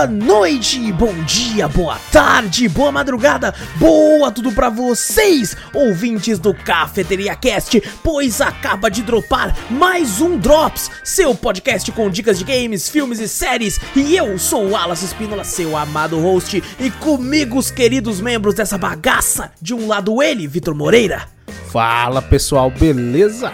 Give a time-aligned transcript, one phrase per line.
[0.00, 7.36] boa noite, bom dia, boa tarde, boa madrugada, boa tudo pra vocês, ouvintes do Cafeteria
[7.36, 13.20] Cast, pois acaba de dropar mais um Drops, seu podcast com dicas de games, filmes
[13.20, 18.22] e séries, e eu sou o Alas Espínola, seu amado host, e comigo os queridos
[18.22, 21.28] membros dessa bagaça, de um lado ele, Vitor Moreira.
[21.70, 23.52] Fala pessoal, beleza?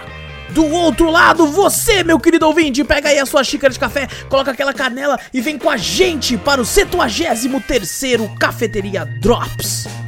[0.50, 4.50] Do outro lado, você, meu querido ouvinte, pega aí a sua xícara de café, coloca
[4.50, 10.05] aquela canela e vem com a gente para o 73º Cafeteria Drops.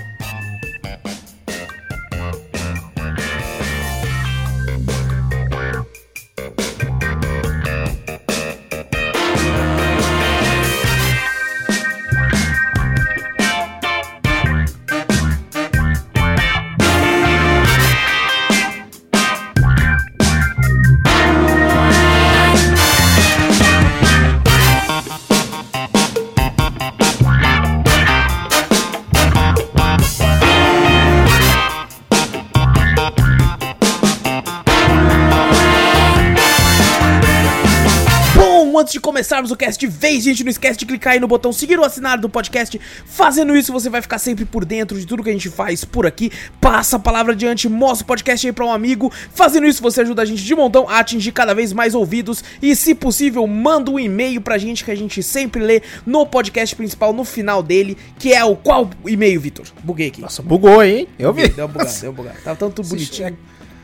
[38.89, 41.53] Antes de começarmos o cast de vez, gente, não esquece de clicar aí no botão
[41.53, 42.81] seguir ou assinar do podcast.
[43.05, 46.07] Fazendo isso, você vai ficar sempre por dentro de tudo que a gente faz por
[46.07, 46.33] aqui.
[46.59, 49.13] Passa a palavra adiante, mostra o podcast aí pra um amigo.
[49.35, 52.43] Fazendo isso, você ajuda a gente de montão a atingir cada vez mais ouvidos.
[52.63, 56.75] E, se possível, manda um e-mail pra gente que a gente sempre lê no podcast
[56.75, 59.67] principal, no final dele, que é o qual e-mail, Vitor?
[59.85, 60.23] Buguei aqui.
[60.23, 61.07] Nossa, bugou, hein?
[61.19, 61.49] Eu vi.
[61.49, 62.39] Deu uma bugada, deu uma bugada.
[62.43, 63.37] Tava tanto bonitinho.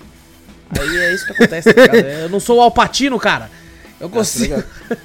[0.78, 2.06] Aí é isso que acontece, tá ligado?
[2.06, 3.50] Eu não sou o Alpatino, cara.
[3.98, 4.62] Eu consigo.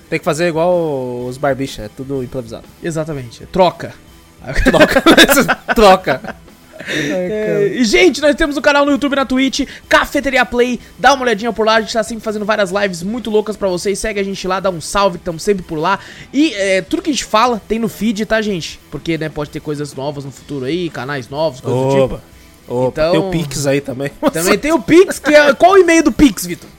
[0.10, 2.66] Tem que fazer igual os barbichas, é tudo improvisado.
[2.84, 3.46] Exatamente.
[3.46, 3.94] Troca.
[4.64, 5.02] Troca.
[5.74, 6.36] Troca.
[6.88, 10.80] É, e, gente, nós temos um canal no YouTube e na Twitch, Cafeteria Play.
[10.98, 13.68] Dá uma olhadinha por lá, a gente tá sempre fazendo várias lives muito loucas pra
[13.68, 13.98] vocês.
[14.00, 16.00] Segue a gente lá, dá um salve, estamos sempre por lá.
[16.34, 18.80] E é, tudo que a gente fala tem no feed, tá, gente?
[18.90, 22.04] Porque, né, pode ter coisas novas no futuro aí, canais novos, coisas do tipo.
[22.04, 22.22] Opa.
[22.68, 24.12] Opa, Então- tem o Pix aí também.
[24.32, 25.54] Também tem o Pix, que é.
[25.54, 26.70] Qual o e-mail do Pix, Vitor?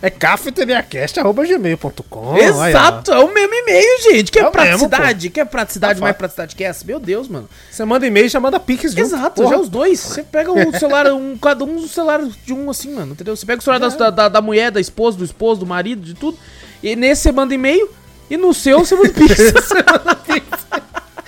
[0.00, 4.32] É cafeteriacast.gmail.com Exato, é o mesmo e-mail, gente.
[4.32, 5.30] Que é, É o mesmo, praticidade.
[5.30, 6.84] que é praticidade, Tá mais praticidade que essa.
[6.84, 7.48] Meu Deus, mano.
[7.70, 9.00] Você manda e-mail e já manda Pix junto.
[9.02, 9.56] Exato, Porra.
[9.56, 9.98] já os dois.
[10.00, 13.36] Você pega um celular, um, cada um um celular de um assim, mano, entendeu?
[13.36, 16.14] Você pega o celular da, da, da mulher, da esposa, do esposo, do marido, de
[16.14, 16.38] tudo.
[16.82, 17.88] E nesse você manda e-mail.
[18.30, 19.36] E no seu você manda pix.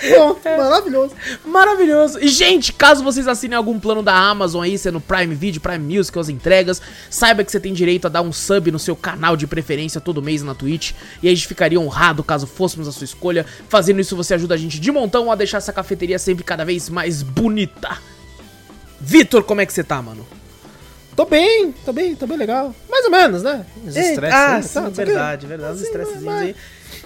[0.09, 1.15] Pronto, maravilhoso.
[1.45, 2.19] Maravilhoso.
[2.21, 6.19] E, gente, caso vocês assinem algum plano da Amazon aí, sendo Prime Video, Prime Music,
[6.19, 9.47] as entregas, saiba que você tem direito a dar um sub no seu canal de
[9.47, 10.93] preferência todo mês na Twitch.
[11.23, 13.47] E a gente ficaria honrado caso fôssemos a sua escolha.
[13.69, 16.89] Fazendo isso, você ajuda a gente de montão a deixar essa cafeteria sempre cada vez
[16.89, 17.99] mais bonita.
[19.01, 20.27] Vitor, como é que você tá, mano?
[21.17, 22.75] Tô bem, tô bem, tô bem legal.
[22.91, 23.65] Mais ou menos, né?
[23.87, 26.57] Os estresses ah, sim, tá, tá verdade, verdade, os Assim, estressezinhos mas- aí.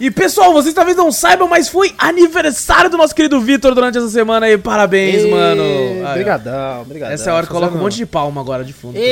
[0.01, 4.09] E pessoal, vocês talvez não saibam, mas foi aniversário do nosso querido Vitor durante essa
[4.09, 4.57] semana aí.
[4.57, 5.63] Parabéns, Ê, mano.
[5.63, 6.87] Aí, obrigadão.
[7.11, 8.99] Essa é a hora que coloca um monte de palma agora de fundo.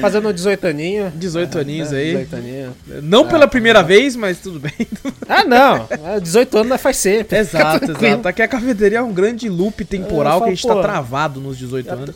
[0.00, 1.12] Fazendo 18 aninhos.
[1.14, 2.10] 18 aninhos É, aí.
[2.10, 2.72] 18 aninhos.
[3.02, 4.72] Não pela primeira vez, mas tudo bem.
[5.30, 5.86] Ah, não.
[5.90, 7.36] É, 18 anos nós faz sempre.
[7.38, 8.26] exato, exato.
[8.26, 11.38] Aqui a cafeteria é um grande loop temporal Eu que a gente falo, tá travado
[11.38, 12.14] nos 18 anos.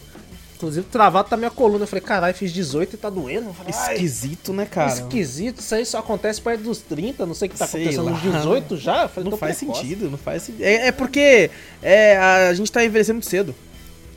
[0.63, 1.85] Inclusive, travado tá minha coluna.
[1.85, 3.53] Eu falei, caralho, fiz 18 e tá doendo.
[3.53, 4.91] Falei, Esquisito, né, cara?
[4.93, 5.61] esquisito.
[5.61, 7.27] Isso aí só acontece perto dos 30.
[7.27, 8.39] Não sei o que tá Sei acontecendo nos lá.
[8.39, 9.09] 18 já.
[9.09, 9.81] Falei, Não tô faz precoce.
[9.81, 10.63] sentido, não faz sentido.
[10.63, 11.51] É, é porque
[11.83, 13.55] é, a gente tá envelhecendo muito cedo.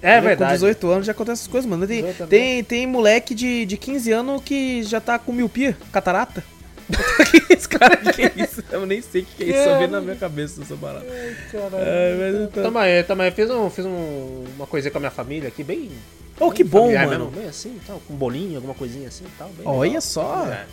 [0.01, 0.53] É Com verdade.
[0.53, 1.88] 18 anos já acontece essas coisas, mano.
[1.88, 2.29] Tem, 18 anos.
[2.29, 6.44] tem, tem moleque de, de 15 anos que já tá com miopia, catarata.
[7.50, 8.63] Esse cara, que é isso?
[8.72, 11.06] Eu nem sei o que é isso, só vem na minha cabeça essa parada.
[11.07, 12.63] É, mas então...
[12.63, 13.31] Tamo aí, tamo aí.
[13.31, 15.92] Fiz, um, fiz um, uma coisinha com a minha família aqui, bem.
[16.39, 17.25] Oh, que bem bom, familiar mano.
[17.25, 19.50] mesmo, Bem assim, tal, com bolinho, alguma coisinha assim e tal.
[19.50, 20.01] bem Olha legal.
[20.01, 20.45] só.
[20.48, 20.65] É.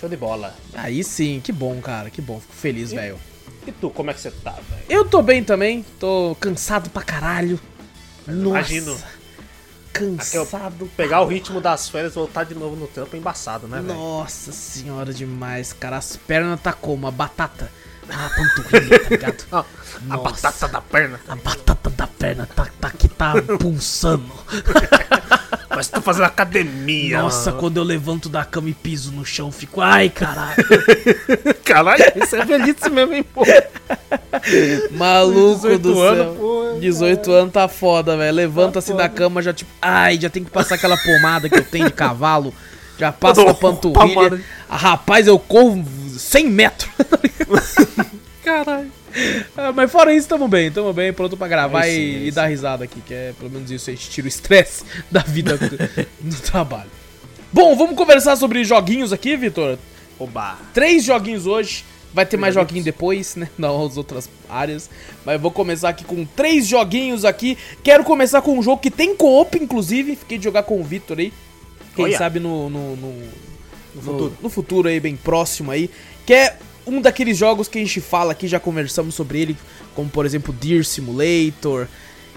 [0.00, 0.54] Show de bola.
[0.74, 2.40] Aí sim, que bom, cara, que bom.
[2.40, 3.18] Fico feliz, velho.
[3.66, 4.82] E tu, como é que você tá, velho?
[4.88, 7.58] Eu tô bem também, tô cansado pra caralho.
[8.26, 8.48] Nossa.
[8.74, 8.96] Imagino.
[9.98, 10.90] Cansado.
[10.96, 13.98] Pegar o ritmo das férias e voltar de novo no trampo é embaçado, né, velho?
[13.98, 15.96] Nossa senhora, demais, cara.
[15.96, 17.06] As pernas tá como?
[17.06, 17.70] A batata.
[18.10, 19.44] Ah, panturrilha, tá ligado?
[20.10, 21.18] Ah, a batata da perna.
[21.26, 24.30] A batata da perna tá, tá que tá pulsando.
[25.74, 27.22] Mas tô fazendo academia.
[27.22, 27.60] Nossa, mano.
[27.60, 29.80] quando eu levanto da cama e piso no chão, fico.
[29.80, 30.54] Ai, caralho.
[31.64, 33.42] Caralho, isso é velhice mesmo, hein, pô.
[34.92, 36.34] Maluco 18 do anos, céu.
[36.38, 38.34] pô, 18 anos tá foda, velho.
[38.36, 39.14] Levanta Tá assim da foda.
[39.14, 39.70] cama, já tipo.
[39.80, 42.52] Ai, já tem que passar aquela pomada que eu tenho de cavalo.
[42.98, 44.14] Já passa uma panturrilha.
[44.14, 44.40] palmada.
[44.68, 45.84] Ah, rapaz, eu corro
[46.18, 46.90] 100 metros.
[48.44, 48.92] Caralho.
[49.56, 52.30] Ah, mas fora isso, tamo bem, tamo bem, pronto pra gravar sim, e, aí e
[52.30, 55.56] dar risada aqui, que é pelo menos isso, a gente tira o estresse da vida
[55.56, 55.76] do,
[56.20, 56.90] do trabalho.
[57.52, 59.78] Bom, vamos conversar sobre joguinhos aqui, Vitor.
[60.18, 60.58] Oba.
[60.74, 64.90] Três joguinhos hoje, vai ter mais joguinho depois, né, nas outras áreas.
[65.24, 67.56] Mas vou começar aqui com três joguinhos aqui.
[67.82, 71.18] Quero começar com um jogo que tem co-op, inclusive, fiquei de jogar com o Vitor
[71.18, 71.32] aí.
[71.94, 72.18] Quem Olha.
[72.18, 73.22] sabe no, no, no,
[73.96, 74.32] no- futuro.
[74.42, 75.90] no futuro aí, bem próximo aí.
[76.24, 76.56] Que é
[76.86, 79.56] um daqueles jogos que a gente fala aqui, já conversamos sobre ele,
[79.94, 81.88] como por exemplo Deer Simulator,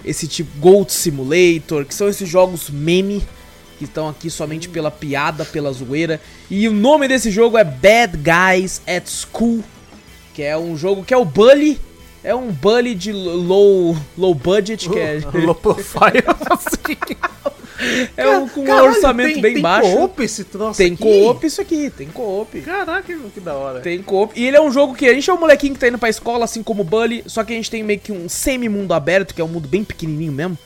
[0.04, 3.22] esse tipo Gold Simulator, que são esses jogos meme
[3.78, 6.20] que estão aqui somente pela piada, pela zoeira.
[6.50, 9.62] E o nome desse jogo é Bad Guys at School,
[10.34, 11.78] que é um jogo que é o Bully,
[12.22, 16.22] é um Bully de low low budget, que é, Low profile.
[18.16, 19.90] é um, com um Caralho, orçamento tem- bem tem baixo.
[19.96, 22.60] co-op esse troço Tem co-op isso aqui, tem co-op.
[22.60, 23.80] Caraca, que da hora.
[23.80, 24.38] Tem co-op.
[24.38, 26.08] E ele é um jogo que a gente é um molequinho que tá indo pra
[26.10, 29.34] escola, assim como o Bully, só que a gente tem meio que um semi-mundo aberto,
[29.34, 30.58] que é um mundo bem pequenininho mesmo.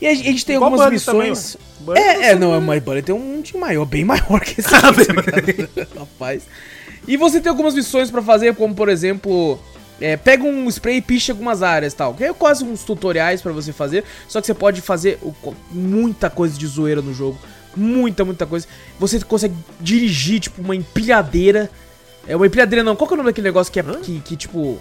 [0.00, 1.54] E a, gente- tem Igual algumas também, missões.
[1.56, 1.60] ué.
[1.80, 4.68] Bully é, é, não sabe, mas Bully tem um mundo maior, bem maior que esse.
[4.70, 5.98] ligado?
[5.98, 6.42] Rapaz.
[7.06, 9.58] E você tem algumas missões pra fazer, como por exemplo.
[10.00, 12.14] É, pega um spray e picha algumas áreas e tal.
[12.14, 14.04] Que é quase uns tutoriais pra você fazer.
[14.28, 15.18] Só que você pode fazer
[15.70, 17.38] muita coisa de zoeira no jogo.
[17.76, 18.66] Muita, muita coisa.
[18.98, 21.70] Você consegue dirigir, tipo, uma empilhadeira.
[22.26, 22.96] É uma empilhadeira não.
[22.96, 24.80] Qual que é o nome daquele negócio que é que, que, tipo,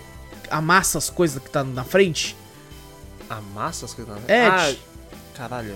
[0.49, 2.35] amassa as coisas que tá na frente?
[3.29, 4.15] Amassa as coisas.
[4.27, 4.73] É, Ah,
[5.35, 5.75] caralho.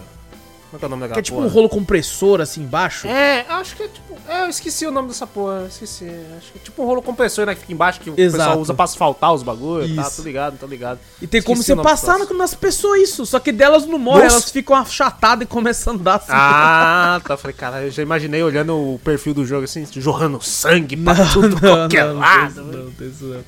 [0.72, 1.54] Como é que é o nome daquela Que é tipo um porra?
[1.54, 3.06] rolo compressor assim embaixo.
[3.06, 4.12] É, acho que é tipo.
[4.28, 5.66] É, eu esqueci o nome dessa porra.
[5.68, 6.06] Esqueci.
[6.38, 7.54] Acho que é tipo um rolo compressor, né?
[7.54, 8.38] Que fica embaixo que o Exato.
[8.44, 9.94] pessoal usa pra asfaltar os bagulhos.
[9.94, 11.00] Tá, tô ligado, tô ligado.
[11.22, 13.26] E tem como Esqueci você o nome passar na- nas pessoas isso.
[13.26, 16.32] Só que delas não morrem, elas ficam achatadas e começam a andar assim.
[16.32, 17.36] Ah, tá.
[17.36, 21.28] Falei, cara, eu já imaginei olhando o perfil do jogo assim, jorrando sangue pra Não,
[21.34, 22.62] tudo não, qualquer não, lado.
[22.64, 23.44] Não, tem isso não.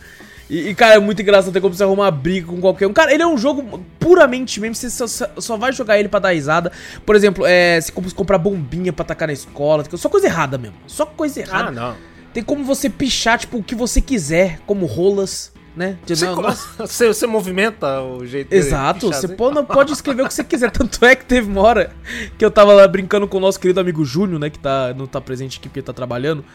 [0.53, 2.94] E, e, cara, é muito engraçado ter como você arrumar uma briga com qualquer um.
[2.94, 6.29] Cara, ele é um jogo puramente mesmo, você só, só- vai jogar ele pra dar
[6.33, 6.71] risada.
[7.05, 10.75] Por exemplo, é, você compra- comprar bombinha pra tacar na escola, só coisa errada mesmo.
[10.85, 11.69] Só coisa errada.
[11.69, 11.95] Ah, não.
[12.33, 15.97] Tem como você pichar, tipo, o que você quiser, como rolas, né?
[16.05, 16.35] De- Você, não,
[16.77, 19.35] você, você movimenta o jeito dele Exato, pichar você assim?
[19.35, 20.69] pode, pode escrever o que você quiser.
[20.71, 21.91] Tanto é que teve uma hora
[22.38, 24.51] que eu tava lá brincando com o nosso querido amigo Júnior, né?
[24.51, 26.45] Que tá, não tá presente aqui porque tá trabalhando.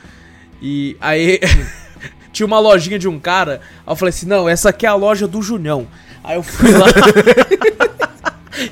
[0.61, 1.41] E aí
[2.33, 3.61] tinha uma lojinha de um cara.
[3.87, 5.87] Aí eu falei assim: não, essa aqui é a loja do Junião.
[6.23, 6.87] Aí eu fui lá.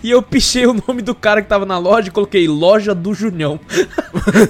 [0.03, 3.15] E eu pichei o nome do cara que tava na loja e coloquei Loja do
[3.15, 3.61] Junião.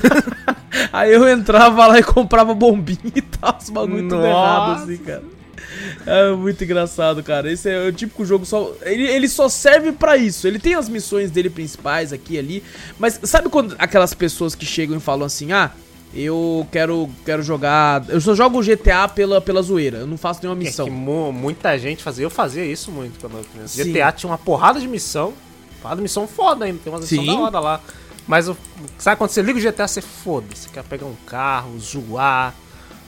[0.93, 4.29] Aí eu entrava lá e comprava bombinha e tal, os bagulho tudo Nossa.
[4.29, 5.25] errado assim, cara.
[6.07, 7.51] É muito engraçado, cara.
[7.51, 8.73] Esse é o típico jogo só.
[8.83, 10.47] Ele, ele só serve pra isso.
[10.47, 12.63] Ele tem as missões dele principais aqui e ali.
[12.99, 15.73] Mas sabe quando aquelas pessoas que chegam e falam assim: ah,
[16.23, 18.05] eu quero, quero jogar.
[18.09, 19.99] Eu só jogo GTA pela, pela zoeira.
[19.99, 20.87] Eu não faço nenhuma É missão.
[20.87, 23.83] que mu- muita gente fazia, eu fazia isso muito quando eu criança.
[23.83, 23.93] Sim.
[23.93, 25.33] GTA tinha uma porrada de missão,
[25.83, 27.27] porrada de missão foda ainda, tem uma missão Sim.
[27.27, 27.81] da hora lá.
[28.27, 28.51] Mas
[28.99, 32.55] sabe quando você liga o GTA, você foda, você quer pegar um carro, zoar,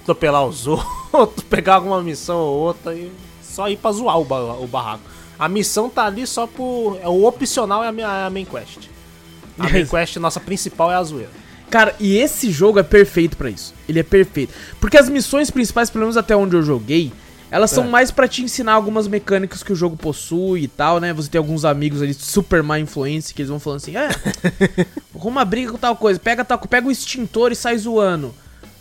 [0.03, 0.67] atropelar os
[1.13, 3.11] outros, pegar alguma missão ou outra e
[3.43, 5.03] só ir pra zoar o, ba- o barraco.
[5.39, 6.99] A missão tá ali só por.
[7.03, 8.89] É o opcional é a, minha, a main quest.
[9.59, 11.31] A main quest nossa principal é a zoeira.
[11.71, 13.75] Cara, e esse jogo é perfeito pra isso.
[13.89, 14.53] Ele é perfeito.
[14.81, 17.13] Porque as missões principais, pelo menos até onde eu joguei,
[17.51, 17.89] elas são É.
[17.89, 21.13] mais pra te ensinar algumas mecânicas que o jogo possui e tal, né?
[21.13, 24.09] Você tem alguns amigos ali super má influência que eles vão falando assim: é,
[25.15, 28.35] arruma briga com tal coisa, pega, tal, pega o extintor e sai zoando.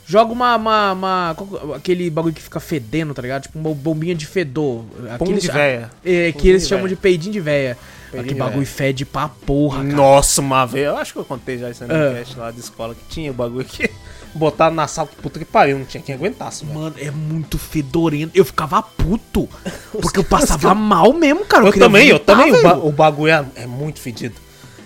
[0.05, 0.55] Joga uma.
[0.55, 1.35] uma, uma-
[1.75, 3.43] aquele bagulho que fica fedendo, tá ligado?
[3.43, 4.85] Tipo uma bombinha de fedor.
[5.19, 5.89] Pum eles de véia.
[6.05, 6.95] É, que eles chamam véia.
[6.95, 7.77] de peidinho de véia.
[8.13, 8.65] Aquele bagulho véia.
[8.65, 9.95] fede pra porra, cara.
[9.95, 11.87] Nossa, uma vez, eu acho que eu contei já isso Ah.
[11.87, 13.89] minha cast lá de escola, que tinha o bagulho que
[14.33, 16.77] botaram na sala, puta que pariu, não tinha quem aguentasse, velho.
[16.79, 18.31] Mano, é muito fedorento.
[18.37, 19.49] Eu ficava puto.
[20.01, 21.65] Porque eu passava mal mesmo, cara.
[21.65, 22.67] Eu também, eu vomitar, também, o, velho.
[22.69, 24.35] ba- o bagulho é, é muito fedido.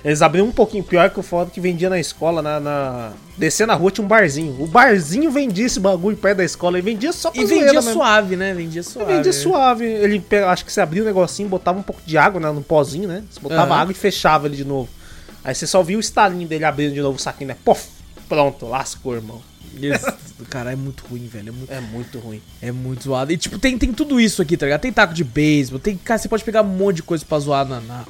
[0.04, 3.14] Eles abriram um pouquinho pior que o foda que vendia na escola, na, na...
[3.38, 4.56] Descer na rua tinha um barzinho.
[4.60, 7.94] O barzinho vendia esse bagulho perto da escola e vendia só pra E vendia mesmo.
[7.94, 8.54] suave, né?
[8.54, 9.14] Vendia suave.
[9.14, 9.86] Vendia suave.
[9.86, 12.62] Ele, pe- acho que você abria o negocinho, botava um pouco de água né, no
[12.64, 13.24] pozinho, né?
[13.30, 13.82] Você botava Aham.
[13.82, 14.90] água e fechava ele de novo.
[15.44, 17.58] Aí você só via o estalinho dele abrindo de novo o saquinho, né?
[17.64, 17.88] Pof!
[18.28, 19.42] Pronto, lascou, irmão.
[19.80, 20.06] Isso.
[20.50, 21.50] Cara, é muito ruim, velho.
[21.50, 22.42] É muito, É muito ruim.
[22.62, 23.32] é muito zoado.
[23.32, 24.82] E, tipo, tem, tem tudo isso aqui, tá ligado?
[24.82, 25.96] Tem taco de beisebol, tem...
[25.98, 27.80] Cara, você pode pegar um monte de coisa pra zoar na...
[27.82, 28.04] na...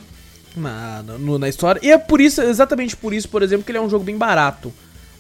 [0.56, 1.80] Na, no- na história.
[1.84, 4.18] E é por isso, exatamente por isso, por exemplo, que ele é um jogo bem
[4.18, 4.72] barato.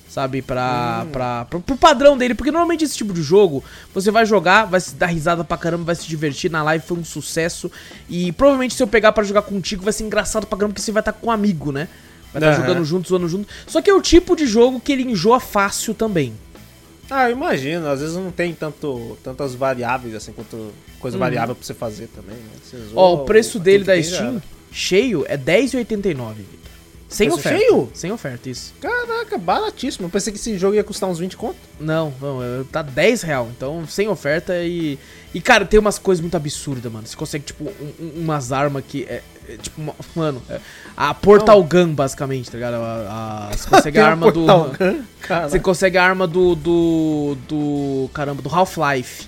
[0.10, 2.36] Sabe, pra, pra, pra, pro padrão dele.
[2.36, 5.86] Porque normalmente esse tipo de jogo, você vai jogar, vai se dar risada pra caramba,
[5.86, 6.52] vai se divertir.
[6.52, 7.72] Na live foi um sucesso.
[8.10, 10.92] E provavelmente se eu pegar pra jogar contigo, vai ser engraçado pra caramba, porque você
[10.92, 11.88] vai estar com um amigo, né?
[12.34, 12.62] Vai estar Aham.
[12.68, 13.48] jogando junto, zoando junto.
[13.66, 16.34] Só que é o tipo de jogo que ele enjoa fácil também.
[17.10, 17.88] Ah, eu imagino.
[17.88, 22.36] Às vezes não tem tanto, tantas variáveis, assim, quanto coisa variável pra você fazer também,
[22.36, 22.50] né?
[22.62, 22.94] Você zoa Uhum.
[22.96, 24.44] Ó, o preço tudo dele da Steam, era.
[24.72, 26.62] Cheio, é R$10,89, Vitor.
[27.10, 27.60] Sem Preço oferta.
[27.60, 27.90] cheio?
[27.94, 28.74] Sem oferta, isso.
[28.80, 30.06] Caraca, baratíssimo.
[30.06, 31.58] Eu pensei que esse jogo ia custar uns 20 conto.
[31.78, 34.98] Não, não, é- tá 10 real, então sem oferta e.
[35.34, 37.06] E cara, tem umas coisas muito absurdas, mano.
[37.06, 39.22] Você consegue, tipo, um- um- umas armas que é.
[39.50, 40.62] é, tipo, uma- mano, é,
[40.96, 42.76] a Portal Gun, basicamente, tá ligado?
[42.76, 44.46] A, a- você consegue a arma do.
[44.46, 45.04] Gun.
[45.50, 46.56] Você consegue a arma do.
[46.56, 47.38] do.
[47.46, 48.10] do.
[48.14, 49.28] caramba, do Half-Life.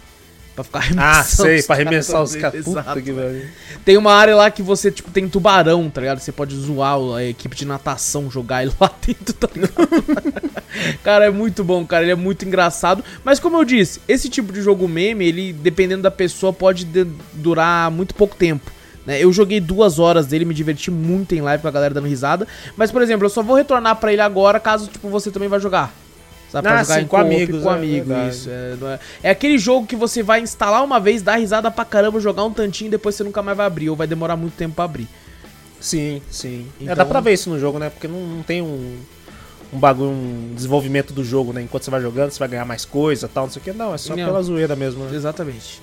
[0.55, 2.63] Pra ficar Ah, arremessando sei, os pra arremessar os caras.
[2.63, 3.47] Puta que.
[3.83, 6.19] Tem uma área lá que você, tipo, tem tubarão, tá ligado?
[6.19, 10.53] Você pode zoar a equipe de natação, jogar ele lá dentro, tá ligado?
[11.03, 12.03] cara, é muito bom, cara.
[12.03, 13.03] Ele é muito engraçado.
[13.23, 17.07] Mas como eu disse, esse tipo de jogo meme, ele, dependendo da pessoa, pode de-
[17.33, 18.71] durar muito pouco tempo.
[19.07, 19.21] Né?
[19.23, 22.47] Eu joguei duas horas dele, me diverti muito em live com a galera dando risada.
[22.77, 25.59] Mas, por exemplo, eu só vou retornar pra ele agora caso, tipo, você também vai
[25.59, 25.93] jogar.
[26.53, 28.35] Sabe, pra Ah, jogar sim, em com amigos, com é amigo, verdade.
[28.35, 28.47] isso.
[28.49, 32.19] É, é- é aquele jogo que você vai instalar uma vez, dar risada pra caramba,
[32.19, 34.75] jogar um tantinho e depois você nunca mais vai abrir, ou vai demorar muito tempo
[34.75, 35.07] pra abrir.
[35.81, 36.67] Sim, sim.
[36.79, 37.89] É, Então- dá pra ver isso no jogo, né?
[37.89, 38.97] Porque não, não tem um,
[39.73, 41.63] um bagulho, um desenvolvimento do jogo, né?
[41.63, 43.73] Enquanto você vai jogando, você vai ganhar mais coisa tal, não sei o que.
[43.73, 44.23] Não, é só Não.
[44.23, 45.15] pela zoeira mesmo, né?
[45.15, 45.81] Exatamente.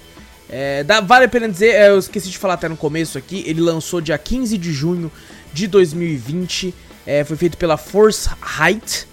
[0.48, 3.42] É, dá- vale a pena dizer, é, eu esqueci de falar até no começo aqui,
[3.44, 5.10] ele lançou dia 15 de junho
[5.52, 6.72] de 2020,
[7.06, 8.28] é, foi feito pela Force
[8.60, 9.06] Height,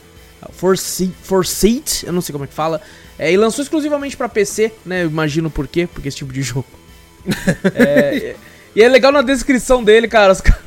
[0.51, 2.81] Foresight, eu não sei como é que fala,
[3.17, 6.41] é, e lançou exclusivamente pra PC, né, eu imagino por quê, porque esse tipo de
[6.43, 6.65] jogo.
[7.73, 8.35] É,
[8.75, 10.61] e é legal na descrição dele, cara, os caras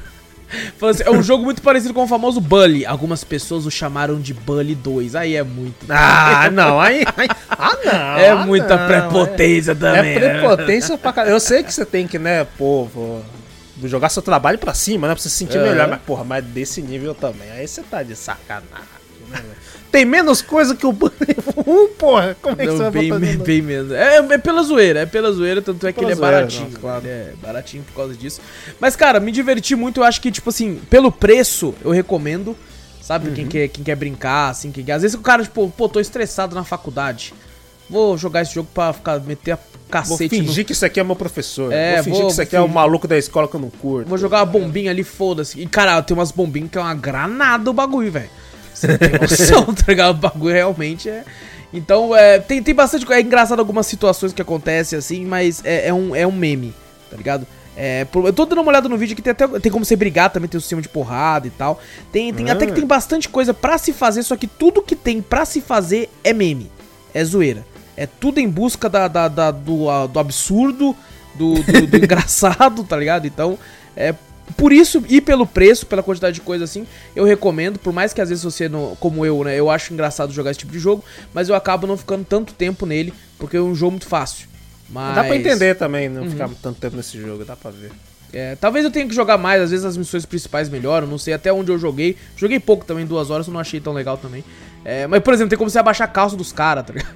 [0.83, 4.35] assim, é um jogo muito parecido com o famoso Bully, algumas pessoas o chamaram de
[4.35, 5.87] Bully 2, aí é muito...
[5.89, 7.05] Ah, não, aí.
[7.17, 8.19] aí- ah, não.
[8.19, 11.35] é ah, muita não, prepotência É, também, é prepotência pra caralho.
[11.35, 13.25] Eu sei que você tem que, né, pô, vou
[13.85, 15.15] jogar seu trabalho pra cima, né?
[15.15, 15.63] Pra você se sentir É.
[15.63, 15.89] melhor.
[15.89, 17.51] Mas, porra, mas desse nível também.
[17.53, 19.00] Aí você tá de sacanagem?
[19.91, 21.13] Tem menos coisa que o Bully
[21.67, 22.37] 1, porra.
[22.41, 23.91] Como é que Não, você vai bem, botar bem, menos.
[23.91, 26.65] É, é pela zoeira, é pela zoeira, tanto é que ele é zoeira, baratinho.
[26.67, 27.01] nossa, claro.
[27.05, 28.41] Ele é baratinho por causa disso.
[28.79, 29.99] Mas, cara, me diverti muito.
[30.01, 32.57] Eu acho que, tipo assim, pelo preço, eu recomendo.
[33.03, 33.35] Sabe, Uhum.
[33.35, 34.93] quem, quer, quem quer brincar, assim, quem quer.
[34.93, 37.35] Às vezes o cara, tipo, pô, tô estressado na faculdade.
[37.89, 41.01] Vou jogar esse jogo pra ficar, meter a Vou cacete no fingir que isso aqui
[41.01, 41.73] é meu professor.
[41.73, 42.75] É, vou fingir vou- que isso aqui vou é o fingir.
[42.77, 44.09] maluco da escola que eu não curto.
[44.09, 45.61] Vou jogar uma bombinha ali, foda-se.
[45.61, 48.31] E, cara, tem umas bombinhas que é uma granada o bagulho, velho.
[48.81, 50.11] Você não tem noção, tá ligado?
[50.17, 51.25] O bagulho realmente é.
[51.73, 53.11] Então, é, tem, tem bastante.
[53.13, 56.75] É engraçado algumas situações que acontecem assim, mas é, é um, é um meme,
[57.11, 57.47] tá ligado?
[57.77, 60.29] É, eu tô dando uma olhada no vídeo que tem até tem como você brigar
[60.31, 61.81] também, tem o sistema de porrada e tal.
[62.13, 65.23] Tem, tem até que tem bastante coisa pra se fazer, só que tudo que tem
[65.23, 66.71] pra se fazer é meme.
[67.15, 67.65] É zoeira.
[67.97, 70.95] É tudo em busca da, da- da- do, a- do absurdo,
[71.35, 73.27] do, do- do engraçado, tá ligado?
[73.27, 73.57] Então,
[73.97, 74.13] é
[74.57, 77.79] por isso e pelo preço, pela quantidade de coisa assim, eu recomendo.
[77.79, 80.61] Por mais que às vezes você, não, como eu, né, eu acho engraçado jogar esse
[80.61, 81.05] tipo de jogo,
[81.35, 84.49] mas eu acabo não ficando tanto tempo nele, porque é um jogo muito fácil.
[84.89, 86.31] Mas, Dá pra entender também, não Uhum.
[86.31, 87.93] ficar tanto tempo nesse jogo, dá pra ver.
[88.33, 91.33] é, talvez eu tenha que jogar mais, às vezes as missões principais melhoram, não sei
[91.35, 92.17] até onde eu joguei.
[92.37, 94.45] Joguei pouco também, duas horas, eu não achei tão legal também.
[94.85, 97.15] É, mas, por exemplo, tem como você abaixar a calça dos caras, tá ligado?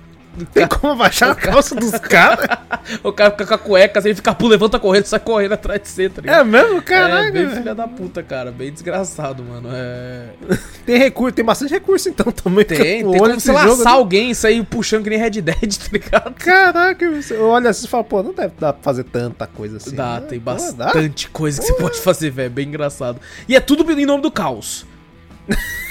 [0.53, 2.47] Tem como abaixar a calça dos caras?
[3.03, 5.81] O cara fica com a cueca, assim, ele fica, pula, levanta correndo, sai correndo atrás
[5.81, 6.41] de você, tá ligado?
[6.41, 6.79] É mesmo?
[6.79, 7.33] É, Caraca.
[7.33, 7.57] bem velho.
[7.57, 8.53] filha da puta, cara.
[8.53, 9.71] Bem desgraçado, mano.
[9.73, 10.29] É...
[10.85, 12.65] Tem recurso, tem bastante recurso então também.
[12.65, 13.99] Tem, tem como você esse jogo, laçar né?
[13.99, 16.35] alguém e sair puxando que nem Red Dead, tá ligado?
[16.35, 19.97] Caraca, você olha assim e fala, pô, não deve dar pra fazer tanta coisa assim.
[19.97, 20.27] Dá, né?
[20.29, 22.51] tem Pô, bastante coisa que você pode fazer, velho.
[22.51, 23.19] Bem engraçado.
[23.49, 24.85] E é tudo em nome do caos.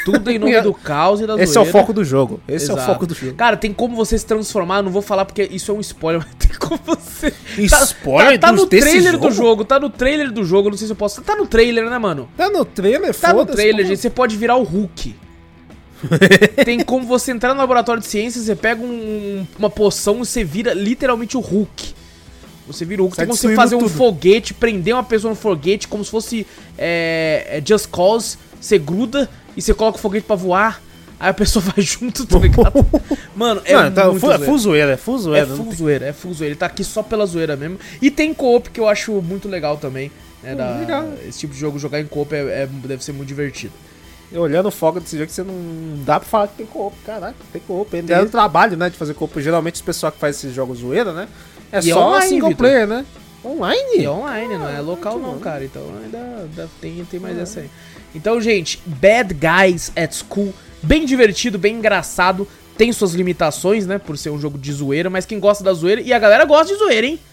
[0.05, 2.41] Tudo em nome do caos e da Esse é o foco do jogo.
[2.47, 2.91] Esse é o Exato.
[2.91, 3.33] foco do jogo.
[3.35, 6.35] Cara, tem como você se transformar, não vou falar porque isso é um spoiler, mas
[6.35, 7.33] tem como você.
[7.57, 9.31] Spoiler Tá, tá no trailer do jogo?
[9.31, 11.21] jogo, tá no trailer do jogo, não sei se eu posso.
[11.21, 12.27] Tá no trailer, né, mano?
[12.35, 13.99] Tá no trailer, Tá no trailer, gente.
[13.99, 15.15] Você pode virar o Hulk.
[16.65, 20.43] Tem como você entrar no laboratório de ciências, você pega um- uma poção e você
[20.43, 21.93] vira literalmente o Hulk.
[22.67, 23.15] Você vira o Hulk.
[23.15, 23.89] Sai Tem como você fazer um tudo.
[23.91, 26.45] foguete, prender uma pessoa no foguete, como se fosse
[26.77, 28.37] é, é, Just Cause.
[28.59, 30.81] Você gruda e você coloca o foguete pra voar.
[31.19, 32.73] Aí a pessoa vai junto, tá ligado?
[33.35, 34.45] Mano, é Mano, tá, muito fu- é zoeira.
[34.45, 35.47] full zoeira, é full É zoeira.
[35.47, 36.51] full tem- zoeira, é full zoeira.
[36.53, 37.79] Ele tá aqui só pela zoeira mesmo.
[38.01, 40.11] E tem co-op que eu acho muito legal também.
[40.41, 41.07] Né, da- legal.
[41.27, 43.73] Esse tipo de jogo, jogar em co-op é- é- deve ser muito divertido.
[44.31, 45.53] Eu olhando o foco desse jogo, você não
[46.03, 47.95] dá pra falar que tem co-op, caraca, tem co-op.
[47.95, 49.39] Ainda é o trabalho, né, de fazer co-op.
[49.41, 51.27] Geralmente os pessoal que faz esses jogos zoeira, né,
[51.71, 53.05] é E é só online, single player, né?
[53.45, 54.03] Online?
[54.03, 55.63] É online, não é local não, cara.
[55.65, 57.69] Então ainda, ainda tem, tem mais essa aí.
[58.15, 62.47] Então, gente, Bad Guys at School, bem divertido, bem engraçado.
[62.77, 63.97] Tem suas limitações, né?
[63.99, 66.01] Por ser um jogo de zoeira, mas quem gosta da zoeira.
[66.01, 67.19] E a galera gosta de zoeira, hein?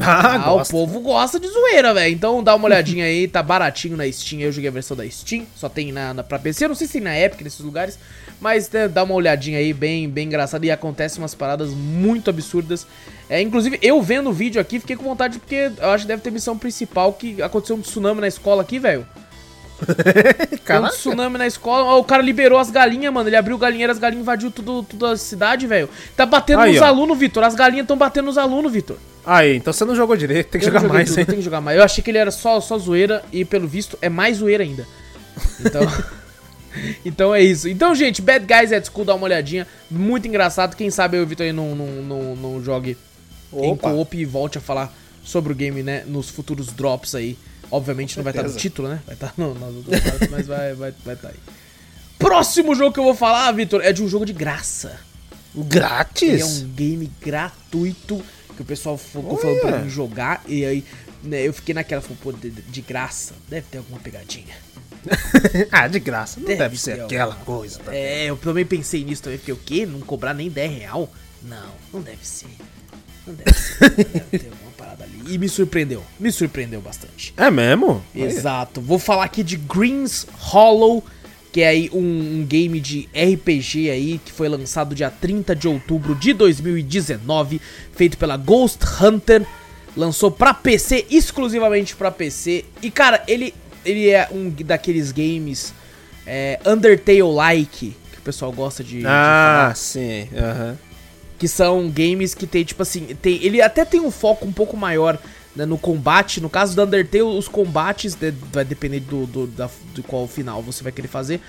[0.00, 2.14] Ah, Ah, o povo gosta de zoeira, velho.
[2.14, 4.40] Então dá uma olhadinha aí, tá baratinho na Steam.
[4.40, 6.64] Eu joguei a versão da Steam, só tem na, na pra PC.
[6.64, 7.98] Eu não sei se tem na Epic nesses lugares,
[8.40, 10.64] mas né, dá uma olhadinha aí, bem, bem engraçado.
[10.64, 12.86] E acontecem umas paradas muito absurdas.
[13.28, 16.22] É, inclusive, eu vendo o vídeo aqui, fiquei com vontade, porque eu acho que deve
[16.22, 19.06] ter missão principal que aconteceu um tsunami na escola aqui, velho.
[20.64, 21.84] Tem um tsunami na escola.
[21.84, 23.28] Ó, o cara liberou as galinhas, mano.
[23.28, 25.88] Ele abriu o galinheiro, as galinhas invadiu tudo, tudo a cidade, velho.
[26.16, 26.86] Tá batendo Aí, nos ó.
[26.86, 27.42] alunos, Vitor.
[27.44, 28.96] As galinhas estão batendo nos alunos, Vitor.
[29.24, 31.24] Aí, então você não jogou direito, tem que Eu jogar mais, tudo, hein?
[31.26, 31.76] tenho que jogar mais.
[31.78, 34.86] Eu achei que ele era só, só zoeira e, pelo visto, é mais zoeira ainda.
[35.60, 35.82] Então.
[37.04, 37.68] então é isso.
[37.68, 39.66] Então, gente, Bad Guys at School, dá uma olhadinha.
[39.90, 40.76] Muito engraçado.
[40.76, 42.96] Quem sabe eu e o Vitor aí não, não, não, não jogue
[43.52, 43.90] em Opa.
[43.90, 46.04] co-op e volte a falar sobre o game, né?
[46.06, 47.36] Nos futuros drops aí.
[47.70, 49.00] Obviamente não vai estar no título, né?
[49.06, 51.36] Vai estar no, nas outras partes, mas vai vai vai tá aí.
[52.18, 54.98] Próximo jogo que eu vou falar, Vitor, é de um jogo de graça.
[55.54, 56.40] Grátis?
[56.40, 58.22] é um game gratuito
[58.54, 59.78] que o pessoal ficou falando pra Olha.
[59.80, 60.42] mim jogar.
[60.46, 60.84] E aí
[61.22, 64.54] né, eu fiquei naquela, falei, pô, de, de graça, deve ter alguma pegadinha.
[65.70, 66.38] ah, de graça.
[66.40, 67.78] Não Deve deve, ser ter aquela alguma coisa.
[67.80, 67.94] tá?
[67.94, 69.86] É, eu também pensei nisso também, porque o quê?
[69.86, 71.10] Não cobrar nem 10 real?
[71.42, 72.48] Não, não deve ser.
[73.26, 73.90] Não deve ser.
[73.90, 75.34] deve ter alguma parada ali.
[75.34, 77.32] E me surpreendeu, me surpreendeu bastante.
[77.36, 78.02] É mesmo?
[78.14, 78.80] Exato.
[78.80, 81.02] Vou falar aqui de Greens Hollow,
[81.52, 85.66] que é aí um, um game de RPG aí que foi lançado dia 30 de
[85.66, 87.60] outubro de 2019,
[87.94, 89.46] feito pela Ghost Hunter,
[89.96, 92.64] lançou pra PC, exclusivamente pra PC.
[92.82, 95.72] E cara, ele ele é um daqueles games
[96.26, 100.28] é, Undertale-like que o pessoal gosta de, de falar Ah, sim.
[100.36, 100.78] Aham.
[101.38, 104.76] que são games que tem, tipo assim, tem, ele até tem um foco um pouco
[104.76, 105.18] maior
[105.56, 106.40] né, no combate.
[106.40, 110.62] No caso do Undertale, os combates né, vai depender do, do, da, do qual final
[110.62, 111.40] você vai querer fazer.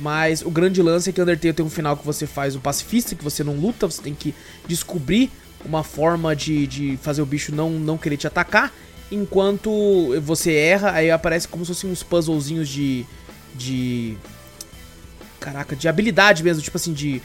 [0.00, 3.14] Mas o grande lance é que Undertale tem um final que você faz o pacifista,
[3.14, 4.34] que você não luta, você tem que
[4.66, 5.30] descobrir
[5.64, 8.72] uma forma de, de fazer o bicho não, não querer te atacar.
[9.10, 9.70] Enquanto
[10.20, 13.06] você erra, aí aparece como se fossem uns puzzlezinhos de.
[13.54, 14.16] de
[15.40, 17.22] Caraca, de habilidade mesmo, tipo assim, de.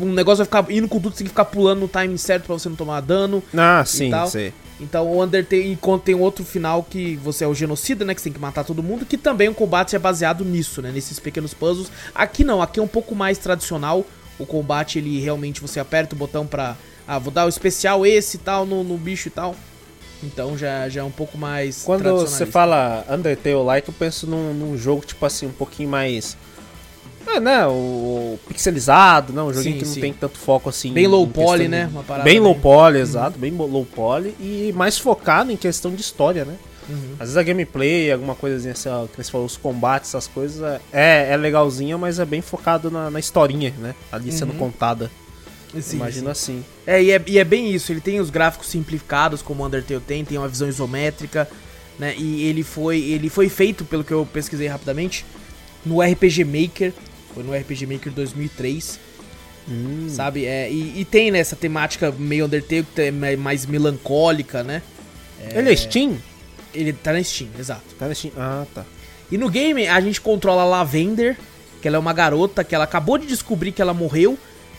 [0.00, 2.44] Um negócio vai ficar indo com tudo, você tem que ficar pulando no timing certo
[2.44, 3.42] pra você não tomar dano.
[3.54, 4.26] Ah, sim, tal.
[4.26, 4.52] sei.
[4.82, 8.14] Então o Undertale, tem outro final que você é o genocida, né?
[8.14, 10.90] Que você tem que matar todo mundo, que também o combate é baseado nisso, né?
[10.90, 11.90] Nesses pequenos puzzles.
[12.12, 14.04] Aqui não, aqui é um pouco mais tradicional.
[14.38, 16.76] O combate, ele realmente você aperta o botão pra.
[17.06, 19.54] Ah, vou dar o especial esse e tal no, no bicho e tal.
[20.22, 21.82] Então já, já é um pouco mais.
[21.82, 26.36] Quando você fala Undertale like, eu penso num, num jogo, tipo assim, um pouquinho mais.
[27.26, 27.66] É, né?
[27.66, 29.42] O pixelizado, né?
[29.42, 30.00] Um joguinho Sim, que não sim.
[30.00, 30.92] tem tanto foco assim.
[30.92, 31.88] Bem low poly, né?
[31.90, 35.92] Uma parada Bem low bem- poly, exato, bem low poly e mais focado em questão
[35.94, 36.56] de história, né?
[36.88, 37.12] Uhum.
[37.14, 40.80] Às vezes a gameplay, alguma coisinha assim, ó, que você falou, os combates, essas coisas,
[40.92, 43.94] é, é legalzinha, mas é bem focado na, na historinha, né?
[44.10, 44.58] Ali sendo Uhum.
[44.58, 45.08] contada.
[45.80, 46.30] Sim, Imagino sim.
[46.30, 46.64] assim.
[46.86, 50.00] É e, é, e é bem isso, ele tem os gráficos simplificados, como o Undertale
[50.00, 51.48] tem, tem uma visão isométrica,
[51.98, 52.14] né?
[52.16, 55.24] E ele foi, ele foi feito, pelo que eu pesquisei rapidamente,
[55.84, 56.92] no RPG Maker,
[57.34, 58.98] foi no RPG Maker 2003,
[59.68, 60.08] Hum.
[60.10, 60.44] sabe?
[60.44, 64.82] É, e, e tem né, essa temática meio Undertale, que é mais- melancólica, né?
[65.54, 66.18] Ele é Steam?
[66.74, 67.82] Ele tá na Steam, exato.
[67.98, 68.32] Tá na Steam.
[68.36, 68.84] Ah, tá.
[69.30, 71.36] E no game a gente controla a Lavender,
[71.80, 74.36] que ela é uma garota que ela acabou de descobrir que ela morreu.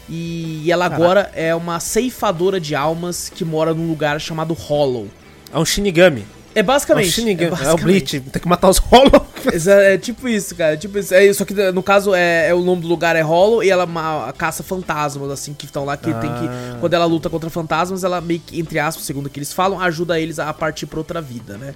[0.09, 1.03] E ela Caraca.
[1.03, 5.07] agora é uma ceifadora de almas que mora num lugar chamado Hollow.
[5.53, 6.25] É um Shinigami.
[6.55, 7.09] É É um basicamente.
[7.11, 7.45] Shinigami.
[7.45, 7.83] É, o basicamente.
[8.19, 8.19] Bleach.
[8.31, 9.25] Tem que matar os Hollow.
[9.51, 10.75] Exa- É, tipo isso, cara.
[10.77, 11.13] Tipo isso.
[11.15, 13.85] É, só que no caso é, é o nome do lugar é Hollow e ela
[13.85, 16.47] ma- caça fantasmas, assim, que estão lá, que tem que.
[16.47, 16.77] Ah.
[16.79, 19.79] Quando ela luta contra fantasmas, ela meio que, entre aspas, segundo o que eles falam,
[19.79, 21.73] ajuda eles a partir pra outra vida, né?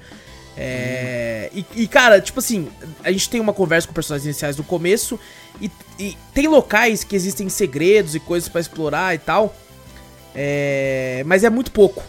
[0.60, 2.68] É, e, e, cara, tipo assim,
[3.04, 5.20] a gente tem uma conversa com personagens iniciais no começo
[5.62, 9.56] e, e tem locais que existem segredos e coisas pra explorar e tal,
[10.36, 12.04] é, mas é muito pouco,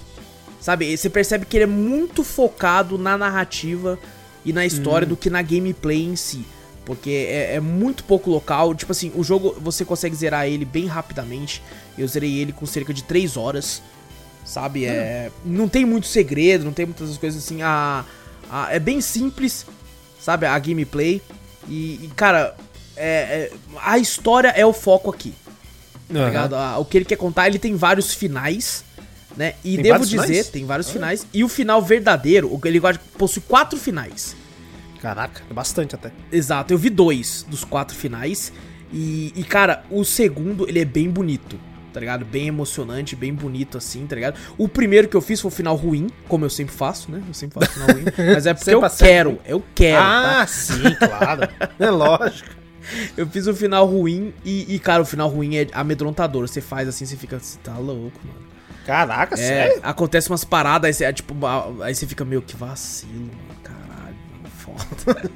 [0.61, 0.96] sabe?
[0.96, 3.98] Você percebe que ele é muito focado na narrativa
[4.44, 6.44] e na história do que na gameplay em si.
[6.84, 8.74] Porque é, é muito pouco local.
[8.74, 11.62] Tipo assim, o jogo você consegue zerar ele bem rapidamente.
[11.98, 13.82] Eu zerei ele com cerca de 3 horas.
[14.42, 14.87] Sabe?
[14.87, 17.61] É, não tem muito segredo, não tem muitas coisas assim.
[17.61, 18.06] A,
[18.50, 19.66] a- é bem simples,
[20.18, 20.46] sabe?
[20.46, 21.20] A gameplay.
[21.68, 22.56] E, e, cara,
[22.98, 25.34] é- é- a história é o foco aqui.
[26.12, 26.54] Tá ligado?
[26.80, 28.82] O que ele quer contar, ele tem vários finais,
[29.37, 29.54] né?
[29.62, 30.48] E Tem devo dizer, finais?
[30.48, 31.26] tem vários finais.
[31.34, 32.80] E o final verdadeiro, o- ele
[33.18, 34.34] possui quatro finais.
[35.02, 36.11] Caraca, é bastante até.
[36.32, 38.52] Exato, eu vi dois dos quatro finais.
[38.92, 41.61] E, e, cara, o segundo, ele é bem bonito,
[41.92, 42.24] tá ligado?
[42.24, 44.38] Bem emocionante, bem bonito assim, tá ligado?
[44.56, 47.22] O primeiro que eu fiz foi o final ruim, como eu sempre faço, né?
[47.28, 48.04] Eu sempre faço final ruim.
[48.34, 50.02] Mas é porque eu quero, eu quero.
[50.02, 50.46] ah, tá?
[50.46, 51.48] sim, claro.
[51.78, 52.58] é lógico.
[53.16, 56.46] Eu fiz o final ruim e, e, cara, o final ruim é amedrontador.
[56.46, 58.48] Você faz assim, você fica, você tá louco, mano.
[58.87, 59.81] Caraca, É, sério?
[59.83, 61.35] acontece umas paradas, aí você, é, tipo,
[61.83, 63.61] aí você fica meio que vacilo, mano.
[63.62, 65.31] Caralho, mano, foda.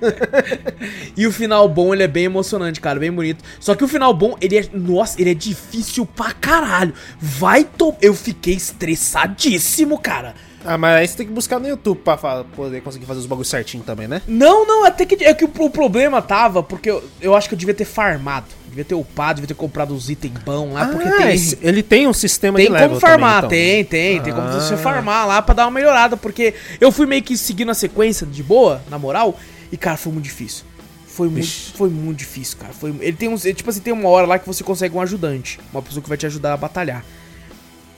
[1.15, 3.45] e o final bom, ele é bem emocionante, cara, bem bonito.
[3.61, 4.67] Só que o final bom, ele é.
[4.73, 6.95] Nossa, ele é difícil pra caralho.
[7.21, 7.95] Vai to...
[8.01, 10.35] Eu fiquei estressadíssimo, cara.
[10.65, 13.27] Ah, mas aí você tem que buscar no YouTube pra fa- poder conseguir fazer os
[13.27, 14.23] bagulhos certinho também, né?
[14.29, 15.23] Não, não, até que.
[15.25, 18.47] É que o, o problema tava, porque eu, eu acho que eu devia ter farmado.
[18.69, 21.35] Devia ter upado, devia ter comprado os itens bons lá, porque Ah, tem.
[21.35, 23.91] esse- ele tem um sistema Tem de level como farmar, também, então.
[23.91, 24.79] tem, tem, tem como você Ah.
[24.79, 28.43] farmar lá pra dar uma melhorada, porque eu fui meio que seguindo a sequência de
[28.43, 29.39] boa, na moral,
[29.71, 30.65] e cara, foi muito difícil.
[31.07, 31.47] Foi muito,
[31.77, 32.73] foi muito difícil, cara.
[32.73, 35.61] Foi, ele tem uns, tipo assim, tem uma hora lá que você consegue um ajudante,
[35.71, 37.05] uma pessoa que vai te ajudar a batalhar.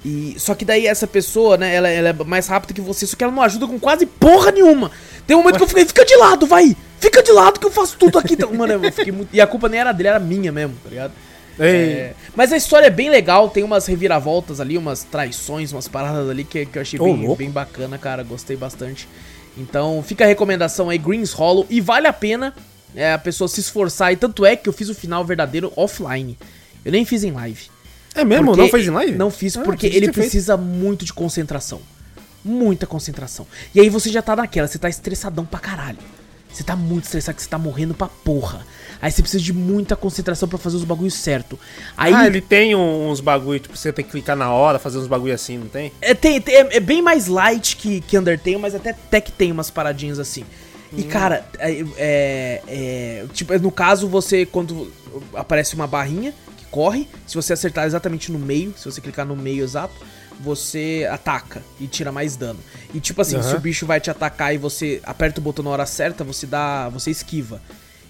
[0.04, 3.16] E só que daí essa pessoa, né, ela, ela é mais rápida que você, só
[3.16, 4.90] que ela não ajuda com quase porra nenhuma.
[5.26, 6.76] Tem um momento que eu fiquei, fica de lado, vai.
[7.00, 8.34] Fica de lado que eu faço tudo aqui.
[8.34, 10.90] Então, mano, eu fiquei muito, e a culpa nem era dele, era minha mesmo, tá
[10.90, 11.12] ligado?
[11.58, 16.28] É, mas a história é bem legal, tem umas reviravoltas ali, umas traições, umas paradas
[16.28, 18.22] ali que, que eu achei bem, bem bacana, cara.
[18.22, 19.08] Gostei bastante.
[19.56, 21.66] Então fica a recomendação aí, Greens Hollow.
[21.70, 22.54] E vale a pena
[22.94, 24.12] é, a pessoa se esforçar.
[24.12, 26.36] E tanto é que eu fiz o final verdadeiro offline.
[26.84, 27.73] Eu nem fiz em live.
[28.14, 28.46] É mesmo?
[28.46, 29.12] Porque- Não fez em live?
[29.18, 30.14] Não fiz Ah, porque ele ter feito.
[30.14, 31.80] precisa muito de concentração.
[32.44, 33.46] Muita concentração.
[33.74, 35.98] E aí você já tá naquela, você tá estressadão pra caralho.
[36.52, 38.64] Você tá muito estressado, que você tá morrendo pra porra.
[39.02, 41.58] Aí você precisa de muita concentração pra fazer os bagulhos certo.
[41.96, 45.08] Aí Ah, ele tem uns bagulho, tipo, você tem que clicar na hora, fazer uns
[45.08, 45.90] bagulho assim, não tem?
[46.00, 49.32] é, tem- tem- é- é bem mais light que, que Undertale, mas até, até que
[49.32, 50.44] tem umas paradinhas assim.
[50.96, 54.92] E cara, é, é- é- tipo, no caso, você, quando
[55.34, 56.32] aparece uma barrinha
[56.74, 59.94] corre, se você acertar exatamente no meio, se você clicar no meio exato,
[60.40, 62.58] você ataca e tira mais dano.
[62.92, 63.58] E tipo assim, se Aham.
[63.58, 66.88] o bicho vai te atacar e você aperta o botão na hora certa, você dá.
[66.88, 67.62] você esquiva.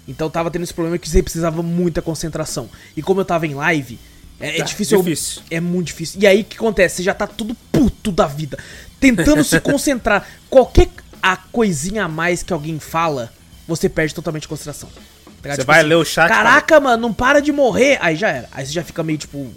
[0.07, 2.67] Então tava tendo esse problema que você precisava muita concentração.
[2.97, 3.99] E como eu tava em live,
[4.39, 4.97] é, é Ah, difícil.
[5.03, 5.43] difícil.
[5.51, 6.19] é muito difícil.
[6.19, 6.95] E aí o que acontece?
[6.95, 8.57] Você já tá tudo puto da vida,
[8.99, 10.27] tentando se concentrar.
[10.49, 10.89] Qualquer
[11.21, 13.31] a coisinha a mais que alguém fala,
[13.67, 14.89] você perde totalmente a concentração.
[15.49, 15.55] Tá?
[15.55, 16.27] Você Tipo vai assim, ler o chat.
[16.27, 17.97] Caraca, mano, não para de morrer.
[18.01, 18.47] Aí já era.
[18.51, 19.51] Aí você já fica meio tipo.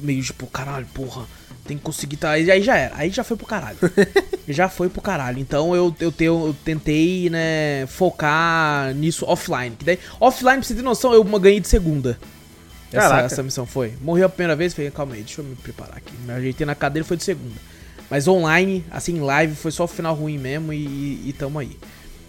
[0.00, 1.24] Meio tipo, caralho, porra.
[1.66, 2.16] Tem que conseguir.
[2.16, 2.30] Tá...
[2.30, 2.94] Aí já era.
[2.96, 3.78] Aí já foi pro caralho.
[4.48, 5.38] já foi pro caralho.
[5.38, 9.76] Então eu, eu, te- eu tentei, né, focar nisso offline.
[9.76, 12.18] Que daí, offline, pra você ter noção, eu ganhei de segunda.
[12.92, 13.94] Essa, essa missão foi.
[14.02, 16.12] Morreu a primeira vez, falei, calma aí, deixa eu me preparar aqui.
[16.26, 17.54] Me ajeitei na cadeira foi de segunda.
[18.10, 21.76] Mas online, assim, live, foi só o final ruim mesmo e, e, e tamo aí.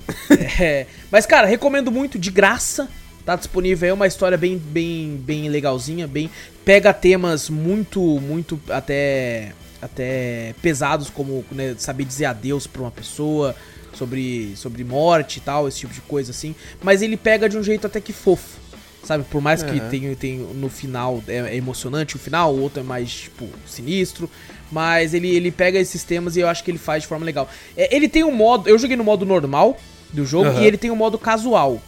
[0.62, 2.88] É, mas, cara, recomendo muito, de graça.
[3.26, 6.30] Tá disponível aí, é uma história bem, bem, bem legalzinha, bem...
[6.66, 13.54] Pega temas muito, muito até, até pesados, como né, saber dizer adeus pra uma pessoa,
[13.94, 16.56] sobre, sobre morte e tal, esse tipo de coisa assim.
[16.82, 18.60] Mas ele pega de um jeito até que fofo,
[19.04, 19.24] sabe?
[19.26, 19.90] Por mais que Aham.
[19.90, 24.30] tem, tem no final, é, é emocionante o final, o outro é mais, tipo, sinistro.
[24.72, 27.50] Mas ele, ele pega esses temas e eu acho que ele faz de forma legal.
[27.78, 29.78] É, ele tem um modo, eu joguei no modo normal
[30.12, 30.62] do jogo Aham.
[30.62, 31.82] e ele tem um modo casual,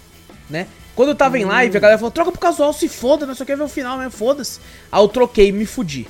[0.49, 0.67] né?
[0.95, 3.43] Quando eu tava em live, a galera falou, troca pro casual, se foda, não só
[3.43, 4.60] quer ver o final mesmo, foda-se.
[4.91, 6.08] Aí eu troquei e me fudi.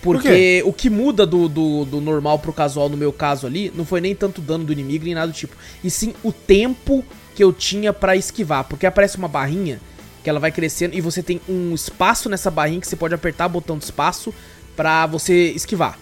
[0.00, 3.84] Porque o que muda do, do, do normal pro casual, no meu caso ali, não
[3.84, 5.54] foi nem tanto dano do inimigo, nem nada do tipo.
[5.84, 7.04] E sim o tempo
[7.36, 8.64] que eu tinha pra esquivar.
[8.64, 9.80] Porque aparece uma barrinha
[10.24, 13.46] que ela vai crescendo e você tem um espaço nessa barrinha que você pode apertar
[13.46, 14.34] o botão de espaço
[14.74, 15.98] pra você esquivar.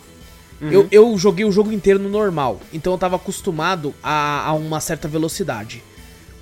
[0.63, 4.79] Eu, eu joguei o jogo inteiro no normal, então eu tava acostumado a, a uma
[4.79, 5.83] certa velocidade.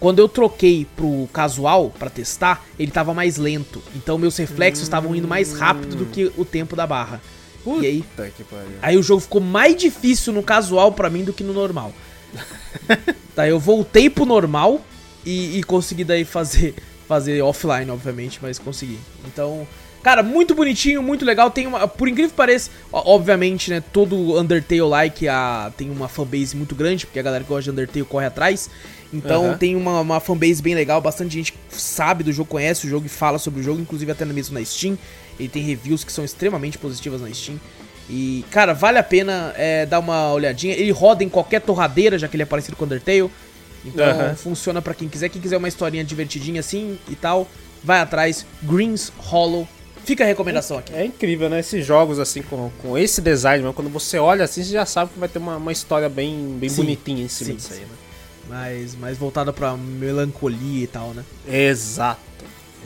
[0.01, 3.83] Quando eu troquei pro casual pra testar, ele tava mais lento.
[3.97, 7.21] Então meus reflexos estavam indo mais rápido do que o tempo da barra.
[7.67, 8.79] E aí, Puta que pariu.
[8.81, 11.93] aí o jogo ficou mais difícil no casual pra mim do que no normal.
[13.37, 14.81] Daí eu voltei pro normal
[15.25, 16.75] e, e consegui daí fazer
[17.07, 18.99] fazer offline, obviamente, mas consegui.
[19.27, 19.67] Então,
[20.03, 21.51] cara, muito bonitinho, muito legal.
[21.51, 26.55] Tem uma, por incrível que pareça, obviamente, né, todo Undertale like a tem uma fanbase
[26.55, 28.69] muito grande, porque a galera que gosta de Undertale corre atrás.
[29.13, 29.59] Então Aham.
[29.59, 33.09] tem uma, uma fanbase bem legal, bastante gente sabe do jogo, conhece o jogo e
[33.09, 34.99] fala sobre o jogo, inclusive até mesmo na Steam.
[35.39, 37.59] Ele tem reviews que são extremamente positivas na Steam.
[38.11, 40.75] E, cara, vale a pena é, dar uma olhadinha.
[40.75, 43.31] Ele roda em qualquer torradeira, já que ele é parecido com Undertale.
[43.85, 44.35] Então Aham.
[44.35, 45.29] funciona pra quem quiser.
[45.29, 47.49] Quem quiser uma historinha divertidinha assim e tal,
[47.85, 48.45] vai atrás.
[48.63, 49.69] Greens Hollow.
[50.05, 50.95] Fica a recomendação aqui.
[50.95, 51.61] É incrível, né?
[51.61, 55.13] Esses jogos assim, com, com esse design, mesmo, quando você olha assim, você já sabe
[55.13, 57.81] que vai ter uma, uma história bem, bem Sim, bonitinha em cima sim, disso aí,
[57.81, 57.89] né?
[58.49, 61.25] Mais, mais voltada pra melancolia e tal, né?
[61.47, 62.21] Exato.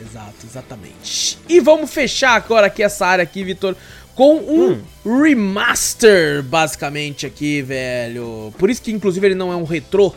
[0.01, 1.39] Exato, exatamente.
[1.49, 3.77] E vamos fechar agora aqui essa área aqui, Vitor,
[4.15, 4.83] com um
[5.23, 8.53] remaster, basicamente, aqui, velho.
[8.59, 10.13] Por isso que, inclusive, ele não é um retrô,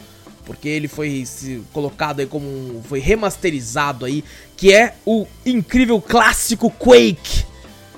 [0.45, 1.25] porque ele foi
[1.71, 2.81] colocado aí como um...
[2.83, 4.23] foi remasterizado aí,
[4.57, 7.45] que é o incrível clássico Quake.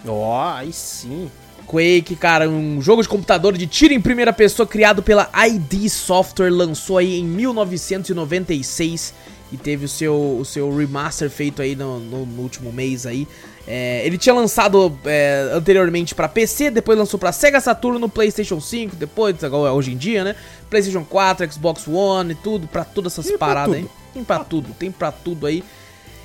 [0.06, 1.30] Ó, aí sim.
[1.68, 6.50] Quake, cara, um jogo de computador de tiro em primeira pessoa criado pela ID Software,
[6.50, 9.14] lançou aí em 1996
[9.52, 13.28] e teve o seu, o seu remaster feito aí no, no, no último mês aí.
[13.68, 18.96] É, ele tinha lançado é, anteriormente para PC, depois lançou para Sega Saturn, PlayStation 5,
[18.96, 20.36] depois, agora, hoje em dia, né?
[20.70, 23.82] PlayStation 4, Xbox One e tudo, para todas essas Tem paradas aí.
[23.82, 23.92] tudo.
[24.14, 25.64] Tem pra tudo, tem pra tudo aí.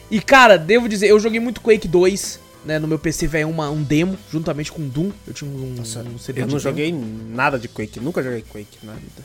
[0.09, 2.79] E cara, devo dizer, eu joguei muito Quake 2, né?
[2.79, 5.11] No meu PC veio uma, um demo, juntamente com Doom.
[5.27, 8.93] Eu tinha um, um CD Eu não joguei nada de Quake, nunca joguei Quake na
[8.93, 9.23] vida.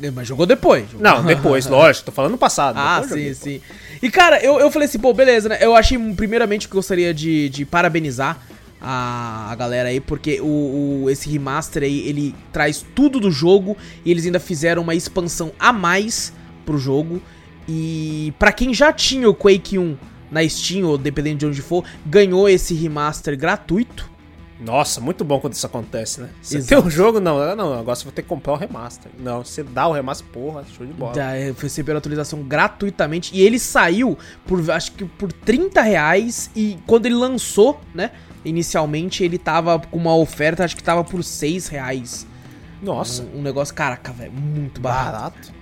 [0.00, 0.84] É, Mas jogou depois.
[0.90, 2.76] jogou- Não, depois, lógico, tô falando no passado.
[2.78, 3.34] Ah, sim, joguei.
[3.34, 3.60] sim.
[4.00, 5.58] E cara, eu, eu falei assim, pô, beleza, né?
[5.60, 8.40] Eu achei, primeiramente, que gostaria de, de parabenizar
[8.80, 13.76] a, a galera aí, porque o, o- esse remaster aí, ele traz tudo do jogo
[14.04, 16.32] e eles ainda fizeram uma expansão a mais
[16.64, 17.20] pro jogo.
[17.66, 19.96] E pra quem já tinha o Quake 1
[20.30, 24.10] na Steam, ou dependendo de onde for, ganhou esse remaster gratuito.
[24.60, 26.30] Nossa, muito bom quando isso acontece, né?
[26.42, 26.68] Você Exato.
[26.82, 29.10] tem um jogo, não, não, agora você vai ter que comprar o remaster.
[29.16, 31.14] Não, você dá o remaster, porra, show de bola.
[31.14, 33.30] Já é, receberam a atualização gratuitamente.
[33.32, 36.50] E ele saiu por acho que por 30 reais.
[36.56, 38.10] E quando ele lançou, né?
[38.44, 42.26] Inicialmente ele tava com uma oferta, acho que tava por 6 reais.
[42.82, 45.12] Nossa, Um, um negócio, caraca, velho, muito barato.
[45.12, 45.52] barato.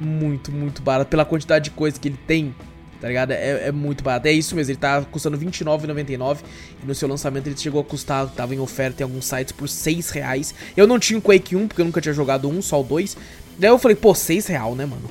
[0.00, 1.10] Muito, muito barato.
[1.10, 2.54] Pela quantidade de coisa que ele tem,
[3.02, 3.32] tá ligado?
[3.32, 4.28] É, é muito barato.
[4.28, 6.38] É isso mesmo, ele tá custando R$29,99.
[6.80, 9.68] E no seu lançamento ele chegou a custar, tava em oferta em alguns sites por
[9.68, 10.54] 6 reais.
[10.76, 13.16] Eu não tinha o Quake 1, porque eu nunca tinha jogado um, só o 2.
[13.58, 15.10] Daí eu falei, pô, 6 real, né, mano?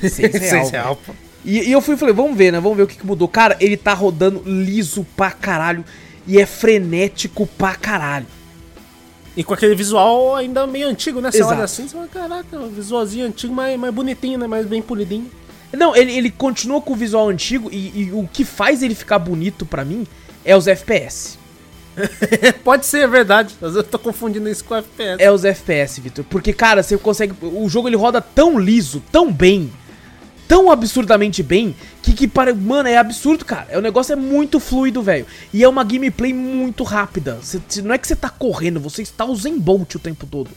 [0.00, 0.30] 6 real.
[0.32, 0.70] Seis velho.
[0.70, 1.12] real, pô.
[1.44, 2.60] E, e eu fui e falei, vamos ver, né?
[2.60, 3.26] Vamos ver o que, que mudou.
[3.26, 5.84] Cara, ele tá rodando liso pra caralho.
[6.28, 8.26] E é frenético pra caralho.
[9.36, 11.32] E com aquele visual ainda meio antigo, né?
[11.32, 11.54] Você Exato.
[11.54, 14.46] olha assim, você fala, caraca, um visualzinho antigo, mas mais bonitinho, né?
[14.46, 15.28] Mais bem polidinho.
[15.72, 19.18] Não, ele, ele continua com o visual antigo e, e o que faz ele ficar
[19.18, 20.06] bonito pra mim
[20.44, 21.38] é os FPS.
[22.64, 23.54] Pode ser, é verdade.
[23.54, 25.22] Às vezes eu tô confundindo isso com FPS.
[25.22, 26.24] É os FPS, Vitor.
[26.28, 27.34] Porque, cara, você consegue.
[27.42, 29.72] O jogo ele roda tão liso, tão bem.
[30.48, 33.78] Tão absurdamente bem que, que para, mano, é absurdo, cara.
[33.78, 35.24] O negócio é muito fluido, velho.
[35.52, 37.38] E é uma gameplay muito rápida.
[37.40, 40.50] Você- não é que você tá correndo, você está usando Bolt o tempo todo.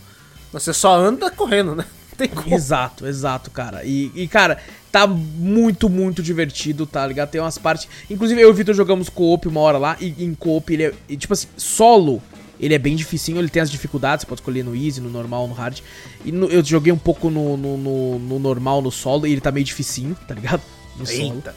[0.52, 1.86] Você só anda correndo, né?
[2.18, 2.54] Tem como.
[2.54, 3.84] Exato, exato, cara.
[3.84, 4.58] E, e, cara,
[4.92, 7.30] tá muito, muito divertido, tá ligado?
[7.30, 7.88] Tem umas partes.
[8.10, 9.98] Inclusive, eu e o Vitor jogamos co-op uma hora lá.
[10.00, 10.94] E em co-op ele é.
[11.10, 12.22] e, tipo assim, solo.
[12.60, 15.48] Ele é bem dificinho, ele tem as dificuldades, você pode escolher no easy, no normal,
[15.48, 15.80] no hard.
[16.24, 19.42] E no- eu joguei um pouco no, no, no- no normal, no solo, e ele
[19.42, 20.62] tá meio dificinho, tá ligado?
[20.98, 21.36] No solo.
[21.36, 21.56] Eita.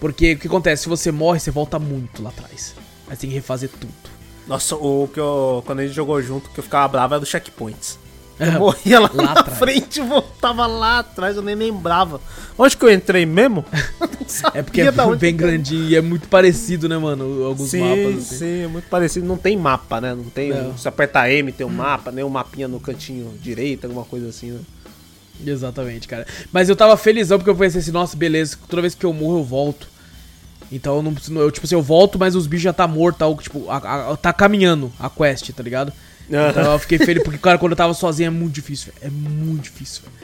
[0.00, 0.84] Porque o que acontece?
[0.84, 2.74] Se você morre, você volta muito lá atrás.
[3.08, 3.92] Aí você tem que refazer tudo.
[4.46, 5.62] Nossa, o que eu.
[5.66, 7.98] Quando a gente jogou junto, que eu ficava bravo era do checkpoints.
[8.38, 9.58] Eu É, morria lá, lá na atrás.
[9.58, 12.20] frente e voltava lá atrás, eu nem lembrava.
[12.58, 13.64] Onde que eu entrei mesmo?
[14.54, 17.44] É porque é bem grandinho e é muito parecido, né, mano?
[17.44, 18.22] Alguns Sim, mapas.
[18.24, 18.38] assim.
[18.38, 19.24] sim, é muito parecido.
[19.24, 20.14] Não tem mapa, né?
[20.14, 20.50] Não tem.
[20.50, 20.76] Não.
[20.76, 24.50] Se apertar M tem um mapa, nem um mapinha no cantinho direito, alguma coisa assim,
[24.50, 24.58] né?
[25.46, 26.26] Exatamente, cara.
[26.52, 29.38] Mas eu tava felizão porque eu pensei assim, nossa, beleza, toda vez que eu morro
[29.38, 29.86] eu volto.
[30.72, 31.38] Então eu não preciso.
[31.38, 34.16] Eu, tipo assim, eu volto, mas os bichos já tá morto, tá, tipo, a- a-
[34.16, 35.92] tá caminhando a quest, tá ligado?
[36.28, 39.06] Então eu fiquei feliz, porque, cara, quando eu tava sozinho é muito difícil, velho.
[39.06, 40.16] É muito difícil, velho.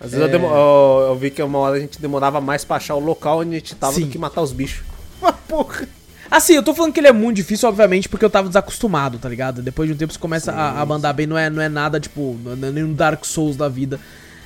[0.00, 2.76] Às vezes eu, demo- eu- eu vi que uma hora a gente demorava mais pra
[2.76, 4.02] achar o local onde a gente tava Sim.
[4.02, 4.82] do que matar os bichos.
[5.20, 5.88] Uma porra.
[6.30, 9.28] Assim, eu tô falando que ele é muito difícil, obviamente, porque eu tava desacostumado, tá
[9.28, 9.62] ligado?
[9.62, 11.98] Depois de um tempo você começa a, a mandar bem, não é, não é nada,
[11.98, 13.98] tipo, não é nenhum Dark Souls da vida.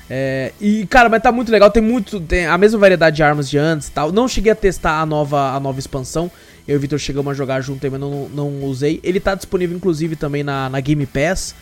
[0.09, 2.21] É, e, cara, mas tá muito legal, tem muito.
[2.21, 4.13] Tem a mesma variedade de armas de antes e tal.
[4.13, 6.31] Não cheguei a testar a nova, a nova expansão.
[6.67, 9.01] Eu e o Victor chegamos a jogar junto aí, mas não, não usei.
[9.03, 11.55] Ele tá disponível, inclusive, também na, na Game Pass.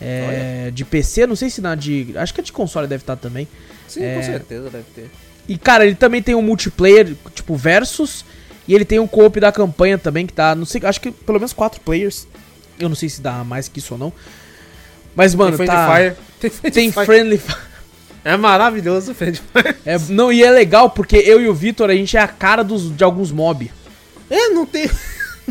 [0.00, 2.08] é, de PC, não sei se na de.
[2.16, 3.48] Acho que a de console deve estar também.
[3.88, 4.14] Sim, É.
[4.16, 5.10] com certeza deve ter.
[5.48, 8.24] E, cara, ele também tem um multiplayer, tipo, versus.
[8.66, 11.38] E ele tem um co-op da campanha também, que tá, não sei, acho que pelo
[11.38, 12.26] menos quatro players.
[12.78, 14.12] Eu não sei se dá mais que isso ou não.
[15.16, 15.94] Mas, mano, tem tá.
[15.94, 16.14] Fire.
[16.40, 17.06] Tem Friendly Tem Fire.
[17.06, 17.58] Friendly Fire.
[18.24, 19.76] É maravilhoso o Friendly Fire.
[19.84, 22.62] É, não, e é legal porque eu e o Vitor, a gente é a cara
[22.62, 23.70] dos, de alguns mob.
[24.34, 24.90] É, não tem.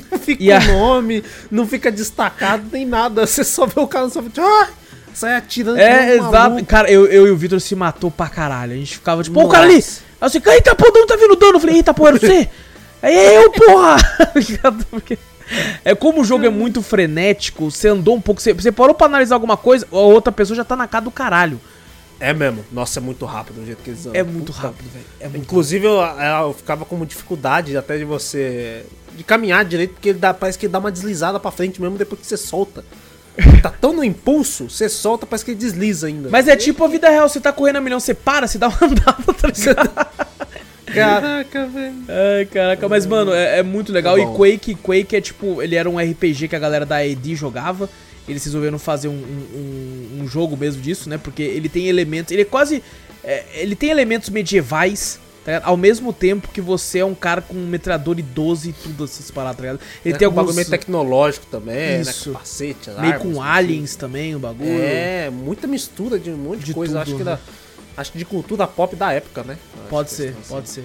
[0.10, 3.26] Não fica E a- o nome, não fica destacado nem nada.
[3.28, 4.42] Você só vê o cara só fica.
[4.42, 4.70] Ah!
[5.14, 5.78] Sai atirando.
[5.78, 6.32] É, exato.
[6.32, 6.66] maluco.
[6.66, 8.72] Cara, eu, eu e o Vitor se matou pra caralho.
[8.72, 9.74] A gente ficava tipo, pô, o cara ali.
[9.76, 10.02] Aí Nossa.
[10.22, 11.56] eu assim, eita, pô, de onde tá vindo dano?
[11.56, 12.50] Eu falei, eita, pô, era você?
[13.04, 13.98] Aí é eu, porra!
[15.84, 19.08] É como o jogo é muito frenético, você andou um pouco, você, você parou pra
[19.08, 21.60] analisar alguma coisa, a outra pessoa já tá na cara do caralho.
[22.22, 22.64] É mesmo.
[22.72, 24.20] Nossa, é muito rápido o jeito que eles andam.
[24.20, 24.68] É muito Puta.
[24.68, 25.06] rápido, velho.
[25.20, 28.86] É Inclusive, eu, eu ficava com dificuldade até de você.
[29.18, 31.98] de caminhar direito, porque ele dá, parece que ele dá uma deslizada pra frente mesmo
[31.98, 32.86] depois que você solta.
[33.64, 36.30] Tá tão no impulso, você solta, parece que ele desliza ainda.
[36.30, 38.68] Mas é tipo a vida real, você tá correndo a milhão, você para, você dá
[38.68, 39.92] uma andada, tá ligado?
[40.94, 41.96] Caraca, velho.
[42.08, 44.18] Ai, caraca, mas mano, é, é muito legal.
[44.18, 44.26] É e.
[44.28, 47.90] Quake, Quake é tipo, ele era um RPG que a galera da AD jogava.
[48.28, 51.18] Eles resolveram fazer um, um- um- jogo mesmo disso, né?
[51.18, 52.32] Porque ele tem elementos.
[52.32, 52.84] Ele é quase.
[53.24, 55.68] é, ele tem elementos medievais, tá ligado?
[55.70, 59.04] Ao mesmo tempo que você é um cara com um metralhador e 12 e tudo
[59.06, 59.80] essas paradas, tá ligado?
[60.06, 60.70] Ele É tem com um bagulho alguns.
[60.70, 62.30] tecnológico também, Isso.
[62.30, 62.34] né?
[62.36, 63.52] Capacete, as meio armas, com assim.
[63.52, 64.70] aliens também, o bagulho.
[64.70, 66.94] É, muita mistura de um monte de, De coisa.
[66.94, 67.32] tudo, acho que né?
[67.32, 67.40] da,
[68.02, 69.58] acho que de cultura pop da época, né?
[69.80, 70.50] Acho Pode que ser, assim.
[70.54, 70.84] pode ser.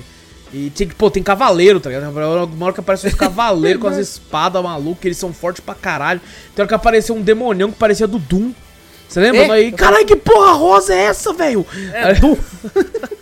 [0.52, 2.08] E tem, pô, tem cavaleiro, tá ligado?
[2.10, 6.20] Uma hora que aparece uns cavaleiros com as espadas malucas, eles são fortes pra caralho.
[6.54, 8.52] Tem hora que apareceu um demonião que parecia do Doom.
[9.08, 9.40] Você lembra?
[9.42, 11.64] É, Aí, caralho, que porra rosa é essa, velho?
[11.92, 12.36] É, Doom.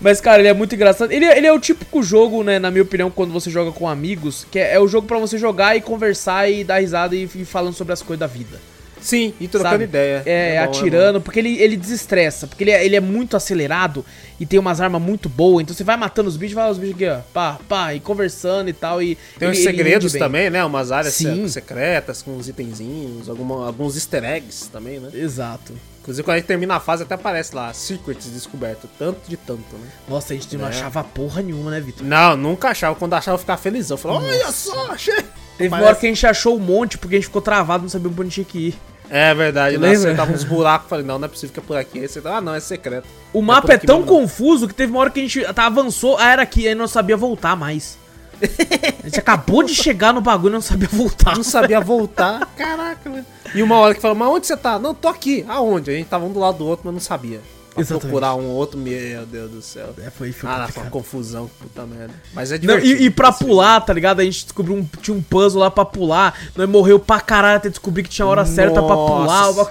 [0.00, 1.12] Mas, cara, ele é muito engraçado.
[1.12, 3.86] Ele, é- ele é o típico jogo, né, na minha opinião, quando você joga com
[3.86, 7.28] amigos, que é, é o jogo pra você jogar e conversar e dar risada e,
[7.34, 8.58] e falando sobre as coisas da vida.
[9.00, 9.84] Sim, e trocando Sabe?
[9.84, 10.22] ideia.
[10.26, 14.04] É, bom, atirando, porque ele, ele desestressa, porque ele é, ele é muito acelerado
[14.38, 16.78] e tem umas armas muito boas, então você vai matando os bichos, vai lá os
[16.78, 19.16] bichos aqui, ó, pá, pá, e conversando e tal, e...
[19.38, 20.64] Tem ele- uns segredos também, né?
[20.64, 21.46] Umas áreas Sim.
[21.46, 25.10] se- secretas, com uns itenzinhos, alguma, alguns easter eggs também, né?
[25.14, 25.72] Exato.
[26.02, 29.76] Inclusive, quando a gente termina a fase, até aparece lá, Secrets descoberto, tanto de tanto,
[29.76, 29.86] né?
[30.08, 30.68] Nossa, a gente não É.
[30.70, 32.06] achava porra nenhuma, né, Vitor?
[32.06, 32.94] Não, nunca achava.
[32.96, 33.96] Quando achava, eu ficava felizão.
[33.96, 35.14] Eu falava, olha só, achei.
[35.58, 37.90] Teve uma hora que a gente achou um monte, porque a gente ficou travado, não
[37.90, 38.78] sabia pra onde tinha que ir.
[39.10, 39.98] É verdade, lembra?
[39.98, 41.98] acertava uns buracos, falei, não, não é possível que é por aqui.
[41.98, 43.06] Aí você, ah, não, é secreto.
[43.32, 45.66] O É mapa é aqui tão confuso que teve uma hora que a gente tá,
[45.66, 47.98] avançou, ah, era aqui, aí não sabia voltar mais.
[48.40, 51.36] A gente acabou de chegar no bagulho e não sabia voltar.
[51.36, 52.46] Não sabia voltar.
[52.56, 53.26] Caraca, velho.
[53.54, 54.78] E uma hora que falou, mas onde você tá?
[54.78, 55.44] Não, tô aqui.
[55.48, 55.90] Aonde?
[55.90, 57.40] A gente tava um do lado do outro, mas não sabia.
[57.72, 58.02] Pra Exatamente.
[58.02, 59.94] procurar um outro, meu Deus do céu.
[60.04, 62.12] É, foi, foi Ah, foi uma confusão, puta merda.
[62.34, 63.00] Mas é Não, divertido.
[63.02, 63.44] e, e pra assim.
[63.44, 64.20] pular, tá ligado?
[64.20, 66.36] A gente descobriu um, tinha um puzzle lá pra pular.
[66.56, 69.46] Nós morreu pra caralho até descobrir que tinha a hora certa pra pular.
[69.52, 69.70] Nossa.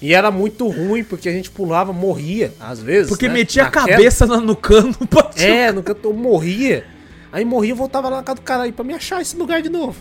[0.00, 3.08] E era muito ruim, porque a gente pulava, morria, às vezes.
[3.10, 3.34] Porque né?
[3.34, 4.94] metia a cabeça no, no cano.
[5.36, 6.86] É, no canto eu morria.
[7.30, 9.60] Aí morria e voltava lá na casa do cara aí pra me achar esse lugar
[9.60, 10.00] de novo.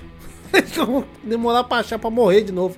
[1.23, 2.77] Demorar pra achar pra morrer de novo.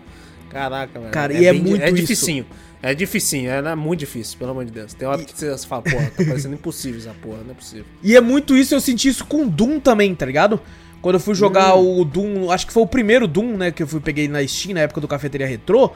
[0.49, 1.11] Caraca, velho.
[1.11, 2.43] Cara, e é bem- muito É isso.
[2.83, 4.93] É dificinho, é, é muito difícil, pelo amor de Deus.
[4.93, 7.85] Tem hora que você fala, porra, tá parecendo impossível essa porra, não é possível.
[8.01, 10.59] E é muito isso, eu senti isso com Doom também, tá ligado?
[11.01, 11.99] Quando eu fui jogar Hum.
[12.01, 14.73] o Doom, acho que foi o primeiro Doom, né, que eu fui peguei na Steam,
[14.73, 15.91] na época do Cafeteria Retrô.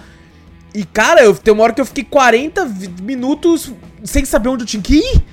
[0.76, 3.72] E, cara, eu, tem uma hora que eu fiquei 40 vi- minutos
[4.04, 5.24] sem saber onde eu tinha que ir.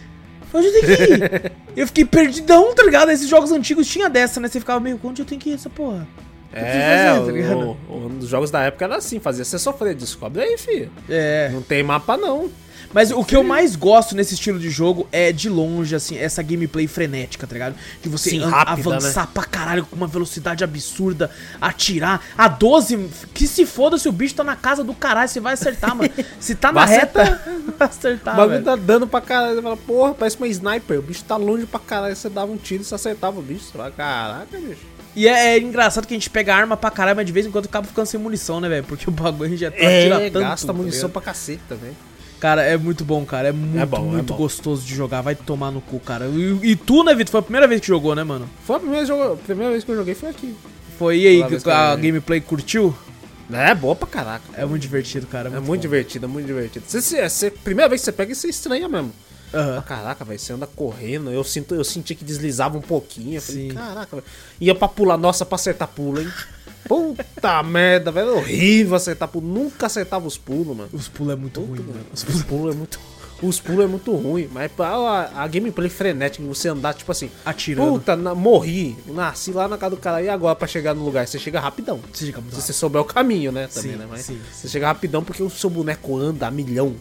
[0.55, 1.53] Onde eu tenho que ir?
[1.77, 3.11] eu fiquei perdidão, tá ligado?
[3.11, 4.49] Esses jogos antigos tinha dessa, né?
[4.49, 6.07] Você ficava meio, onde eu tenho que ir essa porra?
[6.53, 10.43] É, fazer, tá o, o, os jogos da época era assim, fazia você sofrer, descobre
[10.43, 10.91] aí, filho.
[11.09, 11.51] É.
[11.53, 12.51] Não tem mapa não.
[12.93, 16.43] Mas o que eu mais gosto nesse estilo de jogo é, de longe, assim, essa
[16.43, 17.75] gameplay frenética, tá ligado?
[18.03, 18.97] De você Sim, rápida, né?
[18.97, 22.23] avançar pra caralho com uma velocidade absurda, atirar.
[22.37, 25.55] A 12, que se foda se o bicho tá na casa do caralho, você vai
[25.55, 26.11] acertar, mano.
[26.39, 27.43] Se tá na Vai reta,
[27.79, 28.65] vai acertar, o bagulho velho.
[28.65, 29.55] tá dando pra caralho.
[29.55, 30.99] Você fala, porra, parece uma sniper.
[30.99, 32.15] O bicho tá longe pra caralho.
[32.17, 33.65] Você dava um tiro e você acertava o bicho.
[33.67, 34.81] Você fala, caraca, bicho.
[35.15, 37.51] E é, é engraçado que a gente pega arma pra caralho, mas de vez em
[37.51, 38.85] quando acaba ficando sem munição, né, velho?
[38.85, 40.39] Porque o bagulho a gente já tá É, tanto.
[40.45, 41.13] gasta tá munição ligado?
[41.13, 41.91] pra cacete também.
[42.41, 43.49] Cara, é muito bom, cara.
[43.49, 44.37] É muito, bom, é muito bom.
[44.37, 45.21] gostoso de jogar.
[45.21, 46.27] Vai tomar no cu, cara.
[46.27, 47.31] E, e tu, né, Vitor?
[47.31, 48.49] Foi a primeira vez que jogou, né, mano?
[48.67, 50.55] Foi a primeira, jogo, a primeira vez que eu joguei foi aqui.
[50.99, 52.05] Foi e aí, que a joguei.
[52.11, 52.93] gameplay curtiu?
[53.53, 54.43] É, boa pra caraca.
[54.57, 55.49] É muito divertido, cara.
[55.51, 55.77] É muito bom.
[55.77, 56.85] divertido, é muito divertido.
[56.89, 59.13] Você, você, você- primeira vez que você pega, você estranha mesmo.
[59.55, 59.79] Aham.
[59.79, 61.31] Ah, Caraca, velho, você anda correndo.
[61.31, 63.35] Eu, sinto, eu senti que deslizava um pouquinho.
[63.37, 63.75] Eu falei, Sim.
[63.75, 64.27] caraca, velho.
[64.61, 66.29] Ia pra pular, nossa, pra acertar pulo, hein?
[66.89, 68.37] Puta merda, velho.
[68.37, 69.47] Horrível acertar pulo.
[69.47, 70.89] Nunca acertava os pulos, mano.
[70.93, 72.01] Os pulos é muito ruim, mano.
[72.13, 72.99] Os Os pulos é muito.
[73.43, 74.49] Os pulos é muito ruim.
[74.53, 77.29] Mas a, a gameplay frenética, você andar, tipo assim.
[77.45, 77.93] Atirando.
[77.93, 78.97] Puta, na- morri.
[79.07, 80.23] Nasci lá na casa do cara.
[80.23, 81.27] E agora pra chegar no lugar?
[81.27, 82.01] Você chega rapidão.
[82.13, 83.67] Você chega Se você souber o caminho, né?
[83.67, 84.07] Também, Sim, né?
[84.09, 86.95] Mas sim, você chega rapidão porque o seu boneco anda a milhão.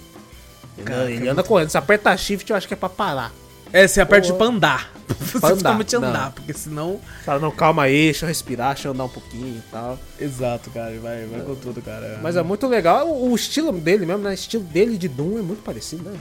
[0.78, 1.70] Ele, Caraca, ele é anda correndo.
[1.70, 3.32] Se aperta shift, eu acho que é pra parar.
[3.74, 4.38] É, você aperta Porra.
[4.38, 4.92] pra andar.
[5.22, 7.00] Você Pra andar, andar, porque senão.
[7.26, 10.00] Fala, não, calma aí, deixa eu respirar, deixa eu andar um pouquinho e tal.
[10.20, 10.98] Exato, cara.
[11.00, 12.20] Vai, vai com tudo, cara.
[12.22, 13.08] Mas é muito legal.
[13.08, 14.30] O, o estilo dele mesmo, né?
[14.32, 16.18] O estilo dele de Doom é muito parecido, né?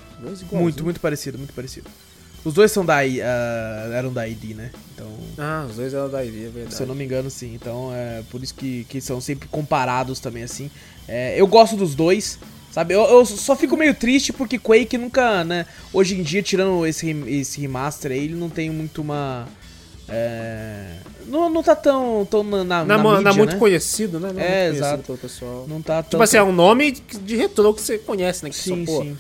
[0.53, 1.89] Muito, muito parecido, muito parecido.
[2.45, 4.71] Os dois são da I- ah, eram da ID, né?
[4.95, 5.09] Então,
[5.39, 6.75] Ah, os dois eram da ID, é verdade.
[6.75, 7.55] se eu não me engano, sim.
[7.55, 10.71] Então, é por isso que, que são sempre comparados também, assim.
[11.09, 12.39] É, eu gosto dos dois,
[12.71, 12.95] sabe?
[12.95, 15.67] Eu, eu só fico meio triste porque Quake nunca, né?
[15.93, 19.47] Hoje em dia, tirando esse, esse remaster aí, ele não tem muito uma.
[20.09, 20.97] É,
[21.27, 23.59] não, não tá tão, tão na, na, Não, é na não é muito né?
[23.59, 24.33] conhecido, né?
[24.33, 25.03] Não É, conhecido exato.
[25.05, 25.67] pelo pessoal.
[25.69, 26.11] Não tá tão.
[26.11, 28.51] Tipo assim, é um nome de de retrô que você conhece, né?
[28.51, 29.17] Que Sim, só, pô, sim.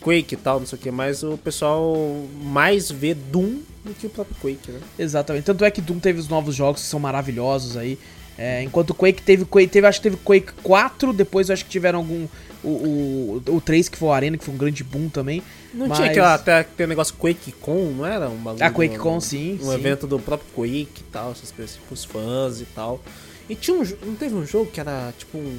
[0.00, 0.90] Quake e tal, não sei o que.
[0.90, 1.96] Mas o pessoal
[2.42, 4.80] mais vê Doom do que o próprio Quake, né?
[4.98, 5.44] Exatamente.
[5.44, 7.96] Tanto é que Doom teve os novos jogos que são maravilhosos aí.
[8.38, 11.64] É, enquanto o Quake teve, Quake teve, acho que teve Quake 4, depois eu acho
[11.64, 12.26] que tiveram algum.
[12.64, 15.42] O, o, o 3, que foi o Arena, que foi um grande boom também.
[15.74, 15.98] Não mas...
[15.98, 18.28] tinha aquela, até aquele negócio QuakeCon, não era?
[18.28, 19.58] Um bagulho, A QuakeCon, um, sim.
[19.60, 19.74] Um sim.
[19.74, 23.00] evento do próprio Quake e tal, essas coisas, tipo, os fãs e tal.
[23.48, 23.82] E tinha um.
[24.06, 25.58] Não teve um jogo que era tipo um,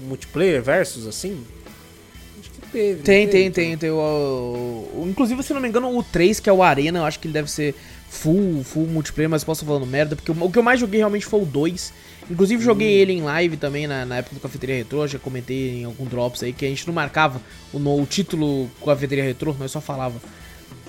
[0.00, 1.44] multiplayer versus assim?
[2.40, 3.02] Acho que teve.
[3.02, 3.30] Tem, teve?
[3.30, 3.78] tem, tem.
[3.78, 7.04] tem o, o- inclusive, se não me engano, o 3, que é o Arena, eu
[7.04, 7.74] acho que ele deve ser
[8.12, 10.98] full, full multiplayer, mas posso estar falando merda, porque o, o que eu mais joguei
[10.98, 11.92] realmente foi o 2.
[12.30, 13.00] Inclusive, joguei Hum.
[13.00, 16.42] ele em live também, na, na época do Cafeteria Retrô, já comentei em algum drops
[16.42, 17.40] aí, que a gente não marcava
[17.72, 20.20] o, no- o título Cafeteria Retrô, nós só falava.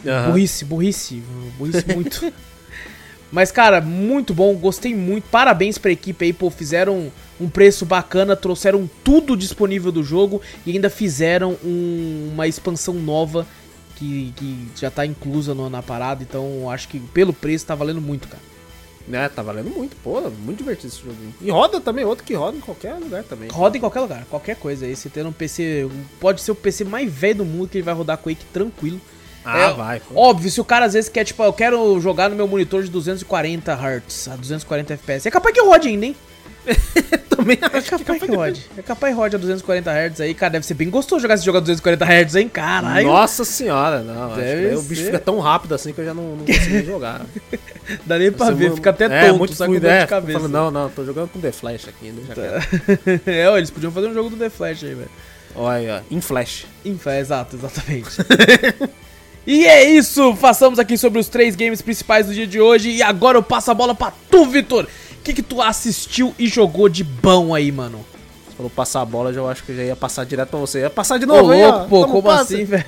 [0.05, 0.31] Aham.
[0.31, 1.23] Burrice, burrice,
[1.57, 2.31] burrice muito.
[3.31, 5.23] Mas, cara, muito bom, gostei muito.
[5.31, 7.11] Parabéns pra equipe aí, pô, fizeram
[7.41, 13.47] um preço bacana, trouxeram tudo disponível do jogo e ainda fizeram um- uma expansão nova
[13.95, 16.23] que, que já tá inclusa no- na parada.
[16.23, 18.41] Então, acho que pelo preço tá valendo muito, cara.
[19.11, 21.33] É, tá valendo muito, pô, muito divertido esse joguinho.
[21.41, 23.49] E roda também, outro que roda em qualquer lugar também.
[23.49, 24.95] Roda em qualquer lugar, qualquer coisa aí.
[24.95, 25.89] Você tendo um PC,
[26.21, 29.01] pode ser o PC mais velho do mundo que ele vai rodar Quake tranquilo.
[29.43, 29.99] Ah, É, vai.
[29.99, 30.17] pô.
[30.17, 32.89] Óbvio, se o cara às vezes quer, tipo, eu quero jogar no meu monitor de
[32.89, 36.15] 240 Hz, a 240 FPS, é capaz que rode ainda, hein?
[37.29, 38.69] também É capaz que rode.
[38.77, 40.53] É capaz que rode a 240 Hz aí, cara.
[40.53, 42.49] Deve ser bem gostoso jogar esse jogo a 240 Hz, hein?
[42.49, 43.07] Caralho.
[43.07, 44.27] Nossa senhora, não.
[44.27, 46.85] acho Deve que o bicho fica tão rápido assim que eu já não, não consigo
[46.85, 47.21] jogar.
[48.05, 50.07] Dá nem pra ver, fica até é, tonto, muito só com fluido, dor é, de
[50.07, 50.39] cabeça.
[50.39, 53.21] Falando, não, não, tô jogando com The Flash aqui, deixa quieto.
[53.27, 55.09] é, ó, eles podiam fazer um jogo do The Flash aí, velho.
[55.55, 56.65] Olha, em Flash.
[56.85, 58.09] Enfim, é, exato, exatamente.
[59.45, 62.89] e é isso, façamos aqui sobre os três games principais do dia de hoje.
[62.89, 64.87] E agora eu passo a bola pra tu, Vitor.
[65.23, 67.99] O que, que tu assistiu e jogou de bom aí, mano?
[68.49, 70.81] Você falou passar a bola, já eu acho que já ia passar direto pra você.
[70.81, 71.55] Ia passar de Ô, novo, ó.
[71.55, 72.83] louco, pô, como assim, velho?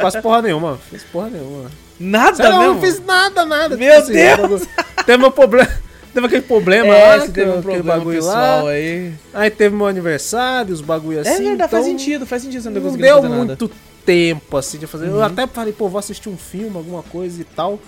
[0.00, 1.68] Não fiz porra nenhuma, fiz porra nenhuma.
[1.98, 2.74] Nada Sério, eu mesmo?
[2.74, 3.76] não fiz nada, nada.
[3.76, 4.62] Meu assim, Deus!
[5.04, 5.68] Teve meu problema.
[6.14, 8.70] Teve aquele problema É, lá, você teve um aquele problema bagulho pessoal lá.
[8.70, 9.12] aí.
[9.34, 11.30] Aí teve meu aniversário, os bagulho assim.
[11.30, 13.44] é verdade, faz então sentido, faz sentido você não Não deu fazer nada.
[13.44, 13.70] muito
[14.06, 15.08] tempo assim de fazer.
[15.08, 15.22] Eu Uhum.
[15.24, 17.78] até falei, pô, vou assistir um filme, alguma coisa e tal.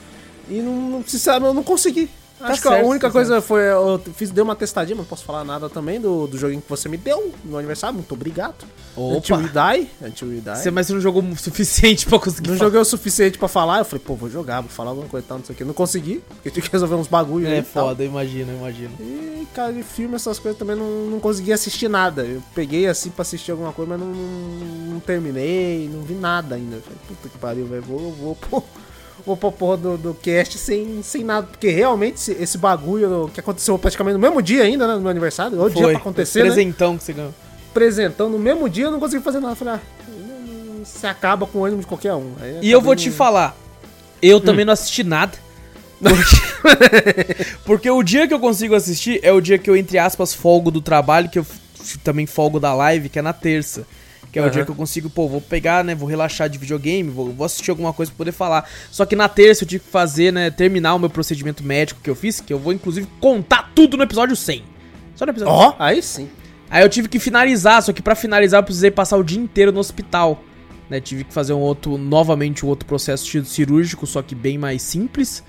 [0.51, 2.11] E não, não sinceramente, eu não consegui.
[2.41, 3.61] Tá Acho que certo, a única tá coisa foi.
[3.62, 6.68] Eu fiz, dei uma testadinha, mas não posso falar nada também do, do joguinho que
[6.70, 7.95] você me deu no aniversário.
[7.95, 8.55] Muito obrigado.
[8.97, 9.74] Until We Opa!
[9.76, 9.91] Die.
[10.03, 10.57] Until We Die.
[10.57, 12.68] Você, mas você não jogou o suficiente pra conseguir Não falar.
[12.68, 13.78] joguei o suficiente pra falar.
[13.80, 15.64] Eu falei, pô, vou jogar, vou falar alguma coisa e tal, não sei o que.
[15.64, 18.91] Não consegui, porque eu tinha que resolver uns bagulho É foda, imagina, imagina.
[18.99, 22.22] E, cara, de filme, essas coisas também não, não consegui assistir nada.
[22.22, 26.55] Eu peguei assim pra assistir alguma coisa, mas não, não, não terminei, não vi nada
[26.55, 26.76] ainda.
[26.76, 27.82] Eu Falei, puta que pariu, velho.
[27.82, 28.62] Vou, vou, pô,
[29.21, 31.47] pra porra do, do cast sem, sem nada.
[31.47, 34.95] Porque realmente esse, esse bagulho que aconteceu praticamente no mesmo dia ainda, né?
[34.95, 35.61] No meu aniversário.
[35.61, 36.47] O dia pra acontecer, né?
[36.47, 37.35] Presentão que você ganhou.
[37.71, 39.55] Apresentando no mesmo dia, eu não consegui fazer nada.
[39.55, 39.81] Falei, ah,
[40.85, 42.33] se acaba com o ânimo de qualquer um.
[42.41, 43.57] Aí E eu vou te falar,
[44.21, 45.33] eu também não assisti nada.
[46.01, 50.33] Porque, porque o dia que eu consigo assistir é o dia que eu, entre aspas,
[50.33, 51.47] folgo do trabalho, que eu
[52.03, 53.87] também folgo da live, que é na terça.
[54.33, 55.95] Que é o dia que eu consigo, pô, vou pegar, né?
[55.95, 58.68] Vou relaxar de videogame, vou, vou assistir alguma coisa pra poder falar.
[58.91, 60.51] Só que na terça eu tive que fazer, né?
[60.51, 64.03] Terminar o meu procedimento médico que eu fiz, que eu vou inclusive contar tudo no
[64.05, 64.62] episódio 100.
[65.16, 65.62] Só no episódio 100.
[65.68, 66.28] Ó, aí sim.
[66.70, 69.72] Aí eu tive que finalizar, só que pra finalizar eu precisei passar o dia inteiro
[69.72, 70.45] no hospital.
[70.89, 71.01] Né?
[71.01, 74.81] Tive que fazer um outro, novamente um outro processo ci- cirúrgico, só que bem mais
[74.83, 75.43] simples.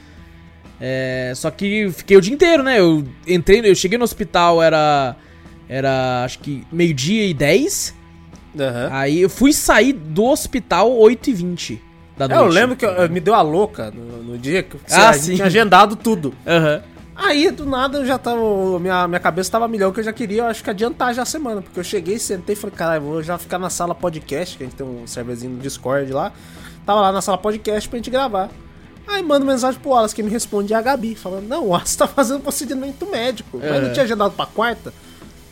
[0.79, 2.79] É, só que fiquei o dia inteiro, né?
[2.79, 5.15] Eu entrei, eu cheguei no hospital, era.
[5.69, 7.93] Era acho que meio-dia e 10.
[8.59, 8.89] Aham.
[8.91, 11.79] Aí eu fui sair do hospital 8h20
[12.17, 12.41] da É, noite.
[12.43, 15.23] eu lembro que eu- me deu a louca no, no dia que Ah, a gente
[15.25, 15.35] sim.
[15.35, 16.33] tinha agendado tudo.
[16.45, 16.81] Aham.
[17.15, 18.39] Aí, do nada, eu já tava.
[18.79, 21.25] Minha, minha cabeça tava milhão, que eu já queria, eu acho que adiantar já a
[21.25, 21.61] semana.
[21.61, 24.65] Porque eu cheguei, sentei e falei, caralho, vou já ficar na sala podcast, que a
[24.65, 26.31] gente tem um serverzinho no Discord lá.
[26.85, 28.49] Tava lá na sala podcast pra gente gravar.
[29.07, 31.97] Aí mando mensagem pro Wallace, que me responde é a Gabi, falando, não, o Wallace
[31.97, 33.59] tá fazendo procedimento médico.
[33.61, 33.81] Mas É.
[33.81, 34.91] não tinha agendado pra quarta.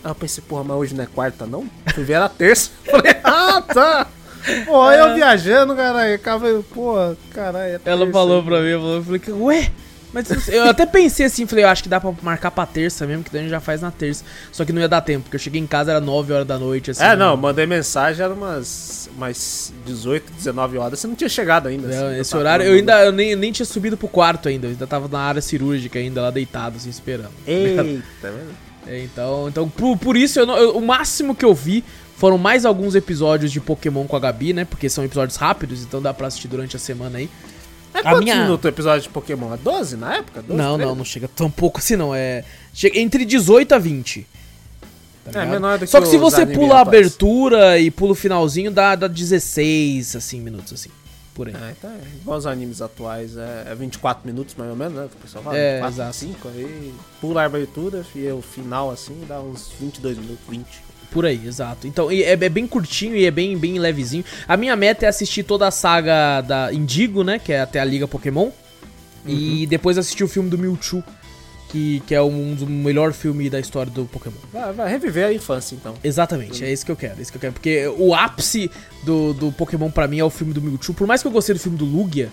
[0.04, 1.70] Aí eu pensei, porra, mas hoje não é quarta, não?
[1.94, 2.72] Fui ver era terça.
[2.90, 4.08] Falei, ah, tá.
[4.66, 6.16] Pô, eu viajando, caralho.
[6.16, 6.96] Acaba, pô,
[7.34, 7.76] caralho.
[7.76, 9.72] é Ela falou pra mim, eu falei- eu falei, que, ué?
[10.12, 13.24] Mas eu até pensei assim, falei, eu acho que dá pra marcar pra terça mesmo,
[13.24, 14.24] que daí a gente já faz na terça.
[14.52, 16.58] Só que não ia dar tempo, porque eu cheguei em casa, era 9 horas da
[16.58, 17.04] noite, assim.
[17.04, 21.88] É, não, mandei mensagem, era umas, umas 18, 19 horas, você não tinha chegado ainda.
[21.88, 24.66] Não, assim, esse tava horário, eu ainda eu nem, nem tinha subido pro quarto ainda,
[24.66, 27.30] eu ainda tava na área cirúrgica ainda, lá deitado, assim, esperando.
[27.46, 28.69] Eita, velho.
[28.90, 31.84] É, então, então por, por isso, eu não- eu- o máximo que eu vi
[32.18, 34.66] foram mais alguns episódios de Pokémon com a Gabi, né?
[34.66, 37.30] Porque são episódios rápidos, então dá pra assistir durante a semana aí.
[37.94, 39.54] É A quantos minha- minutos o episódio de Pokémon?
[39.54, 40.42] É 12 na época?
[40.42, 40.90] 12, não, 13?
[40.90, 42.14] não, não chega tão pouco assim, não.
[42.14, 42.44] É.
[42.74, 44.28] Chega entre 18 a 20.
[45.32, 48.16] tá É, menor do que Só que se você pula a abertura e pula o
[48.16, 50.90] finalzinho, dá, dá 16, assim, minutos, assim.
[51.40, 51.54] Por aí.
[51.56, 55.06] É, então é igual os animes atuais, é, é 24 minutos mais ou menos, né?
[55.06, 56.16] O pessoal fala, É, 24, exato.
[56.16, 60.66] 5, aí pula a abertura e o final assim dá uns 22 minutos, 20.
[61.10, 61.88] Por aí, exato.
[61.88, 64.26] Então, é, é bem curtinho e é bem, bem levezinho.
[64.48, 67.40] A minha meta é assistir toda a saga da Indigo, né?
[67.40, 68.52] Que é até a Liga Pokémon.
[69.26, 71.04] E depois assistir o filme do Mewtwo,
[71.70, 74.36] que, que é um dos melhores filmes da história do Pokémon.
[74.52, 75.94] Vai, vai reviver a infância então.
[76.04, 77.54] Exatamente, é isso que eu quero, é isso que eu quero.
[77.54, 78.70] Porque o ápice
[79.04, 80.94] do, do Pokémon pra mim é o filme do Mewtwo.
[80.94, 82.30] Por mais que eu gostei do filme do Lugia,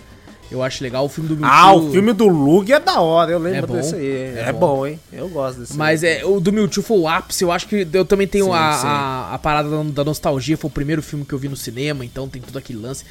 [0.49, 1.51] eu acho legal o filme do Mewtwo.
[1.53, 4.07] Ah, o filme do Lug é da hora, eu lembro É bom, desse aí.
[4.07, 4.59] é É, bom.
[4.77, 4.87] bom.
[4.87, 4.99] hein?
[5.11, 5.75] Eu gosto desse.
[5.77, 8.51] Mas é, o do Mewtwo foi o ápice, eu acho que eu também tenho Sim,
[8.53, 8.87] a, sim.
[8.87, 12.27] A, a parada da, nostalgia, foi o primeiro filme que eu vi no cinema, então
[12.29, 13.03] tem todo aquele lance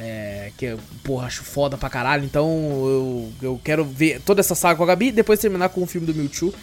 [0.00, 4.54] é, que eu, porra, acho foda pra caralho, então eu, eu quero ver toda essa
[4.54, 6.54] saga com a Gabi e depois terminar com o filme do Mewtwo.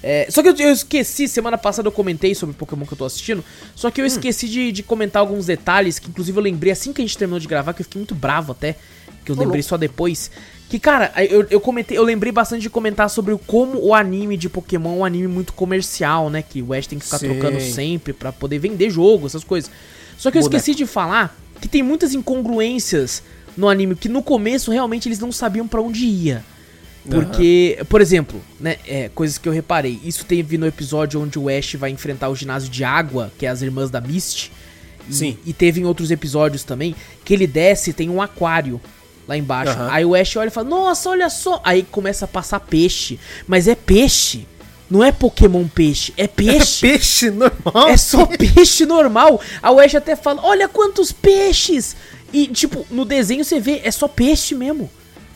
[0.00, 2.98] É, só que eu, eu esqueci, semana passada eu comentei sobre o Pokémon que eu
[2.98, 3.42] tô assistindo,
[3.74, 3.90] só Hum.
[3.90, 7.04] que eu esqueci de, de comentar alguns detalhes, que inclusive eu lembrei assim que a
[7.04, 8.76] gente terminou de gravar, que eu fiquei muito bravo até,
[9.24, 10.30] que eu lembrei só depois.
[10.68, 14.48] Que, cara, eu, eu comentei, eu lembrei bastante de comentar sobre como o anime de
[14.48, 16.42] Pokémon é um anime muito comercial, né?
[16.42, 17.28] Que o Ash tem que ficar Sim.
[17.28, 19.70] trocando sempre pra poder vender jogo, essas coisas.
[20.18, 20.56] Só que eu Boneco.
[20.56, 23.22] esqueci de falar que tem muitas incongruências
[23.56, 26.44] no anime, que no começo realmente eles não sabiam pra onde ia.
[27.08, 29.98] Porque, por exemplo, né, é, coisas que eu reparei.
[30.04, 33.48] Isso teve no episódio onde o Ash vai enfrentar o ginásio de água, que é
[33.48, 34.52] as irmãs da Mist.
[35.08, 35.38] E, Sim.
[35.46, 36.94] E teve em outros episódios também,
[37.24, 38.78] que ele desce e tem um aquário
[39.26, 39.72] lá embaixo.
[39.72, 39.88] Aham.
[39.90, 41.62] Aí o Ash olha e fala, nossa, olha só.
[41.64, 43.18] Aí começa a passar peixe.
[43.48, 44.46] Mas é peixe.
[44.94, 46.86] Não é Pokémon peixe, é peixe.
[46.86, 47.88] Peixe normal.
[47.88, 49.40] É só peixe normal.
[49.60, 51.96] A Ash até fala: Olha quantos peixes!
[52.32, 54.88] E, tipo, no desenho você vê, é só peixe mesmo.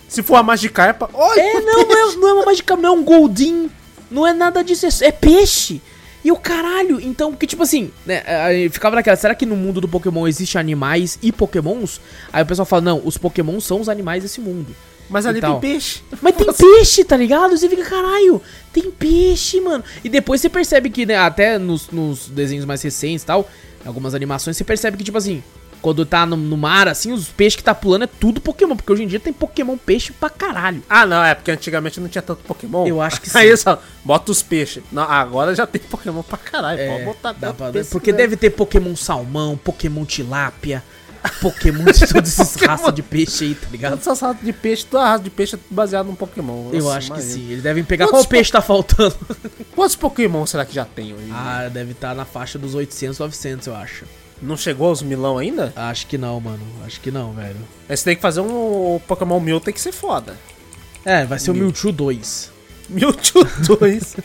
[0.08, 1.40] Se for a Magikarpa, olha!
[1.40, 3.68] É, não, não é, não é uma mágica, não é um Goldin.
[4.08, 5.82] Não é nada disso, é, é peixe.
[6.24, 8.22] E o caralho, então, porque tipo assim, né,
[8.70, 12.00] ficava naquela, será que no mundo do Pokémon existe animais e Pokémons?
[12.32, 14.74] Aí o pessoal fala, não, os Pokémons são os animais desse mundo.
[15.08, 16.02] Mas ali tem peixe.
[16.20, 17.56] Mas tem peixe, tá ligado?
[17.56, 18.40] Você fica, caralho,
[18.72, 19.82] tem peixe, mano.
[20.04, 23.48] E depois você percebe que, né, até nos, nos desenhos mais recentes e tal,
[23.84, 25.42] algumas animações, você percebe que, tipo assim,
[25.80, 28.76] quando tá no, no mar, assim, os peixes que tá pulando é tudo Pokémon.
[28.76, 30.82] Porque hoje em dia tem Pokémon peixe pra caralho.
[30.90, 32.86] Ah, não, é porque antigamente não tinha tanto Pokémon.
[32.86, 33.62] Eu acho que Aí sim.
[33.62, 34.82] só, bota os peixes.
[34.90, 36.80] Não, agora já tem Pokémon pra caralho.
[36.80, 40.82] É, pode botar dá pra- peixe porque que deve ter Pokémon salmão, Pokémon tilápia,
[41.40, 43.90] Pokémon de todas essas raças de peixe aí, tá ligado?
[43.92, 46.70] Todas essas raças de peixe, toda raça de peixe é baseado num Pokémon.
[46.72, 47.34] Eu Nossa, acho que imagina.
[47.34, 47.50] sim.
[47.50, 49.16] Eles devem pegar Quantos qual peixe tá faltando.
[49.74, 51.28] Quantos Pokémon será que já tem hoje?
[51.32, 54.04] ah, deve estar na faixa dos 800, 900, eu acho.
[54.40, 55.72] Não chegou aos milão ainda?
[55.74, 56.60] Acho que não, mano.
[56.86, 57.56] Acho que não, velho.
[57.88, 58.46] Aí você tem que fazer um
[58.94, 60.36] o Pokémon Mil, tem que ser foda.
[61.04, 61.54] É, vai ser o.
[61.54, 62.52] Mewtwo 2.
[62.88, 63.44] Mewtwo
[63.78, 64.16] 2.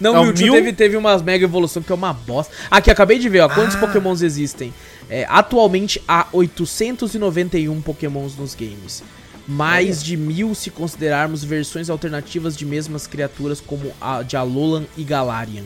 [0.00, 0.52] Não, É Mewtwo Mew?
[0.54, 2.52] teve, teve umas mega evolução que é uma bosta.
[2.70, 3.78] Aqui, acabei de ver, ó, quantos Ah.
[3.80, 4.72] pokémons existem.
[5.08, 9.02] É, atualmente há 891 pokémons nos games.
[9.48, 15.04] Mais de mil se considerarmos versões alternativas de mesmas criaturas como a de Alolan e
[15.04, 15.62] Galarian.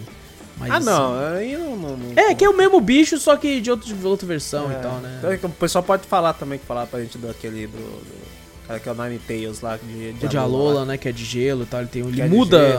[0.59, 1.19] Mas, ah, assim, não.
[1.37, 4.07] Aí não, não, não- É, que é o mesmo bicho, só que de, outro, de
[4.07, 4.75] outra versão É.
[4.75, 5.15] e tal, né?
[5.19, 7.79] Então, que O pessoal pode falar também, que falar pra gente do aquele do.
[7.79, 8.21] do
[8.69, 11.25] cara que é o Nine Tails lá de, O de Alolan, né, que é de
[11.25, 12.77] gelo e tal, ele, tem, ele é de muda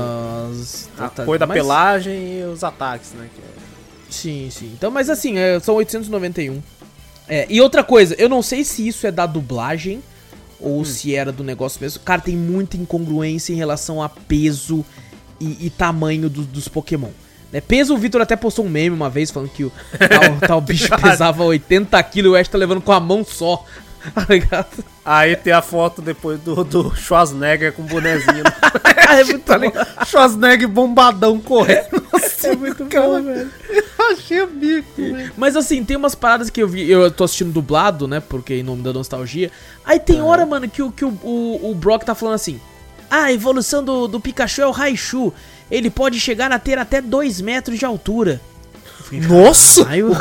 [0.52, 0.88] as...
[1.00, 3.28] A tá- cor da mas- pelagem e os ataques, né?
[3.34, 3.61] que é-
[4.12, 4.72] Sim, sim.
[4.78, 6.62] Então, mas assim, é, são 891.
[7.28, 10.04] É, e outra coisa, eu não sei se isso é da dublagem
[10.60, 12.02] ou se era do negócio mesmo.
[12.04, 14.86] Cara, tem muita incongruência em relação a peso
[15.40, 17.10] e, e tamanho do- dos Pokémon.
[17.52, 20.62] Né, peso, o Vitor até postou um meme uma vez falando que o tal, tal
[20.62, 23.66] bicho pesava 80kg e o Ash tá levando com a mão só.
[24.14, 24.84] Tá ligado?
[25.06, 28.44] Aí tem a foto depois do, do Schwarzenegger com o bonezinho.
[29.10, 30.06] é muito tá ligado?
[30.08, 32.04] Schwarzenegger bombadão correndo.
[32.14, 33.52] Assim, É muito bom, velho.
[34.12, 35.32] Achei o bico, velho.
[35.38, 36.90] Mas assim, tem umas paradas que eu vi.
[36.90, 38.20] Eu tô assistindo dublado, né?
[38.20, 39.52] Porque em nome da nostalgia.
[39.86, 42.60] Aí tem hora, mano, que, o, que o, o, o Brock tá falando assim.
[43.10, 45.34] Ah, a evolução do, do Pikachu é o Raichu.
[45.70, 48.42] Ele pode chegar a ter até 2 metros de altura.
[49.12, 49.84] Eu Nossa!
[49.86, 50.16] "Caralho,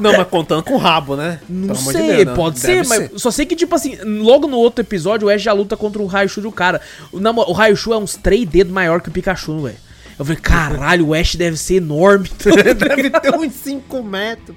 [0.00, 1.40] Não, mas contando com o rabo, né?
[1.48, 2.34] Não Pelo amor de sei, Deus, né?
[2.34, 5.52] pode ser, mas só sei que, tipo assim, logo no outro episódio o Ash já
[5.52, 6.80] luta contra um Raichu do cara.
[7.12, 9.76] O, o Raichu é uns 3 dedos maior que o Pikachu, velho.
[10.18, 12.28] Eu falei, caralho, o Ash deve ser enorme.
[12.44, 14.54] Deve ter uns 5 metros.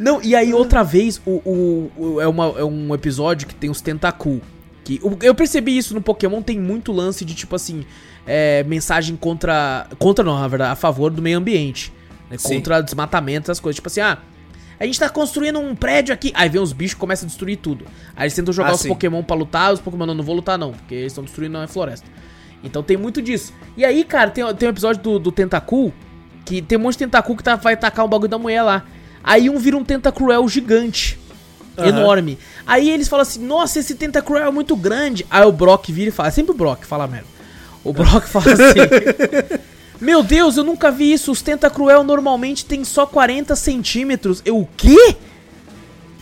[0.00, 3.68] Não, e aí outra vez, o, o, o- é, uma- é um episódio que tem
[3.68, 4.40] os Tentacool.
[4.84, 7.84] Que, o- eu percebi isso no Pokémon, tem muito lance de tipo assim,
[8.26, 9.86] é, mensagem contra.
[9.98, 11.92] Contra não, na verdade, a favor do meio ambiente.
[12.30, 13.76] né, contra desmatamento, essas coisas.
[13.76, 14.16] Tipo assim, ah.
[14.78, 16.32] A gente tá construindo um prédio aqui.
[16.34, 17.86] Aí vem os bichos e começam a destruir tudo.
[18.14, 18.88] Aí eles tentam jogar Ah, os sim.
[18.88, 21.66] Pokémon pra lutar, os Pokémon não, não vou lutar não, porque eles estão destruindo a
[21.66, 22.06] floresta.
[22.62, 23.52] Então tem muito disso.
[23.76, 25.92] E aí, cara, tem, tem um episódio do, do Tentacool,
[26.44, 28.84] que tem um monte de Tentacool que tá, vai tacar o bagulho da mulher lá.
[29.22, 31.18] Aí um vira um Tentacruel gigante.
[31.78, 31.88] Aham.
[31.88, 32.38] Enorme.
[32.66, 35.26] Aí eles falam assim, nossa, esse Tentacruel é muito grande.
[35.30, 37.26] Aí o Brock vira e fala, é sempre o Brock fala merda.
[37.84, 39.66] O Brock fala assim...
[40.00, 41.32] Meu Deus, eu nunca vi isso.
[41.32, 44.42] Os Tentacruel normalmente tem só 40 centímetros.
[44.44, 45.16] Eu, o quê?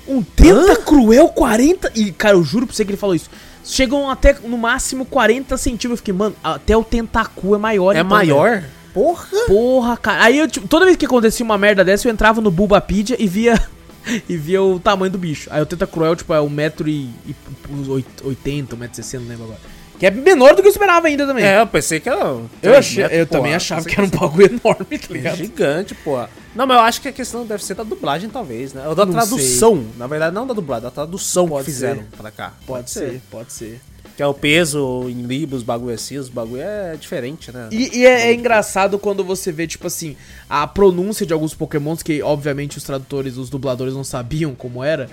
[0.07, 1.93] Um Tentacruel 40...
[1.95, 3.31] E, cara, eu juro pra você que ele falou isso.
[3.65, 5.93] Chegam até, no máximo, 40 centímetros.
[5.93, 7.97] Eu fiquei, mano, até o Tentacu é maior.
[7.97, 8.65] É então, maior?
[8.93, 9.27] Porra!
[9.47, 10.25] Porra, cara.
[10.25, 13.27] Aí eu, tipo, toda vez que acontecia uma merda dessa, eu entrava no Bulbapedia e
[13.27, 13.61] via.
[14.29, 15.49] e via o tamanho do bicho.
[15.51, 19.74] Aí o Tentacruel, tipo, é 1,80m, 1,60m, não lembro agora.
[19.99, 21.45] Que é menor do que eu esperava ainda também.
[21.45, 22.19] É, eu pensei que era.
[22.63, 23.39] eu achei, metros, eu porra.
[23.41, 25.37] também achava que era um bagulho enorme, tá ligado?
[25.37, 26.19] gigante, pô.
[26.55, 28.87] Não, mas eu acho que a questão deve ser da dublagem, talvez, né?
[28.89, 29.85] Ou da Não tradução.
[29.97, 32.17] Na verdade, não da dublagem, da tradução Pode que fizeram ser.
[32.17, 32.53] pra cá.
[32.67, 33.81] Pode ser, pode ser.
[34.17, 37.69] Que é o peso em libras, bagulho assim, os bagulho é diferente, né?
[37.73, 40.17] E, e é, é engraçado quando você vê, tipo assim,
[40.49, 45.11] a pronúncia de alguns pokémons que, obviamente, os tradutores, os dubladores não sabiam como era.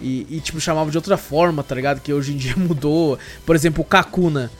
[0.00, 2.00] E, e, tipo, chamavam de outra forma, tá ligado?
[2.00, 3.18] Que hoje em dia mudou.
[3.44, 4.50] Por exemplo, Kakuna.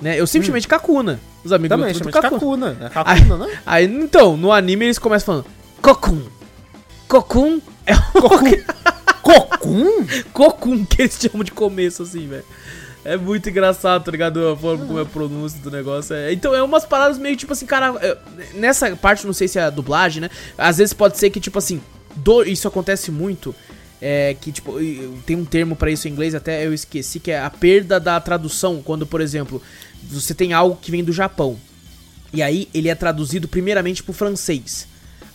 [0.00, 0.18] Né?
[0.20, 1.20] Eu chamei de Kakuna.
[1.44, 2.74] Os amigos Também, chamam de Kakuna.
[2.74, 2.86] Kakuna.
[2.86, 3.58] É Kakuna, né?
[3.64, 5.46] Aí, então, no anime eles começam falando
[5.80, 6.22] Kokun.
[7.08, 8.28] Kokun é o
[9.22, 10.06] Cocum?
[10.32, 12.44] Kokun que eles chamam de começo, assim, velho.
[13.04, 14.48] É muito engraçado, tá ligado?
[14.48, 16.14] A forma como é a pronúncia do negócio.
[16.14, 16.32] É.
[16.32, 17.94] Então é umas paradas meio tipo assim, cara.
[18.54, 20.30] Nessa parte, não sei se é a dublagem, né?
[20.58, 21.80] Às vezes pode ser que, tipo assim,
[22.16, 23.54] do- isso acontece muito.
[24.00, 24.74] É que, tipo,
[25.24, 28.20] tem um termo pra isso em inglês, até eu esqueci, que é a perda da
[28.20, 28.82] tradução.
[28.82, 29.62] Quando, por exemplo,
[30.02, 31.56] você tem algo que vem do Japão.
[32.32, 34.86] E aí ele é traduzido primeiramente pro francês.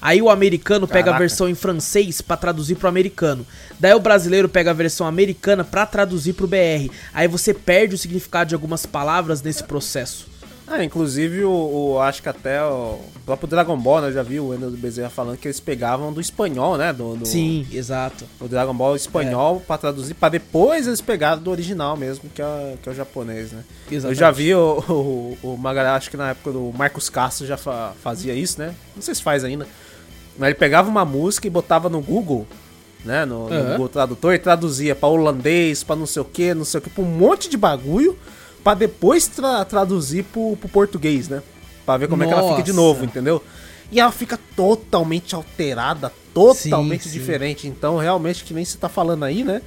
[0.01, 1.20] Aí o americano pega a Caraca.
[1.20, 3.45] versão em francês pra traduzir pro americano.
[3.80, 6.91] Daí o brasileiro pega a versão americana pra traduzir pro BR.
[7.14, 10.30] Aí você perde o significado de algumas palavras nesse processo.
[10.68, 11.51] Ah, inclusive, o,
[11.95, 14.07] o- acho que até o próprio Dragon Ball, né?
[14.07, 16.93] Eu já vi o do Bezerra falando que eles pegavam do espanhol, né?
[16.93, 18.24] Do, do- Sim, exato.
[18.39, 22.76] O Dragon Ball espanhol pra traduzir, pra depois eles pegaram do original mesmo, que é,
[22.82, 23.64] que é o japonês, né?
[23.89, 24.20] Eu Exatamente.
[24.20, 27.93] já vi o, o, o Magalhães, acho que na época do Marcos Castro já fa-
[28.01, 28.74] fazia isso, né?
[28.95, 29.68] Não sei se faz ainda.
[30.38, 32.47] Mas ele pegava uma música e botava no Google,
[33.03, 33.26] né?
[33.26, 33.72] No, no Aham.
[33.72, 36.89] Google Tradutor e traduzia pra holandês, pra não sei o que, não sei o que,
[36.89, 38.18] pra um monte de bagulho,
[38.64, 41.41] pra depois tra- traduzir pro, pro português, né?
[41.86, 42.88] Pra ver como é que ela fica de Nossa.
[42.88, 43.43] novo, entendeu?
[43.91, 47.20] E ela fica totalmente alterada, totalmente Sim, sim.
[47.20, 47.68] diferente.
[47.68, 49.62] Então, realmente, que nem você tá falando aí, né?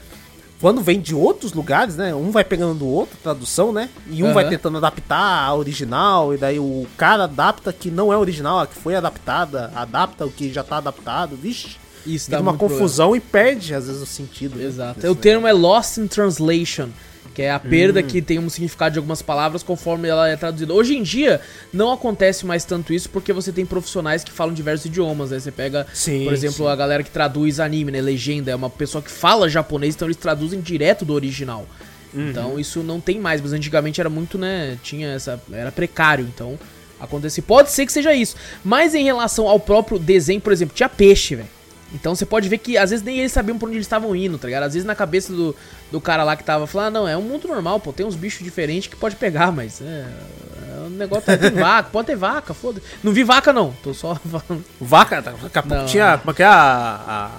[0.60, 2.14] Quando vem de outros lugares, né?
[2.14, 3.90] Um vai pegando do outro, tradução, né?
[4.08, 4.34] E um Aham.
[4.34, 8.66] vai tentando adaptar a original, e daí o cara adapta que não é original, a
[8.66, 11.76] que foi adaptada, adapta o que já tá adaptado, vixe.
[12.06, 12.80] Isso Dá uma muito problema.
[12.80, 14.56] confusão e perde, às vezes, o sentido.
[14.56, 15.00] né, Exato.
[15.00, 16.88] desse O termo é lost in translation,
[17.34, 18.04] que é a perda Hum.
[18.04, 20.72] que tem um significado de algumas palavras conforme ela é traduzida.
[20.72, 21.40] Hoje em dia
[21.72, 25.40] não acontece mais tanto isso porque você tem profissionais que falam diversos idiomas, né?
[25.40, 26.72] Você pega, Sim, por exemplo, sim.
[26.72, 28.00] a galera que traduz anime, né?
[28.00, 31.66] Legenda, é uma pessoa que fala japonês, então eles traduzem direto do original.
[32.14, 32.30] Uhum.
[32.30, 34.78] Então isso não tem mais, mas antigamente era muito, né?
[34.82, 35.40] Tinha essa.
[35.52, 36.56] Era precário, então
[37.00, 37.42] acontece.
[37.42, 38.36] Pode ser que seja isso.
[38.64, 41.48] Mas em relação ao próprio desenho, por exemplo, tinha peixe, velho.
[41.94, 44.36] Então você pode ver que às vezes nem eles sabiam por onde eles estavam indo,
[44.36, 44.64] tá ligado?
[44.64, 45.54] Às vezes na cabeça do,
[45.92, 48.16] do cara lá que tava falando, ah, não, é um mundo normal, pô, tem uns
[48.16, 50.04] bichos diferentes que pode pegar, mas é.
[50.04, 53.94] é um negócio é, tem vaca, pode ter vaca, foda Não vi vaca, não, tô
[53.94, 54.64] só falando.
[54.80, 55.86] Vaca, daqui a pouco Não.
[55.86, 56.18] tinha.
[56.18, 57.00] Como é que é a.
[57.06, 57.30] a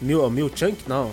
[0.00, 0.78] Mil, Mil Chunk?
[0.86, 1.12] Não.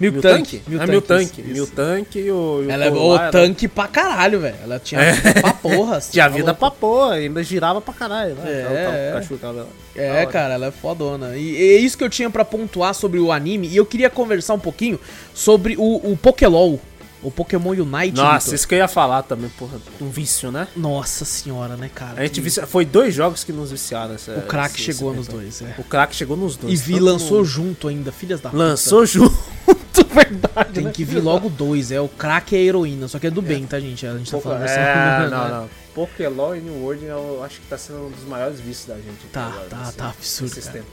[0.00, 0.58] Mil Mil tanque?
[0.60, 0.76] Tanque?
[0.82, 1.40] É Mil Tanque.
[1.42, 1.66] isso, Mil.
[1.66, 2.62] Tanque e o.
[2.62, 4.56] e o Ela é o era- tanque pra caralho, velho.
[4.62, 5.96] Ela tinha vida pra porra.
[5.98, 6.58] assim, Tinha tá vida louco.
[6.58, 8.34] pra porra, ainda girava pra caralho.
[8.36, 8.42] Né?
[8.46, 9.20] É, é.
[9.26, 10.26] que ela- É, hora.
[10.26, 11.36] cara, ela é fodona.
[11.36, 13.68] E é isso que eu tinha pra pontuar sobre o anime.
[13.68, 14.98] E eu queria conversar um pouquinho
[15.34, 16.80] sobre o, o Pokélol.
[17.22, 18.16] O Pokémon Unite.
[18.16, 18.54] Nossa, Vitor.
[18.54, 19.78] isso que eu ia falar também, porra.
[20.00, 20.66] Um vício, né?
[20.74, 22.20] Nossa senhora, né, cara?
[22.20, 22.66] A gente vicia...
[22.66, 24.14] Foi dois jogos que nos viciaram.
[24.14, 25.74] Essa, O crack esse- chegou esse nos dois, é.
[25.78, 26.72] O crack chegou nos dois.
[26.72, 29.36] E vi lançou no- junto ainda, filhas da Lançou junto,
[30.12, 30.72] verdade.
[30.72, 30.92] Tem né?
[30.92, 31.92] que vir logo dois.
[31.92, 33.06] É o crack e a heroína.
[33.08, 34.06] Só que é do bem, tá, gente?
[34.06, 34.82] A gente tá Poké- falando a versão.
[34.82, 35.70] É, não, não.
[35.94, 39.26] Pokélol e New World eu acho que tá sendo um dos maiores vícios da gente.
[39.32, 40.88] Tá, agora, tá, nesse- tá absurdo, tempos.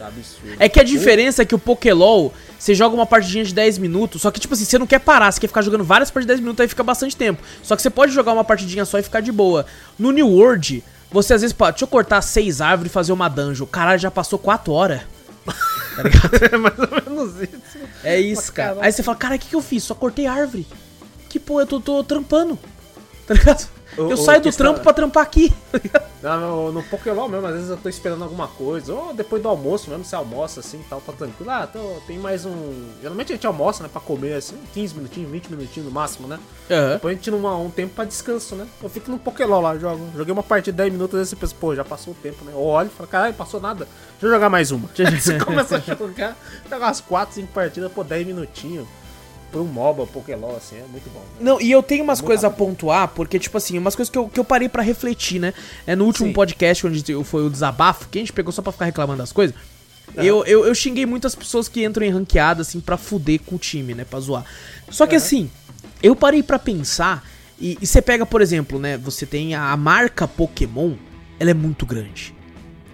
[0.00, 0.56] Tá absurdo.
[0.58, 4.22] É que a diferença é que o Pokélol, você joga uma partidinha de 10 minutos,
[4.22, 6.38] só que, tipo assim, você não quer parar, você quer ficar jogando várias partidas de
[6.38, 7.42] 10 minutos, aí fica bastante tempo.
[7.62, 9.66] Só que você pode jogar uma partidinha só e ficar de boa.
[9.98, 13.28] No New World, você às vezes pode, deixa eu cortar seis árvores e fazer uma
[13.28, 13.66] dungeon.
[13.66, 15.02] Caralho, já passou 4 horas.
[15.96, 16.54] Tá ligado?
[16.54, 17.78] É mais ou menos isso.
[18.04, 18.78] É isso, Mas, cara.
[18.80, 19.82] Aí você fala, cara, o que, que eu fiz?
[19.82, 20.64] Só cortei árvore.
[21.28, 22.58] Que porra, eu tô, tô trampando.
[23.26, 23.68] Tá ligado?
[23.96, 25.52] Eu saio do trampo pra trampar aqui.
[25.74, 26.72] ligado?
[26.72, 28.92] No, Pokélol mesmo, às vezes eu tô esperando alguma coisa.
[28.92, 31.50] Ou depois do almoço mesmo, você almoça assim tal, tá tranquilo.
[31.50, 32.90] Ah, tô, tem mais um.
[33.00, 33.88] Geralmente a gente almoça, né?
[33.90, 36.38] Pra comer assim, 15 minutinhos, 20 minutinhos no máximo, né?
[36.70, 36.92] Aham.
[36.94, 38.66] Depois a gente tira um tempo pra descanso, né?
[38.82, 40.06] Eu fico no Pokélol lá, jogo.
[40.16, 42.52] Joguei uma partida de 10 minutos, aí você pensa, pô, já passou o tempo, né?
[42.52, 43.88] Eu olho e falo, caralho, passou nada.
[44.12, 44.88] Deixa eu jogar mais uma.
[45.20, 48.86] Você começa a jogar, jogar umas 4, 5 partidas, pô, 10 minutinhos.
[49.50, 51.18] Pra um MOBA, Pokélol, assim, é muito bom.
[51.18, 51.26] né?
[51.40, 54.16] Não, e eu tenho umas Muito coisas a pontuar, porque, tipo assim, umas coisas que
[54.16, 55.52] eu, que eu parei pra refletir, né?
[55.86, 56.32] É no último Sim.
[56.32, 59.56] podcast, onde foi o desabafo, que a gente pegou só pra ficar reclamando das coisas.
[60.16, 63.58] Eu, eu, eu xinguei muitas pessoas que entram em ranqueada, assim, pra fuder com o
[63.58, 64.04] time, né?
[64.04, 64.44] Pra zoar.
[64.88, 65.50] Só que, assim,
[66.02, 67.24] eu parei pra pensar,
[67.58, 68.96] e, e você pega, por exemplo, né?
[68.98, 70.94] Você tem a, a marca Pokémon,
[71.40, 72.34] ela é muito grande.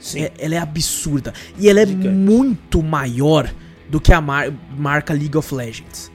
[0.01, 0.23] Sim.
[0.23, 1.35] É- ela é absurda.
[1.59, 2.09] E ela é Gigante.
[2.09, 3.53] muito maior
[3.89, 6.11] do que a mar- marca League of Legends.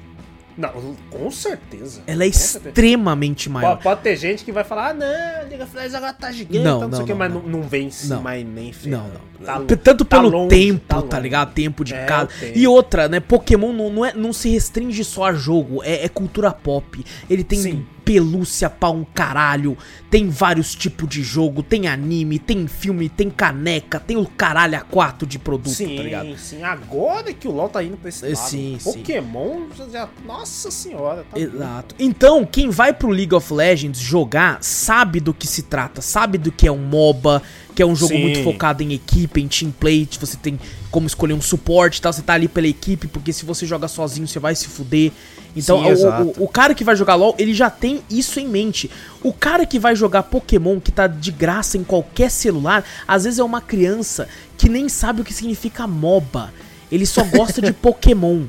[0.57, 2.01] Não, com certeza.
[2.05, 2.69] Ela é Com certeza.
[2.69, 3.71] extremamente maior.
[3.71, 6.59] Pode, pode ter gente que vai falar, ah, não, Liga of Legends agora tá gigante,
[6.63, 7.41] Não, não, não, sei o que, não, mas não.
[7.41, 8.21] não, não vence Não.
[8.21, 9.13] mais nem Não, ferrando.
[9.39, 9.45] não.
[9.45, 11.53] Tá, P- Tanto tá pelo longe, tempo, tá tá, ligado?
[11.53, 12.31] Tempo de É, tempo.
[12.53, 13.19] E outra, né?
[13.19, 17.03] Pokémon não, não, é, não se restringe só a jogo, é, é cultura pop.
[17.29, 17.85] Ele tem Sim.
[18.03, 19.77] Pelúcia pra um caralho,
[20.09, 24.81] tem vários tipos de jogo, tem anime, tem filme, tem caneca, tem o caralho a
[24.81, 26.37] quatro de produto, Sim, tá ligado?
[26.37, 26.63] sim.
[26.63, 28.37] Agora que o LoL tá indo pra esse É, lado.
[28.49, 28.91] sim, sim.
[28.99, 31.25] Pokémon, já, já- nossa senhora.
[31.31, 31.95] Tá Exato.
[31.99, 36.51] Então, quem vai pro League of Legends jogar sabe do que se trata, sabe do
[36.51, 37.41] que é um MOBA,
[37.75, 38.21] que é um jogo Sim.
[38.21, 42.11] muito focado em equipe, em team play, você tem como escolher um suporte e tal,
[42.11, 45.11] você tá ali pela equipe, porque se você joga sozinho você vai se fuder.
[45.55, 48.47] Então, Sim, o- o, o, cara que vai jogar LoL, ele já tem isso em
[48.47, 48.89] mente.
[49.21, 53.37] O cara que vai jogar Pokémon, que tá de graça em qualquer celular, às vezes
[53.39, 56.53] é uma criança que nem sabe o que significa MOBA.
[56.89, 58.43] Ele só gosta de Pokémon.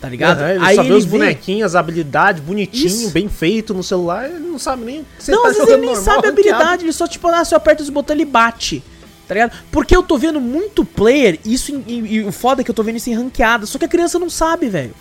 [0.00, 0.40] Tá ligado?
[0.40, 3.10] Aham, ele só vê os bonequinhos, as habilidades, bonitinho, Isso.
[3.10, 5.94] bem feito no celular, ele não sabe nem não, tá às vezes ele nem normal,
[6.04, 6.40] sabe a ranqueado.
[6.56, 8.82] habilidade, ele só, tipo, ah, se eu aperto os botões, ele bate.
[9.28, 9.52] Tá ligado?
[9.70, 12.82] Porque eu tô vendo muito player, isso e, e o foda é que eu tô
[12.82, 14.92] vendo isso em ranqueada, só que a criança não sabe, velho.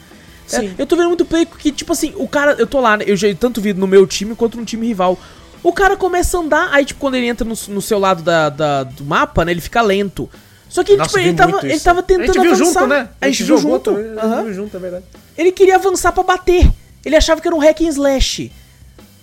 [0.57, 3.05] É, eu tô vendo muito player que, tipo assim, o cara, eu tô lá, né,
[3.07, 5.17] eu já tanto vi no meu time quanto no time rival.
[5.63, 8.49] O cara começa a andar, aí, tipo, quando ele entra no, no seu lado da,
[8.49, 10.29] da- do mapa, né, ele fica lento.
[10.67, 12.79] Só que, Nossa, tipo, ele tava, ele tava tentando A gente viu avançar.
[12.81, 13.09] junto, né?
[13.19, 13.91] A gente viu jogou junto.
[13.93, 15.05] também, a gente viu junto, é verdade.
[15.37, 16.71] Ele queria avançar pra bater.
[17.05, 18.51] Ele achava que era um hack and slash.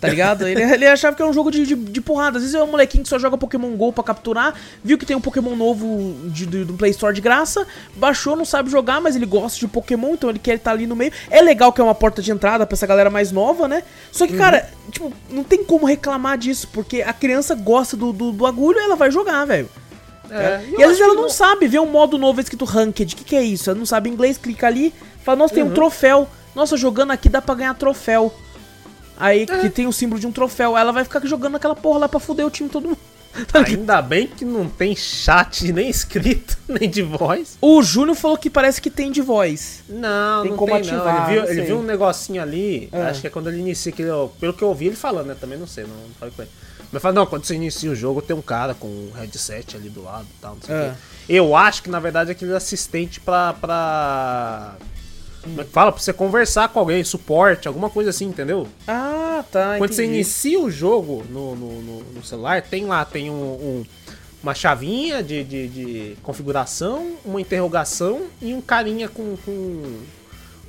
[0.00, 0.46] Tá ligado?
[0.46, 2.36] ele, ele achava que era um jogo de, de, de porrada.
[2.38, 5.16] Às vezes é um molequinho que só joga Pokémon GO pra capturar, viu que tem
[5.16, 9.16] um Pokémon novo de, do, do Play Store de graça, baixou, não sabe jogar, mas
[9.16, 11.10] ele gosta de Pokémon, então ele quer estar ali no meio.
[11.28, 13.82] É legal que é uma porta de entrada pra essa galera mais nova, né?
[14.12, 18.30] Só que, cara, tipo, não tem como reclamar disso, porque a criança gosta do, do,
[18.30, 19.68] do agulho e ela vai jogar, velho.
[20.30, 23.14] É, E às vezes ela não sabe, vê um modo novo escrito Ranked.
[23.14, 23.68] O que, que é isso?
[23.70, 24.94] Ela não sabe inglês, clica ali,
[25.24, 25.70] fala, nossa, tem Uhum.
[25.70, 26.28] um troféu.
[26.54, 28.32] Nossa, jogando aqui dá pra ganhar troféu.
[29.18, 29.46] Aí É.
[29.46, 30.76] que tem o símbolo de um troféu.
[30.76, 32.98] Ela vai ficar jogando aquela porra lá pra fuder o time todo mundo.
[33.52, 33.60] Tá?
[33.64, 37.56] Ainda bem que não tem chat nem escrito, nem de voz.
[37.60, 39.84] O Júnior falou que parece que tem de voz.
[39.88, 41.28] Não, Tem não como tem ativar, não.
[41.28, 43.02] Ele viu, ele viu um negocinho ali, É.
[43.02, 45.36] acho que é quando ele inicia ó, Pelo que eu ouvi ele falando, né?
[45.38, 46.50] Também não sei, não, não falei com ele.
[46.90, 49.90] Mas fala, não, quando você inicia o jogo, tem um cara com um headset ali
[49.90, 50.88] do lado e tal, não sei o É.
[50.90, 50.96] quê.
[51.28, 53.52] Eu acho que na verdade é aquele assistente pra.
[53.52, 54.74] pra...
[55.72, 55.92] Fala?
[55.92, 58.66] Pra você conversar com alguém, suporte, alguma coisa assim, entendeu?
[58.86, 59.76] Ah, tá.
[59.78, 60.16] Quando você entendi.
[60.16, 63.84] inicia o jogo no, no, no- no celular, tem lá, tem um, um-
[64.42, 69.82] uma chavinha de, de, de configuração, uma interrogação e um carinha com, com,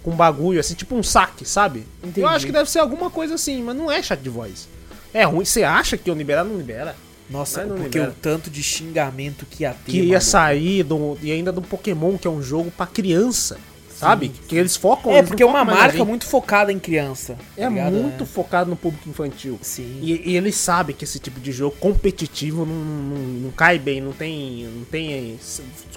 [0.03, 1.85] com bagulho, assim, tipo um saque, sabe?
[2.01, 2.21] Entendi.
[2.21, 4.67] Eu acho que deve ser alguma coisa assim, mas não é chat de voz.
[5.13, 6.95] É ruim, você acha que eu liberar, não libera.
[7.29, 8.09] Nossa, não porque libera.
[8.11, 9.91] o tanto de xingamento que ia ter.
[9.91, 10.21] Que ia maluco.
[10.25, 13.57] sair do, e ainda do Pokémon, que é um jogo pra criança,
[13.99, 14.29] sabe?
[14.47, 17.33] Que eles focam É, eles porque é uma marca muito focada em criança.
[17.35, 17.93] tá É ligado?
[17.93, 19.59] muito focado no público infantil.
[19.61, 19.99] Sim.
[20.01, 23.99] E, e ele sabe que esse tipo de jogo competitivo não, não, não cai bem,
[24.01, 25.37] não tem, não tem.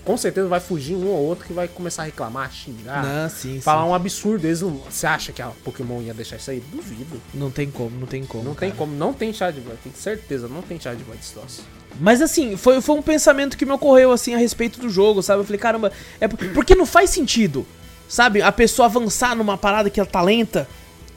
[0.04, 3.60] Com certeza vai fugir um ou outro que vai começar a reclamar, xingar, Não, sim,
[3.60, 3.88] falar sim.
[3.90, 4.46] um absurdo.
[4.46, 6.60] Eles não, você acha que a Pokémon ia deixar isso aí?
[6.72, 7.20] Duvido.
[7.32, 8.42] Não tem como, não tem como.
[8.44, 8.66] Não cara.
[8.72, 11.62] tem como, não tem chá de voz, tem certeza, não tem chá de voz troço.
[12.00, 15.40] Mas assim, foi, foi um pensamento que me ocorreu assim a respeito do jogo, sabe?
[15.40, 17.66] Eu falei, caramba, é por- porque não faz sentido,
[18.12, 18.42] sabe?
[18.42, 20.68] A pessoa avançar numa parada que ela tá lenta,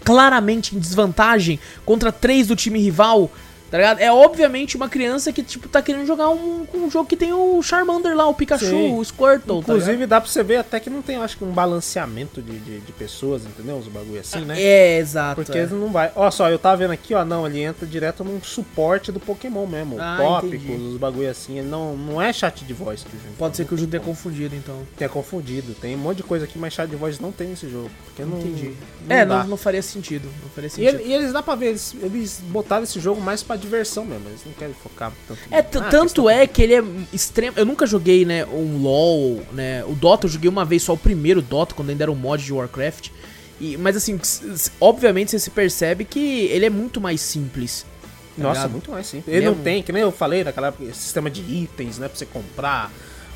[0.05, 3.29] claramente em desvantagem contra três do time rival,
[3.69, 3.99] tá ligado?
[3.99, 7.61] É obviamente uma criança que, tipo, tá querendo jogar um, um jogo que tem o
[7.61, 8.97] Charmander lá, o Pikachu, Sim.
[8.97, 9.73] o Squirtle, tá?
[9.73, 12.79] Inclusive dá pra você ver até que não tem, acho que um balanceamento de, de,
[12.79, 13.77] de pessoas, entendeu?
[13.77, 14.61] Os bagulho assim, né?
[14.61, 15.35] É, exato.
[15.43, 15.65] Porque é.
[15.67, 16.11] não vai.
[16.15, 19.65] Ó, só, eu tava vendo aqui, ó, não, ele entra direto num suporte do Pokémon
[19.65, 19.97] mesmo.
[19.99, 20.81] Ah, tópicos, entendi.
[20.81, 21.59] os bagulho assim.
[21.59, 23.33] Ele não, não é chat de voz que o jogo.
[23.37, 24.79] Pode ser que o Júlio tenha confundido, então.
[24.97, 25.73] tenha confundido.
[25.75, 27.89] Tem um monte de coisa aqui, mas chat de voz não tem nesse jogo.
[28.05, 28.39] Porque não.
[28.39, 28.73] Entendi.
[29.07, 29.39] não é, dá.
[29.43, 30.29] não, não faria sentido.
[30.43, 30.99] Não faria E, sentido.
[31.01, 34.27] ele- e eles dá pra ver, eles, eles botaram esse jogo mais pra diversão mesmo.
[34.29, 37.57] Eles não querem focar tanto É, t- tanto é que ele é extremo.
[37.57, 39.83] Eu nunca joguei, né, um LoL, né?
[39.85, 42.43] O Dota eu joguei uma vez só o primeiro Dota, quando ainda era um mod
[42.43, 43.09] de Warcraft.
[43.59, 44.19] E, mas assim,
[44.79, 47.85] obviamente você se percebe que ele é muito mais simples.
[48.35, 48.71] tá Nossa, ligado?
[48.71, 49.27] muito mais simples.
[49.27, 52.07] Ele Ele é não tem, que nem eu falei naquela época, sistema de itens, né?
[52.07, 52.91] Pra você comprar,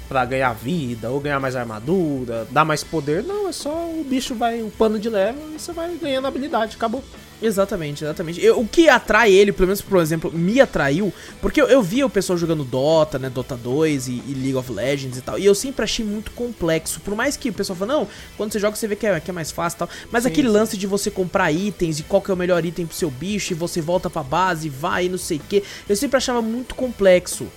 [0.09, 3.23] pra ganhar vida, ou ganhar mais armadura, dar mais poder.
[3.23, 7.03] Não, é só o bicho vai upando de level e você vai ganhando habilidade, acabou.
[7.41, 8.43] Exatamente, exatamente.
[8.43, 12.05] Eu- o que atrai ele, pelo menos, por exemplo, me atraiu, porque eu, eu via
[12.05, 15.45] o pessoal jogando Dota, né, Dota 2 e, e League of Legends e tal, e
[15.45, 18.75] eu sempre achei muito complexo, por mais que o pessoal fala, não, quando você joga
[18.75, 20.53] você vê que é, que é mais fácil e tal, mas Sim, aquele sim.
[20.53, 23.53] lance de você comprar itens e qual que é o melhor item pro seu bicho,
[23.53, 26.75] e você volta pra base, vai e não sei o que, eu sempre achava muito
[26.75, 27.47] complexo.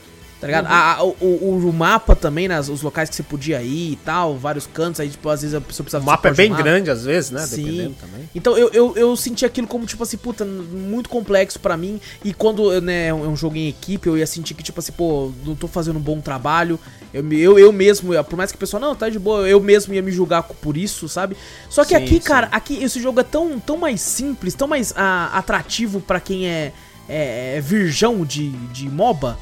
[0.43, 0.65] Tá ligado?
[0.67, 0.73] Uhum.
[0.73, 3.97] A- a- o, o- o mapa também, né, os locais que você podia ir e
[4.05, 6.63] tal, vários cantos, aí tipo, às vezes a pessoa O precisava mapa é bem mapa.
[6.63, 7.47] grande às vezes, né?
[7.47, 7.63] Sim.
[7.65, 8.29] Dependendo também.
[8.35, 12.01] Então eu, eu, eu senti aquilo como, tipo assim, puta, muito complexo pra mim.
[12.25, 14.81] E quando né, é um é um jogo em equipe, eu ia sentir que, tipo
[14.81, 16.77] assim, pô, não tô fazendo um bom trabalho.
[17.15, 19.95] Eu, eu, eu mesmo, por mais que o pessoal, não, tá de boa, eu mesmo
[19.95, 21.37] ia me julgar por isso, sabe?
[21.71, 22.21] Só que Sim, aqui, sim.
[22.21, 26.49] cara, aqui esse jogo é tão, tão mais simples, tão mais ah, atrativo pra quem
[26.49, 26.73] é,
[27.09, 29.39] é, é virgão de, de MOBA.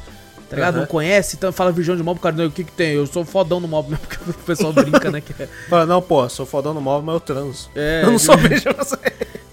[0.51, 0.75] Tá ligado?
[0.75, 0.81] Aham.
[0.81, 2.91] Não conhece, então fala virgão de MOBA, cara, não, o que que tem?
[2.95, 5.21] Eu sou fodão no MOBA mesmo, porque o pessoal brinca, né?
[5.21, 7.71] Que é, Fala, não, pô, sou fodão no móvel, mas eu transo.
[7.75, 8.97] É, eu não sou bicho, você.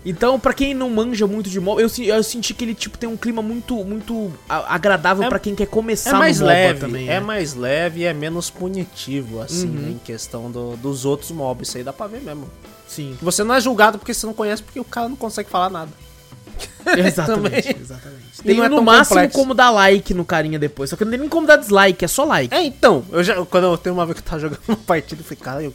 [0.04, 3.08] Então, pra quem não manja muito de MOBA, eu, eu senti que ele tipo tem
[3.08, 6.80] um clima muito muito agradável É- pra quem quer começar É mais no MOBA leve,
[6.80, 7.04] também.
[7.10, 7.20] é né?
[7.20, 9.74] mais leve e é menos punitivo, assim, Uhum.
[9.74, 11.68] né, em questão do- dos outros mobs.
[11.68, 12.50] Isso aí dá pra ver mesmo.
[12.88, 13.18] Sim.
[13.22, 15.92] Você não é julgado porque você não conhece, porque o cara não consegue falar nada.
[16.98, 18.28] Exatamente, exatamente.
[18.40, 19.38] E Tem é no tão máximo complexo.
[19.38, 20.90] como dar like no carinha depois.
[20.90, 22.54] Só que não tem nem como dar dislike, é só like.
[22.54, 25.22] É, então, eu já, quando eu tenho uma vez que eu tava jogando uma partida,
[25.22, 25.74] eu falei, cara, eu,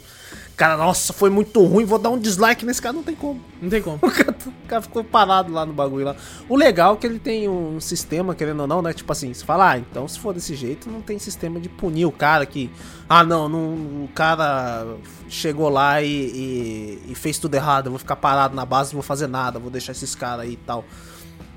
[0.57, 3.41] cara, nossa, foi muito ruim, vou dar um dislike nesse cara, não tem como.
[3.61, 3.99] Não tem como.
[4.03, 6.17] O cara, o cara ficou parado lá no bagulho lá.
[6.49, 8.93] O legal é que ele tem um sistema, querendo ou não, né?
[8.93, 12.07] Tipo assim, você fala, ah, então se for desse jeito, não tem sistema de punir
[12.07, 12.71] o cara que.
[13.09, 13.61] Ah, não, não
[14.05, 14.97] o cara
[15.29, 19.01] chegou lá e, e- e fez tudo errado, eu vou ficar parado na base, não
[19.01, 20.85] vou fazer nada, vou deixar esses caras aí e tal.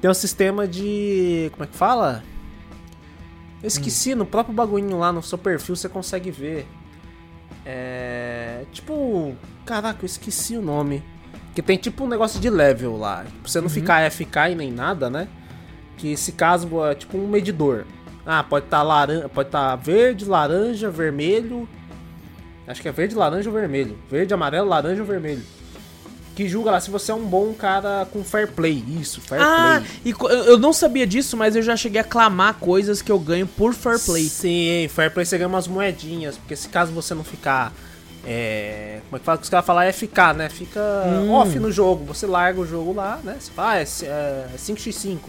[0.01, 1.49] Tem um sistema de.
[1.53, 2.23] Como é que fala?
[3.63, 6.67] Eu esqueci, no próprio bagulhinho lá no seu perfil você consegue ver.
[7.65, 8.34] É.
[8.71, 9.35] Tipo.
[9.65, 11.03] Caraca, eu esqueci o nome.
[11.53, 13.23] Que tem tipo um negócio de level lá.
[13.41, 15.27] Pra você não ficar FK e nem nada, né?
[15.97, 17.85] Que esse caso é tipo um medidor.
[18.25, 21.67] Ah, pode estar laranja, pode estar verde, laranja, vermelho.
[22.67, 23.97] Acho que é verde, laranja ou vermelho.
[24.09, 25.43] Verde, amarelo, laranja ou vermelho.
[26.35, 28.83] Que julga lá se você é um bom cara com fair play.
[28.99, 30.13] Isso, fair Ah, play.
[30.13, 33.47] eu eu não sabia disso, mas eu já cheguei a clamar coisas que eu ganho
[33.47, 34.25] por fair play.
[34.25, 36.35] Sim, fair play você ganha umas moedinhas.
[36.37, 37.71] Porque se caso você não ficar.
[38.25, 39.39] É, como é que fala?
[39.41, 40.49] Os caras falam é ficar, né?
[40.49, 41.31] Fica Hum.
[41.33, 42.05] off no jogo.
[42.05, 43.37] Você larga o jogo lá, né?
[43.39, 45.19] Você fala, ah, é, é 5x5.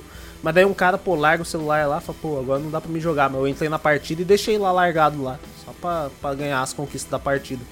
[0.42, 2.90] Mas daí um cara, pô, larga o celular lá fala, pô, agora não dá pra
[2.90, 3.28] me jogar.
[3.28, 5.38] Mas eu entrei na partida e deixei lá largado lá.
[5.64, 7.62] Só pra, pra ganhar as conquistas da partida.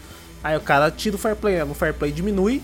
[0.42, 1.64] Aí o cara tira o fair play, né?
[1.64, 2.62] No fair play diminui.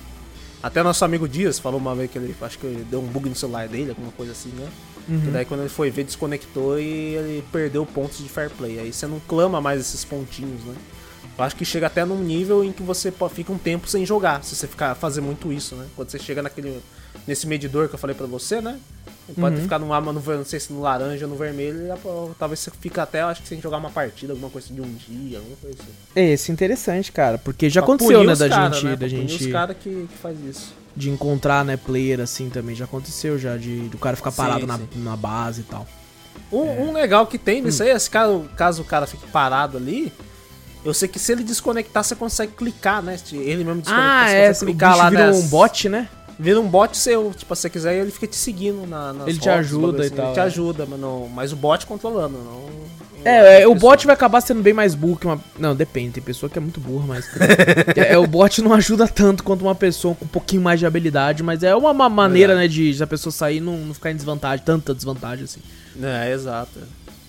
[0.63, 3.31] Até nosso amigo Dias falou uma vez que ele acho que ele deu um bug
[3.31, 4.69] no celular dele, alguma coisa assim, né?
[5.09, 6.85] E daí quando ele foi ver, desconectou e
[7.15, 8.79] ele perdeu pontos de fair play.
[8.79, 10.75] Aí você não clama mais esses pontinhos, né?
[11.39, 14.45] Eu acho que chega até num nível em que você fica um tempo sem jogar,
[14.45, 15.87] se você ficar fazer muito isso, né?
[15.97, 16.81] Quando você chega naquele
[17.27, 18.79] nesse medidor que eu falei pra você, né?
[19.39, 21.79] Pode ficar no no não sei se no laranja ou no vermelho,
[22.39, 25.39] talvez você fica até, acho que sem jogar uma partida, alguma coisa de um dia,
[25.39, 25.93] alguma coisa assim.
[26.17, 28.97] É, isso é interessante, cara, porque já Pra aconteceu, né, da cara, gente, né?
[28.97, 30.75] da gente os caras que, que faz isso.
[30.97, 34.67] de encontrar, né, player assim também, já aconteceu já de do cara ficar Sim, parado
[34.67, 34.89] na, sim.
[34.97, 35.87] na base e tal.
[36.51, 40.13] Um, um legal que tem nisso aí, é caso, caso o cara fique parado ali,
[40.85, 43.17] eu sei que se ele desconectar, você consegue clicar, né?
[43.17, 46.09] Se Ele mesmo desconectar, Ah, você é, clicar lá vira nas- um bot, né?
[46.39, 49.47] Vira um bot seu, tipo, se você quiser, ele fica te seguindo na, Ele te
[49.47, 50.43] rotas, ajuda e assim, tal, Ele te é.
[50.43, 52.45] ajuda, mas, não, mas o bot controlando, não...
[52.45, 52.71] não
[53.23, 55.39] É, é, o bot vai acabar sendo bem mais burro que uma.
[55.59, 57.27] Não, depende, tem pessoa que é muito burra, mas.
[57.95, 60.87] é, é, o bot não ajuda tanto quanto uma pessoa com um pouquinho mais de
[60.87, 64.11] habilidade, mas é uma, maneira, né, de, de a pessoa sair e não, não ficar
[64.11, 65.61] em desvantagem, tanta desvantagem assim.
[66.03, 66.81] É, exato.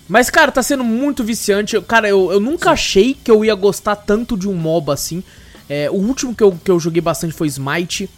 [0.08, 1.80] Mas, cara, tá sendo muito viciante.
[1.82, 5.24] Cara, eu, eu nunca achei que eu ia gostar tanto de um MOBA assim.
[5.70, 8.10] É, o último que eu, que eu joguei bastante foi Smite.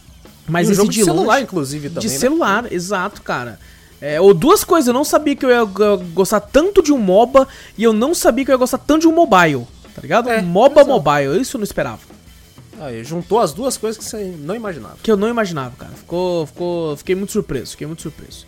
[0.47, 2.19] Mas e um jogo de de celular, longe- inclusive, também, de né?
[2.19, 3.59] celular, exato, cara.
[4.01, 5.63] É, ou duas coisas, eu não sabia que eu ia
[6.13, 9.07] gostar tanto de um MOBA e eu não sabia que eu ia gostar tanto de
[9.07, 9.65] um mobile,
[9.95, 10.29] tá ligado?
[10.29, 10.89] É, MOBA exato.
[10.89, 11.99] mobile, isso eu não esperava.
[12.81, 14.97] Aí, juntou as duas coisas que você não imaginava.
[15.01, 15.93] Que eu não imaginava, cara.
[15.93, 18.45] Ficou, ficou, fiquei muito surpreso, fiquei muito surpreso.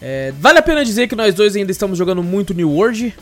[0.00, 3.14] É, vale a pena dizer que nós dois ainda estamos jogando muito New World.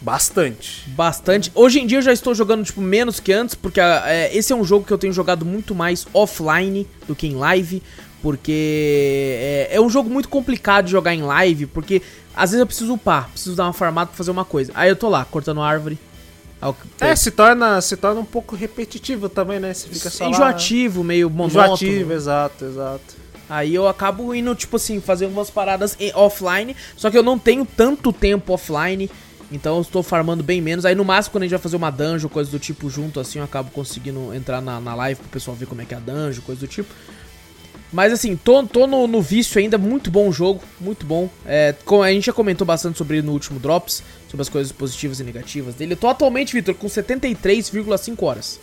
[0.00, 0.84] Bastante.
[0.88, 1.50] Bastante.
[1.54, 4.56] Hoje em dia eu já estou jogando, tipo, menos que antes, porque é, esse é
[4.56, 7.82] um jogo que eu tenho jogado muito mais offline do que em live.
[8.20, 12.00] Porque é, é um jogo muito complicado de jogar em live, porque
[12.34, 14.72] às vezes eu preciso upar, preciso dar uma farmada pra fazer uma coisa.
[14.74, 15.98] Aí eu tô lá, cortando árvore.
[17.00, 19.74] É, se torna, se torna um pouco repetitivo também, né?
[19.74, 21.74] Você fica só lá- enjoativo, meio monótono.
[21.74, 23.23] Enjoativo, exato, exato.
[23.48, 26.74] Aí eu acabo indo, tipo assim, fazer umas paradas offline.
[26.96, 29.10] Só que eu não tenho tanto tempo offline.
[29.50, 30.84] Então eu estou farmando bem menos.
[30.84, 33.38] Aí no máximo, quando a gente vai fazer uma dungeon, coisa do tipo junto, assim,
[33.38, 36.00] eu acabo conseguindo entrar na, na live pro pessoal ver como é que é a
[36.00, 36.92] dungeon, coisa do tipo.
[37.92, 41.30] Mas assim, tô, tô no, no vício ainda, muito bom o jogo, muito bom.
[41.46, 41.72] É,
[42.02, 45.24] a gente já comentou bastante sobre ele no último Drops, sobre as coisas positivas e
[45.24, 45.92] negativas dele.
[45.92, 48.58] Eu tô atualmente, Victor, com 73,5 horas.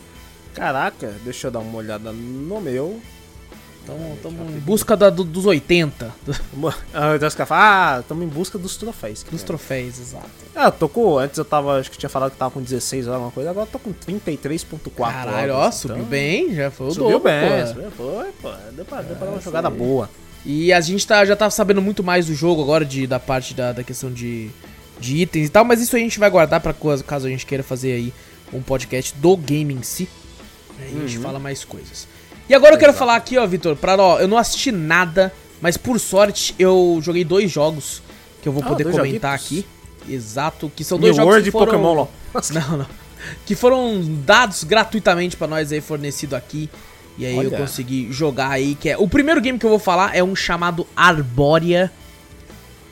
[0.53, 2.99] Caraca, deixa eu dar uma olhada no meu.
[3.83, 6.33] Então, estamos em busca da- do- dos 80, do-
[6.93, 9.23] Ah, que fala, ah, estamos em busca dos troféus.
[9.29, 10.29] dos troféus, exato.
[10.55, 11.17] Ah, tô com.
[11.17, 11.79] Antes eu tava.
[11.79, 13.49] Acho que tinha falado que tava com 16 horas, alguma coisa.
[13.49, 15.75] Agora eu tô com 33,4 Caralho, ó, horas.
[15.75, 17.67] subiu então, bem, já foi o Subiu dobro, bem, pô.
[17.67, 18.49] subiu, foi, pô.
[18.73, 20.09] Deu pra, deu pra dar uma jogada boa.
[20.45, 23.53] E a gente tá, já tá sabendo muito mais do jogo agora, de, da parte
[23.53, 24.49] da, da questão de,
[24.99, 27.45] de itens e tal, mas isso a gente vai guardar pra coisa- caso a gente
[27.45, 28.13] queira fazer aí
[28.53, 30.07] um podcast do game em si.
[30.79, 32.07] Aí a gente fala mais coisas.
[32.51, 35.77] E agora eu quero falar aqui, ó, Vitor, pra, ó, eu não assisti nada, mas
[35.77, 38.03] por sorte eu joguei dois jogos
[38.41, 39.63] que eu vou Ah, poder comentar joguitos.
[40.05, 40.13] aqui.
[40.13, 41.65] Exato, que são New dois jogos World que e foram...
[41.67, 42.11] Pokémon LOL.
[42.51, 42.85] Não, não.
[43.45, 46.69] Que foram dados gratuitamente pra nós aí, fornecido aqui.
[47.17, 47.57] E aí eu Olha.
[47.57, 48.97] consegui jogar aí, que é...
[48.97, 51.89] O primeiro game que eu vou falar é um chamado Arbórea.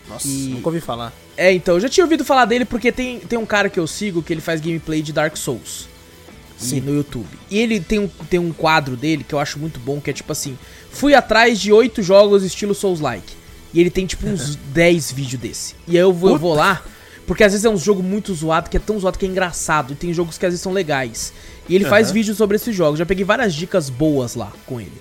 [0.08, 1.12] Nossa, E- nunca ouvi falar.
[1.36, 3.86] É, então, eu já tinha ouvido falar dele porque tem, tem um cara que eu
[3.88, 5.88] sigo que ele faz gameplay de Dark Souls.
[6.60, 6.82] Sim.
[6.82, 7.28] No YouTube.
[7.50, 10.14] E ele tem um, tem um quadro dele que eu acho muito bom, que é
[10.14, 10.58] tipo assim:
[10.92, 13.34] fui atrás de oito jogos estilo Souls-like.
[13.74, 15.76] E ele tem tipo uns 10 vídeos desse.
[15.88, 16.84] E aí eu vou, eu vou lá,
[17.26, 19.94] porque às vezes é um jogo muito zoado, que é tão zoado que é engraçado.
[19.94, 21.32] E tem jogos que às vezes são legais.
[21.70, 22.14] E ele faz Aham.
[22.16, 23.00] vídeos sobre esses jogos.
[23.00, 25.00] Já peguei várias dicas boas lá com ele.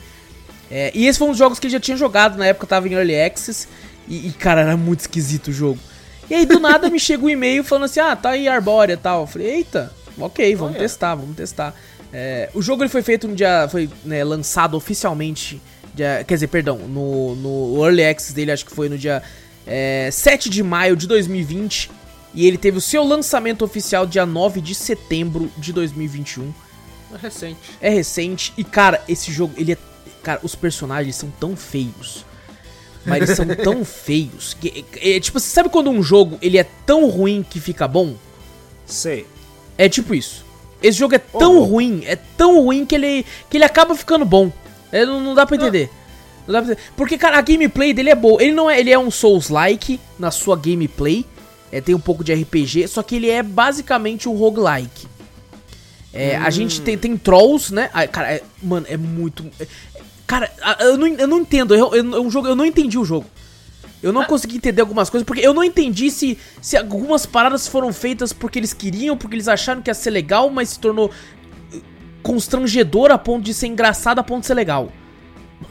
[0.70, 2.92] É, e esses foram os jogos que ele já tinha jogado na época, tava em
[2.92, 3.66] Early Access.
[4.06, 5.78] E, e, cara, era muito esquisito o jogo.
[6.28, 8.98] E aí, do nada, me chega um e-mail falando assim: ah, tá aí Arbórea e
[8.98, 9.22] tal.
[9.22, 10.80] Eu falei: eita, ok, vamos Olha.
[10.82, 11.74] testar, vamos testar.
[12.12, 13.68] É, o jogo ele foi feito no dia.
[13.70, 15.60] Foi né, lançado oficialmente.
[15.94, 19.22] dia- quer dizer, perdão, no, no Early Access dele, acho que foi no dia
[19.66, 21.90] é, 7 de maio de 2020.
[22.34, 26.52] E ele teve o seu lançamento oficial dia 9 de setembro de 2021.
[27.12, 27.58] É recente.
[27.80, 29.78] É recente e, cara, esse jogo, ele é.
[30.22, 32.24] Cara, os personagens são tão feios.
[33.06, 34.52] Mas eles são tão feios.
[34.54, 37.88] Que, é, é, tipo, você sabe quando um jogo ele é tão ruim que fica
[37.88, 38.14] bom?
[38.84, 39.26] Sei.
[39.78, 40.44] É tipo isso.
[40.82, 41.72] Esse jogo é tão louco.
[41.72, 44.52] ruim, é tão ruim que ele, que ele acaba ficando bom.
[44.92, 45.88] É, não, não dá pra entender.
[46.46, 46.88] Não dá pra entender.
[46.96, 48.42] Porque, cara, a gameplay dele é boa.
[48.42, 51.24] Ele não é, ele é um Souls-like na sua gameplay.
[51.72, 55.06] É, tem um pouco de RPG, só que ele é basicamente um roguelike.
[56.12, 57.90] É, A gente tem, tem trolls, né?
[57.92, 59.44] Ah, cara, é- mano, é muito.
[59.60, 59.66] é-
[60.26, 60.50] cara,
[60.80, 61.74] eu não, eu não entendo.
[61.74, 63.26] Eu, eu, é um jogo, eu não entendi o jogo.
[64.02, 67.92] Eu não consegui entender algumas coisas, porque eu não entendi se, se algumas paradas foram
[67.92, 71.10] feitas porque eles queriam, porque eles acharam que ia ser legal, mas se tornou
[71.72, 71.78] eh,
[72.22, 74.92] constrangedor a ponto de ser engraçado a ponto de ser legal.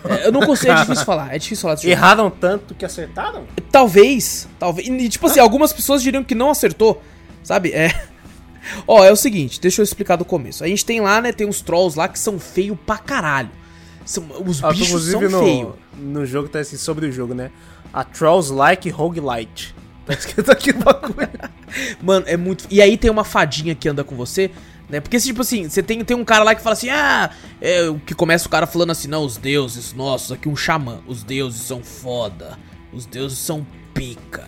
[0.04, 1.94] É, eu não consigo, é difícil falar, é difícil falar desse jogo.
[1.98, 3.46] Erraram tanto que acertaram?
[3.72, 4.88] Talvez, talvez.
[4.88, 7.02] E tipo assim, algumas pessoas diriam que não acertou,
[7.44, 7.72] sabe?
[7.72, 7.94] É.
[8.86, 10.62] Ó, é o seguinte, deixa eu explicar do começo.
[10.64, 13.50] A gente tem lá, né, tem uns trolls lá que são feios pra caralho.
[14.04, 15.74] São, os Ah, bichos são feios.
[15.98, 17.52] no jogo tá assim sobre o jogo, né?
[17.94, 19.76] A Trolls Like Roguelite.
[20.06, 21.30] Tá escrito aqui no bagulho.
[22.02, 22.66] Mano, é muito.
[22.70, 24.50] E aí tem uma fadinha que anda com você,
[24.90, 25.02] né?
[25.02, 27.30] Porque, tipo assim, você tem, tem um cara lá que fala assim, ah,
[27.62, 31.24] é, que começa o cara falando assim, não, os deuses nossos, aqui um xamã, os
[31.24, 32.58] deuses são foda,
[32.94, 34.48] os deuses são pica.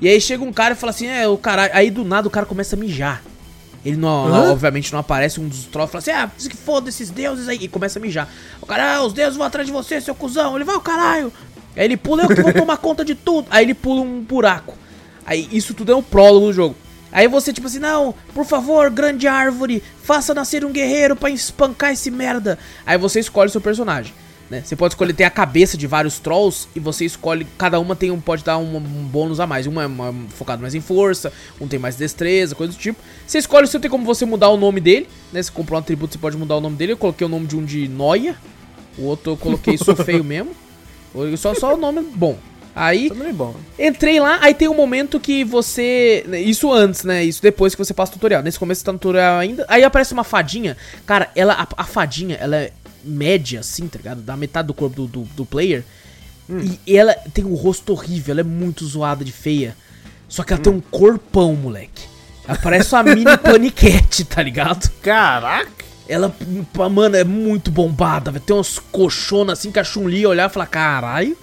[0.00, 1.70] E aí chega um cara e fala assim, é, o cara.
[1.72, 3.22] Aí do nada o cara começa a mijar.
[3.84, 4.50] Ele não, Hã?
[4.50, 7.58] obviamente não aparece um dos trolls fala assim, ah, que foda esses deuses aí.
[7.62, 8.28] E começa a mijar.
[8.60, 10.56] O cara, ah, os deuses vão atrás de você, seu cuzão.
[10.56, 11.32] Ele vai o caralho.
[11.78, 13.46] Aí ele pula, eu que vou tomar conta de tudo.
[13.50, 14.74] Aí ele pula um buraco.
[15.24, 16.74] Aí isso tudo é um prólogo do jogo.
[17.12, 21.92] Aí você, tipo assim, não, por favor, grande árvore, faça nascer um guerreiro pra espancar
[21.92, 22.58] esse merda.
[22.84, 24.12] Aí você escolhe o seu personagem.
[24.50, 24.62] Né?
[24.64, 28.10] Você pode escolher, tem a cabeça de vários trolls e você escolhe, cada uma tem
[28.10, 29.66] um, pode dar um, um bônus a mais.
[29.66, 32.98] Uma é uma- focado mais em força, um tem mais destreza, coisa do tipo.
[33.26, 35.42] Você escolhe o seu, tem como você mudar o nome dele, né?
[35.42, 36.92] Você comprou um atributo, você pode mudar o nome dele.
[36.92, 38.36] Eu coloquei o nome de um de Noia,
[38.96, 40.50] o outro eu coloquei Sou Feio mesmo.
[41.36, 42.38] Só, só o nome bom.
[42.74, 43.56] Aí bom.
[43.76, 46.24] Entrei lá, aí tem um momento que você.
[46.44, 47.24] Isso antes, né?
[47.24, 48.42] Isso depois que você passa o tutorial.
[48.42, 49.64] Nesse começo você tá no tutorial ainda.
[49.68, 50.76] Aí aparece uma fadinha.
[51.04, 51.54] Cara, ela.
[51.54, 54.20] A, a fadinha, ela é média, assim, tá ligado?
[54.20, 55.84] Da metade do corpo do, do, do player.
[56.86, 59.76] E ela tem um rosto horrível, ela é muito zoada de feia.
[60.28, 62.04] Só que ela tem um corpão, moleque.
[62.46, 64.90] Ela parece uma mini paniquete, tá ligado?
[65.02, 65.87] Caraca!
[66.08, 66.34] Ela,
[66.90, 68.44] mano, é muito bombada, velho.
[68.44, 71.36] Tem umas colchonas assim que a Chun-Li olhar e falar, caralho.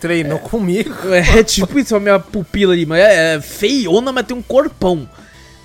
[0.00, 0.94] Treinou comigo.
[1.12, 5.08] É tipo isso, a minha pupila ali, mas é, é feiona, mas tem um corpão.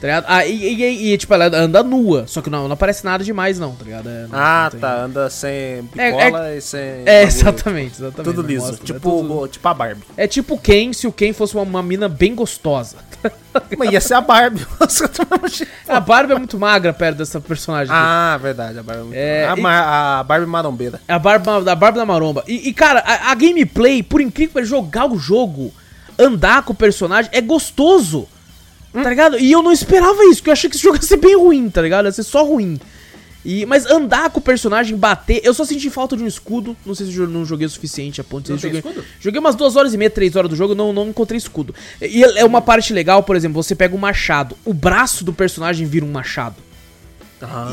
[0.03, 0.25] Tá ligado?
[0.27, 0.51] Ah, e,
[0.83, 3.85] e, e, tipo, ela anda nua, só que não, não aparece nada demais, não, tá
[3.85, 4.09] ligado?
[4.09, 4.95] É, não- Ah, não tem- tá.
[5.01, 5.49] Anda sem
[5.97, 6.81] É, picola e sem.
[7.05, 8.23] É, exatamente, exatamente.
[8.25, 8.65] Tudo não liso.
[8.67, 10.03] mostra, tipo, é, tudo- tipo a Barbie.
[10.17, 12.97] é tipo Ken se o Ken fosse uma, uma mina bem gostosa.
[13.79, 14.67] Mas ia ser a Barbie.
[15.87, 17.93] A Barbie é muito magra perto dessa personagem.
[17.93, 18.03] aqui.
[18.05, 18.79] ah, verdade.
[18.79, 20.99] A Barbie é muito É, a, e- ma- a Barbie marombeira.
[21.07, 22.43] É a barba da barba da maromba.
[22.45, 25.71] E, e, cara, a, a gameplay, por incrível que jogar o jogo,
[26.19, 28.27] andar com o personagem, é gostoso.
[28.93, 29.39] Tá ligado?
[29.39, 31.69] E eu não esperava isso, porque eu achei que esse jogo ia ser bem ruim,
[31.69, 32.05] tá ligado?
[32.05, 32.79] Ia ser só ruim.
[33.45, 35.41] E, mas andar com o personagem, bater.
[35.43, 36.77] Eu só senti falta de um escudo.
[36.85, 39.03] Não sei se eu não joguei o suficiente a ponto de Não joguei, escudo?
[39.19, 41.75] joguei umas duas horas e meia, três horas do jogo, não, não encontrei escudo.
[42.01, 45.85] E é uma parte legal, por exemplo, você pega um machado, o braço do personagem
[45.85, 46.55] vira um machado.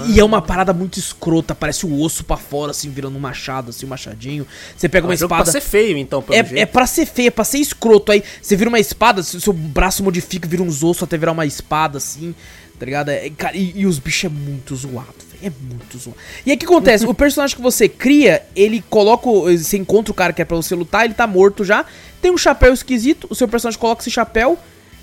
[0.09, 3.71] E é uma parada muito escrota, parece o osso pra fora, assim, virando um machado,
[3.71, 4.47] assim, um machadinho.
[4.77, 5.43] Você pega uma É um espada.
[5.45, 6.61] pra ser feio, então, pelo É, jeito.
[6.61, 8.13] é pra ser feio, é pra ser escroto.
[8.13, 11.47] Aí você vira uma espada, se- seu braço modifica, vira uns ossos até virar uma
[11.47, 12.35] espada, assim,
[12.79, 13.11] tá ligado?
[13.11, 15.41] É, cara, e, e os bichos é muito zoado, velho.
[15.43, 16.19] É muito zoado.
[16.45, 17.07] E aí o que acontece?
[17.07, 19.29] o personagem que você cria, ele coloca.
[19.57, 21.85] Você encontra o cara que é pra você lutar, ele tá morto já.
[22.21, 24.59] Tem um chapéu esquisito, o seu personagem coloca esse chapéu.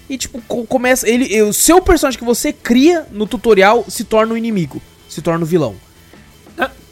[0.10, 1.08] E tipo, co- começa.
[1.10, 4.82] Ele, o seu personagem que você cria no tutorial se torna um inimigo.
[5.10, 5.76] Se torna um vilão.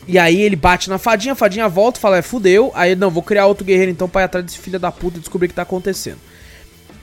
[0.07, 2.71] E aí ele bate na fadinha, a fadinha volta fala, é, fudeu.
[2.75, 5.19] Aí não, vou criar outro guerreiro então pra ir atrás desse filho da puta e
[5.19, 6.19] descobrir o que tá acontecendo.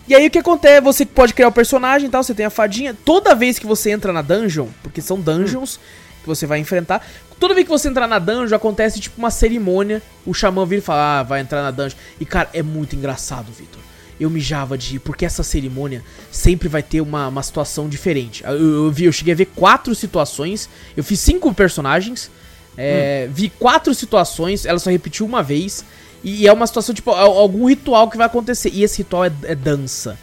[0.07, 0.81] E aí o que acontece?
[0.83, 2.97] Você pode criar o personagem e tal, você tem a fadinha.
[3.05, 5.81] Toda vez que você entra na dungeon, porque são dungeons
[6.23, 7.05] que você vai enfrentar,
[7.41, 10.01] toda vez que você entrar na dungeon, acontece tipo uma cerimônia.
[10.25, 11.99] O xamã vira e fala, ah, vai entrar na dungeon.
[12.21, 13.82] E cara, é muito engraçado, Vitor.
[14.23, 18.43] Eu mijava de rir, porque essa cerimônia sempre vai ter uma, uma situação diferente.
[18.45, 20.69] Eu, eu vi, eu cheguei a ver quatro situações.
[20.97, 22.31] Eu fiz cinco personagens.
[22.77, 25.85] é, Vi quatro situações, ela só repetiu uma vez.
[26.25, 28.71] E é uma situação, tipo, al- algum ritual que vai acontecer.
[28.73, 30.17] E esse ritual é, é dança.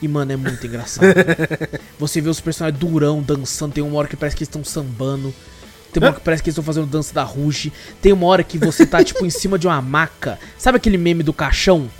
[0.00, 1.06] E, mano, é muito engraçado.
[1.98, 3.72] Você vê os personagens durão dançando.
[3.72, 5.34] Tem uma hora que parece que eles estão sambando.
[5.92, 7.72] Tem uma hora que parece que eles estão fazendo dança da Ruge.
[8.00, 10.38] Tem uma hora que você tá, tipo, em cima de uma maca.
[10.56, 11.90] Sabe aquele meme do caixão?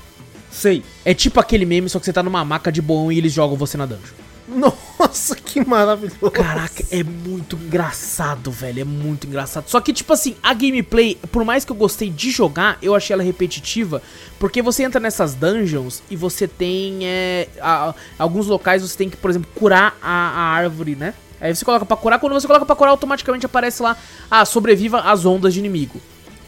[0.50, 0.82] Sei.
[1.04, 3.56] É tipo aquele meme, só que você tá numa maca de boão e eles jogam
[3.56, 4.14] você na dungeon.
[4.52, 6.18] Nossa, que maravilhoso.
[6.32, 8.80] Caraca, é muito engraçado, velho.
[8.80, 9.68] É muito engraçado.
[9.68, 13.14] Só que, tipo assim, a gameplay, por mais que eu gostei de jogar, eu achei
[13.14, 14.02] ela repetitiva.
[14.40, 16.98] Porque você entra nessas dungeons e você tem.
[17.06, 21.14] É, a- alguns locais você tem que, por exemplo, curar a, a árvore, né?
[21.40, 22.18] Aí você coloca pra curar.
[22.18, 23.96] Quando você coloca pra curar, automaticamente aparece lá.
[24.28, 26.00] Ah, sobreviva às ondas de inimigo.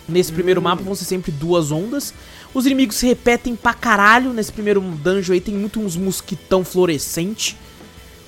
[0.08, 2.12] Nesse primeiro mapa vão ser sempre duas ondas.
[2.54, 4.32] Os inimigos se repetem pra caralho.
[4.32, 7.56] Nesse primeiro dungeon aí tem muito uns mosquitão fluorescente.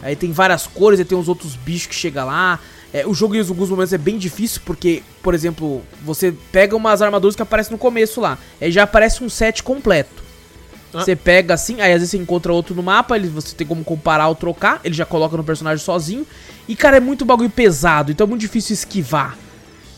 [0.02, 2.60] Aí tem várias cores, aí tem uns outros bichos que chegam lá.
[2.92, 7.02] É, o jogo em alguns momentos é bem difícil, porque, por exemplo, você pega umas
[7.02, 8.38] armaduras que aparecem no começo lá.
[8.60, 10.22] Aí já aparece um set completo.
[10.92, 11.00] Ah.
[11.00, 13.82] Você pega assim, aí às vezes você encontra outro no mapa, ele, você tem como
[13.82, 16.24] comparar ou trocar, ele já coloca no personagem sozinho.
[16.68, 19.36] E, cara, é muito bagulho pesado, então é muito difícil esquivar.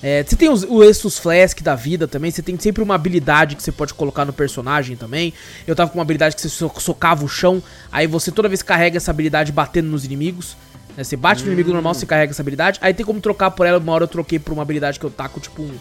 [0.08, 3.56] É, você tem os, o Estus Flask da vida também, você tem sempre uma habilidade
[3.56, 5.32] que você pode colocar no personagem também.
[5.66, 8.62] Eu tava com uma habilidade que você so- socava o chão, aí você toda vez
[8.62, 10.56] carrega essa habilidade batendo nos inimigos.
[10.96, 11.02] né?
[11.02, 12.78] Você bate no inimigo normal, você carrega essa habilidade.
[12.80, 15.10] Aí tem como trocar por ela, uma hora eu troquei por uma habilidade que eu
[15.10, 15.72] taco, tipo um.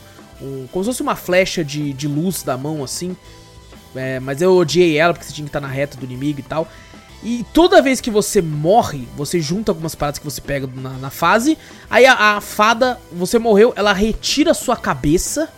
[0.41, 3.15] um- como se fosse uma flecha de, de luz da mão, assim.
[3.95, 6.43] É, mas eu odiei ela porque você tinha que estar na reta do inimigo e
[6.43, 6.67] tal.
[7.25, 11.09] E toda vez que você morre, você junta algumas paradas que você pega na, na
[11.09, 11.57] fase.
[11.89, 15.49] Aí a, a fada, você morreu, ela retira a sua cabeça.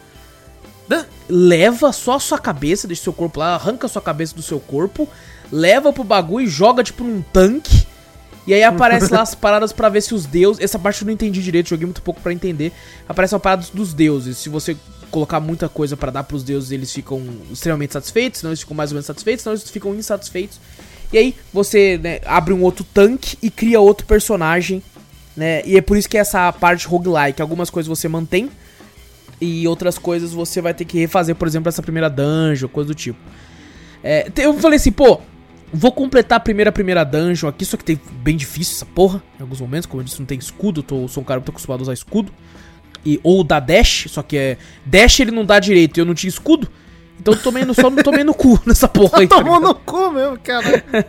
[1.27, 4.61] Leva só a sua cabeça, deixa seu corpo lá, arranca a sua cabeça do seu
[4.61, 5.09] corpo.
[5.51, 7.85] Leva pro bagulho e joga tipo num tanque.
[8.47, 10.63] E aí aparece lá as paradas pra ver se os deuses.
[10.63, 12.71] Essa parte eu não entendi direito, joguei muito pouco pra entender.
[13.09, 14.37] Aparece uma parada dos deuses.
[14.37, 14.77] Se você
[15.11, 18.91] colocar muita coisa pra dar pros deuses, eles ficam extremamente satisfeitos, senão eles ficam mais
[18.91, 20.61] ou menos satisfeitos, senão eles ficam insatisfeitos.
[21.11, 24.81] E aí você né, abre um outro tanque e cria outro personagem,
[25.35, 25.61] né?
[25.65, 28.49] E é por isso que essa parte roguelike, algumas coisas você mantém
[29.39, 32.95] e outras coisas você vai ter que refazer, por exemplo, essa primeira dungeon, coisa do
[32.95, 33.19] tipo.
[34.03, 35.21] É, eu falei assim, pô,
[35.71, 39.41] vou completar a primeira primeira dungeon aqui, só que tem bem difícil essa porra, em
[39.41, 41.83] alguns momentos, como eu disse, não tem escudo, tô, sou um cara muito acostumado a
[41.83, 42.31] usar escudo.
[43.05, 44.57] E, ou dá dash, só que é.
[44.85, 46.67] Dash ele não dá direito e eu não tinha escudo.
[47.19, 49.27] Então tomei no, só não tomei no cu nessa porra aí.
[49.27, 50.83] tá Tomou no cu mesmo, cara.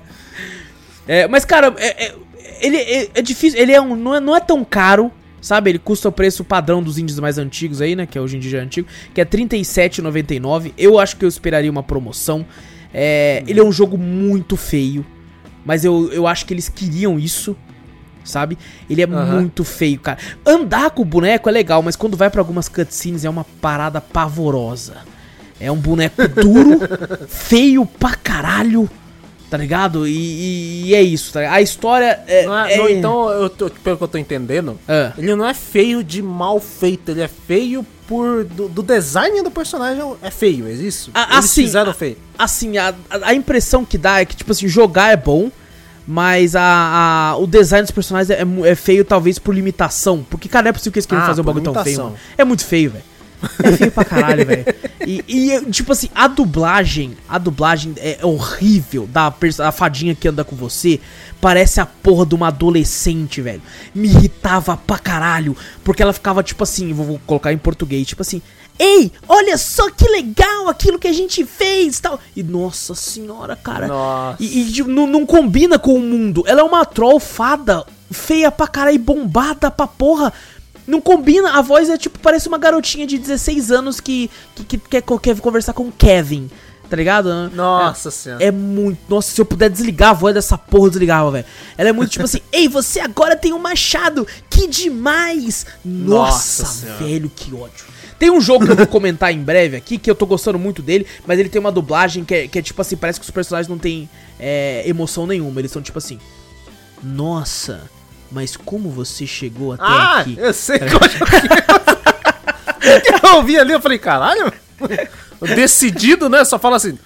[1.07, 2.15] É, mas, cara, é, é-
[2.61, 3.59] ele é, é difícil.
[3.59, 5.11] Ele é um, não, é, não é tão caro,
[5.41, 5.71] sabe?
[5.71, 8.05] Ele custa o preço padrão dos indies mais antigos aí, né?
[8.05, 10.73] Que é hoje em dia é antigo, que é R$37,99.
[10.77, 12.45] Eu acho que eu esperaria uma promoção.
[12.93, 15.05] É, ele é um jogo muito feio,
[15.65, 17.57] mas eu, eu acho que eles queriam isso.
[18.25, 18.59] sabe?
[18.91, 19.41] Ele é Aham.
[19.41, 20.19] muito feio, cara.
[20.45, 23.99] Andar com o boneco é legal, mas quando vai pra algumas cutscenes é uma parada
[24.01, 24.99] pavorosa.
[25.61, 26.79] É um boneco duro,
[27.29, 28.89] feio pra caralho,
[29.51, 30.07] tá ligado?
[30.07, 31.55] E, e- e é isso, tá ligado?
[31.55, 32.47] A história é.
[32.47, 35.13] Não é- é- não, então, eu tô- pelo que eu tô entendendo, Ah.
[35.19, 38.45] ele não é feio de mal feito, ele é feio por.
[38.45, 41.11] Do, do design do personagem é feio, é isso?
[41.15, 42.17] Ah, Eles assim, fizeram feio.
[42.39, 45.51] Assim, a, a- a impressão que dá é que, tipo assim, jogar é bom,
[46.07, 46.63] mas a,
[47.33, 50.25] a- o design dos personagens é, mu- é feio, talvez por limitação.
[50.31, 52.05] Porque, cara, não é possível que eles queiram Ah, fazer um bagulho tão feio, limitação.
[52.13, 52.19] mano.
[52.39, 53.05] É muito feio, velho.
[53.62, 54.65] É feio pra caralho, velho.
[55.06, 60.44] E, e, tipo assim, a dublagem, a dublagem é horrível da a fadinha que anda
[60.44, 61.01] com você.
[61.40, 63.62] Parece a porra de uma adolescente, velho.
[63.94, 65.56] Me irritava pra caralho.
[65.85, 68.43] Porque ela ficava, tipo assim, vou, vou colocar em português, tipo assim.
[68.78, 72.20] Ei, olha só que legal aquilo que a gente fez tal.
[72.36, 73.89] E nossa senhora, cara.
[73.89, 74.36] Nossa.
[74.40, 76.44] E, e, não, não combina com o mundo.
[76.47, 80.32] Ela é uma troll fada, feia pra caralho, e bombada pra porra.
[80.89, 84.78] Não combina, a voz é tipo, parece uma garotinha de 16 anos que, que, que
[84.78, 86.51] quer, quer conversar com o Kevin,
[86.89, 87.51] tá ligado?
[87.51, 88.43] Nossa senhora.
[88.43, 88.98] É muito.
[89.06, 91.44] Nossa, se eu puder desligar a voz dessa porra, eu desligava, velho.
[91.77, 95.66] Ela é muito tipo assim: Ei, você agora tem um machado, que demais!
[95.85, 97.85] Nossa, Nossa velho, que ódio.
[98.19, 100.81] Tem um jogo que eu vou comentar em breve aqui, que eu tô gostando muito
[100.81, 103.31] dele, mas ele tem uma dublagem que é, que é tipo assim: parece que os
[103.31, 104.09] personagens não têm
[104.40, 105.60] é, emoção nenhuma.
[105.60, 106.19] Eles são tipo assim:
[107.02, 107.82] Nossa,
[108.31, 110.37] mas como você chegou até Ah, aqui?
[110.39, 111.99] eu sei qual é.
[113.23, 114.53] Eu ouvi ali, eu falei, caralho.
[115.55, 116.45] Decidido, né?
[116.45, 116.99] Só fala assim.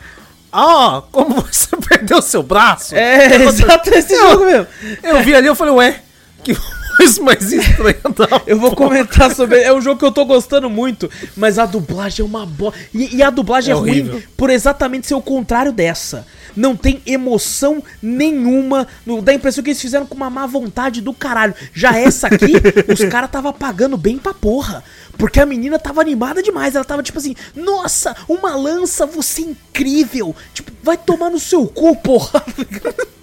[0.52, 2.94] Ah, como você perdeu seu braço?
[2.94, 4.66] É, exato esse jogo mesmo.
[5.02, 6.02] Eu vi ali, eu falei, ué,
[6.44, 6.54] que
[7.02, 9.60] voz mais estranha da Eu vou comentar sobre.
[9.60, 12.72] É um jogo que eu tô gostando muito, mas a dublagem é uma boa.
[12.94, 16.26] E, e a dublagem é, É ruim por exatamente ser o contrário dessa.
[16.54, 18.86] Não tem emoção nenhuma.
[19.06, 21.54] No- Dá a impressão que eles fizeram com uma má vontade do caralho.
[21.72, 22.52] Já essa aqui,
[22.92, 24.84] os caras tava pagando bem pra porra.
[25.16, 26.74] Porque a menina tava animada demais.
[26.74, 30.34] Ela tava tipo assim: Nossa, uma lança, você é incrível.
[30.52, 32.42] Tipo, vai tomar no seu cu, porra.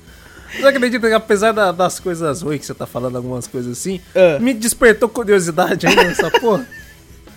[0.56, 4.02] Você acredita que apesar da- das coisas ruins que você tá falando, algumas coisas assim,
[4.16, 4.40] É.
[4.40, 6.68] me despertou curiosidade ainda nessa porra?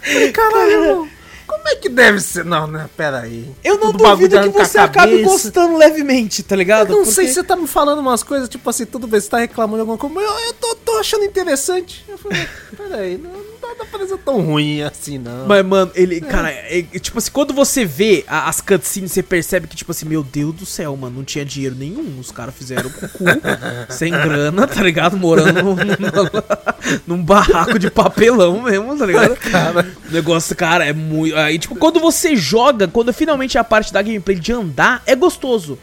[0.03, 1.09] Falei, Caralho,
[1.47, 2.45] como é que deve ser?
[2.45, 3.49] Não, né, pera aí.
[3.63, 6.89] Eu não Tudo duvido que você acabe gostando levemente, tá ligado?
[6.91, 9.29] Não sei Porque- se você tá me falando umas coisas, tipo assim, tudo bem, você
[9.29, 12.05] tá reclamando de alguma coisa, mas eu, eu tô, tô achando interessante.
[12.09, 13.31] Eu falei, peraí, não,
[13.79, 15.47] não parecendo tão ruim assim, não.
[15.47, 19.23] Mas, mano, ele, cara, é- é- tipo assim, quando você vê a- as cutscenes, você
[19.23, 22.19] percebe que, tipo assim, meu Deus do céu, mano, não tinha dinheiro nenhum.
[22.19, 23.25] Os caras fizeram com o cu,
[23.91, 25.17] sem grana, tá ligado?
[25.17, 29.37] Morando num, num- num barraco de papelão mesmo, tá ligado?
[30.09, 31.35] O negócio, cara, é muito.
[31.37, 35.15] Aí, tipo, quando você joga, quando finalmente é a parte da gameplay de andar, é
[35.17, 35.79] gostoso.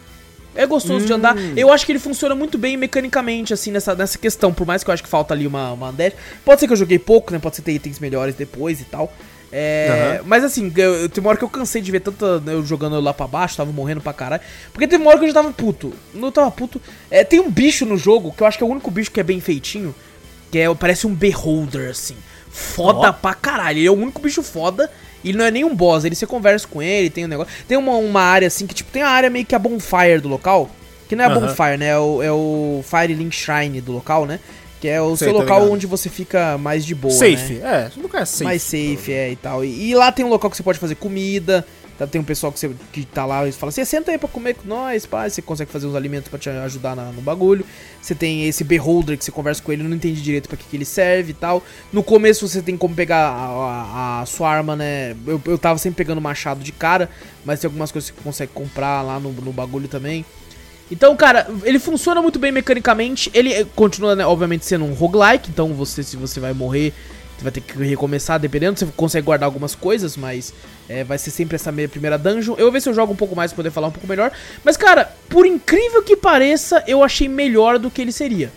[0.60, 1.36] É gostoso de andar.
[1.56, 4.54] Eu acho que ele funciona muito bem mecanicamente, assim, nessa, nessa questão.
[4.54, 6.14] Por mais que eu acho que falta ali uma, uma dash.
[6.44, 7.40] Pode ser que eu joguei pouco, né?
[7.40, 9.12] Pode ser que tenha itens melhores depois e tal.
[9.52, 12.40] É, Mas assim, eu, eu- tem uma hora que eu cansei de ver tanta.
[12.40, 14.42] né, Eu jogando lá pra baixo, tava morrendo pra caralho.
[14.72, 15.92] Porque teve uma hora que eu já tava puto.
[16.14, 16.80] Não tava puto.
[17.10, 19.20] É, tem um bicho no jogo, que eu acho que é o único bicho que
[19.20, 19.94] é bem feitinho.
[20.52, 22.16] Que é, parece um beholder, assim.
[22.52, 23.14] Foda Ó.
[23.14, 23.80] pra caralho.
[23.80, 24.90] Ele é o único bicho foda.
[25.24, 27.52] Ele não é nem um boss, ele você conversa com ele, tem um negócio.
[27.68, 30.30] Tem uma, uma área assim que, tipo, tem a área meio que a bonfire do
[30.30, 30.70] local.
[31.08, 31.48] Que não é a Aham.
[31.48, 31.88] bonfire, né?
[31.88, 34.40] É o, é o Fire Link Shrine do local, né?
[34.80, 35.74] Que é o Sei, seu local ligado.
[35.74, 37.14] onde você fica mais de boa.
[37.14, 37.90] safe, Né?
[37.96, 38.44] é, nunca é safe.
[38.46, 39.66] Mais safe, é, e tal.
[39.66, 41.66] E, e lá tem um local que você pode fazer comida.
[42.00, 42.08] Tá?
[42.08, 44.56] Tem um pessoal que, você, que tá lá e fala assim: senta aí pra comer
[44.56, 45.30] com nós, pá.
[45.30, 47.64] Você consegue fazer uns alimentos pra te ajudar na- no bagulho.
[48.02, 50.76] Você tem esse beholder que você conversa com ele, não entende direito pra que, que
[50.78, 51.62] ele serve e tal.
[51.94, 55.16] No começo você tem como pegar a, a- a sua arma, né?
[55.28, 57.10] Eu, eu tava sempre pegando machado de cara,
[57.46, 60.26] mas tem algumas coisas que você consegue comprar lá no, no bagulho também.
[60.92, 63.30] Então, cara, ele funciona muito bem mecanicamente.
[63.32, 65.48] Ele eh, continua, né, obviamente, sendo um roguelike.
[65.52, 66.94] Então, você, se você vai morrer,
[67.40, 68.78] você vai ter que recomeçar, dependendo.
[68.78, 70.54] Você consegue guardar algumas coisas, mas
[70.90, 72.56] eh, vai ser sempre essa minha primeira dungeon.
[72.58, 74.32] Eu vou ver se eu jogo um pouco mais pra poder falar um pouco melhor.
[74.64, 78.52] Mas, cara, por incrível que pareça, eu achei melhor do que ele seria.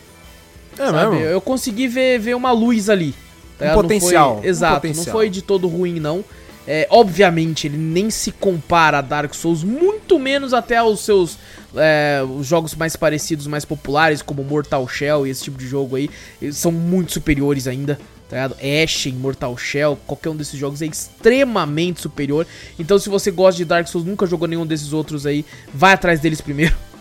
[0.79, 1.17] É sabe?
[1.17, 1.29] mesmo?
[1.29, 3.15] Eu consegui ver, ver uma luz ali.
[3.59, 5.07] tá Um potencial, foi- um exato, potencial.
[5.07, 6.25] não foi de todo ruim, não.
[6.67, 11.37] É, obviamente, ele nem se compara a Dark Souls, muito menos até aos seus
[11.75, 15.97] é, os jogos mais parecidos, mais populares, como Mortal Shell e esse tipo de jogo
[15.97, 16.09] aí.
[16.41, 17.99] Eles são muito superiores ainda.
[18.33, 18.57] Tá ligado?
[18.83, 22.47] Ashen, Mortal Shell, qualquer um desses jogos é extremamente superior.
[22.79, 25.45] Então, se você gosta de Dark Souls, nunca jogou nenhum desses outros aí,
[25.75, 26.75] vai atrás deles primeiro.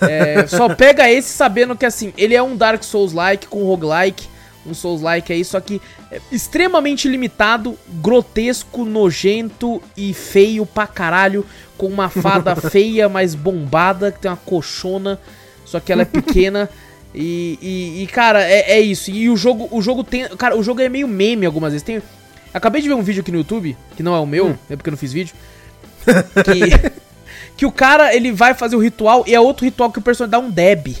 [0.00, 4.28] É, só pega esse sabendo que assim, ele é um Dark Souls-like com roguelike,
[4.64, 11.44] um Souls-like aí, só que é extremamente limitado, grotesco, nojento e feio pra caralho,
[11.76, 15.18] com uma fada feia, mas bombada, que tem uma coxona,
[15.64, 16.70] só que ela é pequena.
[17.14, 19.10] E, e, e, cara, é, é isso.
[19.10, 20.26] E o jogo, o jogo tem.
[20.36, 21.84] Cara, o jogo é meio meme algumas vezes.
[21.84, 22.02] Tem,
[22.52, 24.56] acabei de ver um vídeo aqui no YouTube, que não é o meu, Hum.
[24.70, 25.34] é porque eu não fiz vídeo.
[26.44, 26.92] Que,
[27.56, 30.30] que o cara ele vai fazer o ritual e é outro ritual que o personagem
[30.30, 30.96] dá um deb.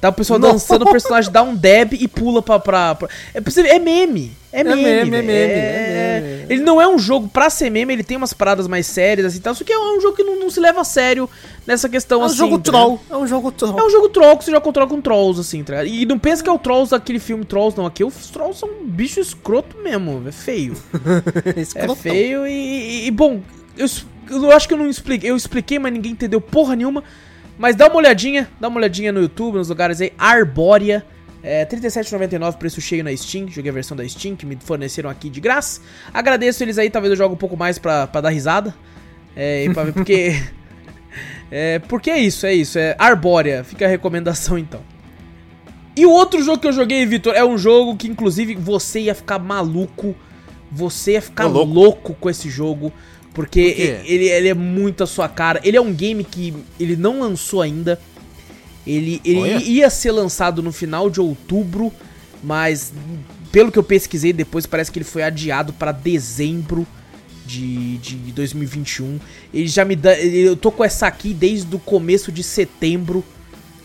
[0.00, 2.58] Tá o pessoal dançando, o personagem dá um deb e pula pra.
[2.58, 4.32] pra, pra- É, pra você ver, é meme.
[4.52, 4.82] É meme.
[4.82, 6.46] meme, é meme, é meme.
[6.48, 9.40] Ele não é um jogo pra ser meme, ele tem umas paradas mais sérias assim
[9.40, 9.54] tal.
[9.54, 11.28] Só que é um jogo que não, não se leva a sério
[11.66, 12.36] nessa questão É um assim.
[12.36, 13.00] jogo tá troll.
[13.10, 13.78] É um jogo troll.
[13.78, 15.84] é um jogo troll que você joga controla com trolls, assim, tá?
[15.84, 17.84] E não pensa que é o trolls daquele filme Trolls, não.
[17.86, 20.76] Aqui os trolls são um bicho escroto mesmo, é feio.
[21.74, 23.40] É feio e, e- e, bom,
[23.76, 23.86] eu,
[24.30, 25.30] eu acho que eu não expliquei.
[25.30, 27.02] Eu expliquei, mas ninguém entendeu porra nenhuma.
[27.58, 30.12] Mas dá uma olhadinha, dá uma olhadinha no YouTube, nos lugares aí.
[30.18, 31.04] Arbórea.
[31.42, 33.48] É, R$ 37,99 preço cheio na Steam.
[33.48, 35.80] Joguei a versão da Steam que me forneceram aqui de graça.
[36.12, 38.74] Agradeço eles aí, talvez eu jogue um pouco mais pra, pra dar risada.
[39.34, 40.42] É, e pra ver porque.
[41.50, 42.78] é, porque é isso, é isso.
[42.78, 43.62] É Arbórea.
[43.62, 44.80] Fica a recomendação então.
[45.96, 49.14] E o outro jogo que eu joguei, Vitor, é um jogo que inclusive você ia
[49.14, 50.14] ficar maluco.
[50.70, 51.72] Você ia ficar louco.
[51.72, 52.92] louco com esse jogo.
[53.36, 55.60] Porque Por ele, ele é muito a sua cara.
[55.62, 58.00] Ele é um game que ele não lançou ainda.
[58.86, 59.62] Ele, ele Olha.
[59.62, 61.92] ia ser lançado no final de outubro,
[62.42, 62.94] mas
[63.52, 66.86] pelo que eu pesquisei depois, parece que ele foi adiado para dezembro
[67.44, 69.20] de, de 2021.
[69.52, 70.18] Ele já me dá.
[70.18, 73.22] Eu tô com essa aqui desde o começo de setembro.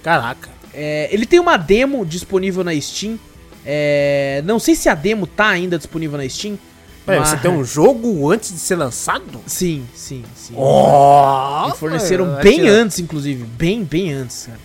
[0.02, 0.49] Caraca.
[0.73, 3.19] É, ele tem uma demo disponível na Steam.
[3.65, 6.57] É, não sei se a demo tá ainda disponível na Steam.
[7.06, 9.41] Peraí, mas- você tem um jogo antes de ser lançado?
[9.48, 10.53] Sim, sim, sim.
[10.56, 13.44] Oh, Me forneceram mano, bem atira- antes, inclusive.
[13.44, 14.60] Bem, bem antes, cara.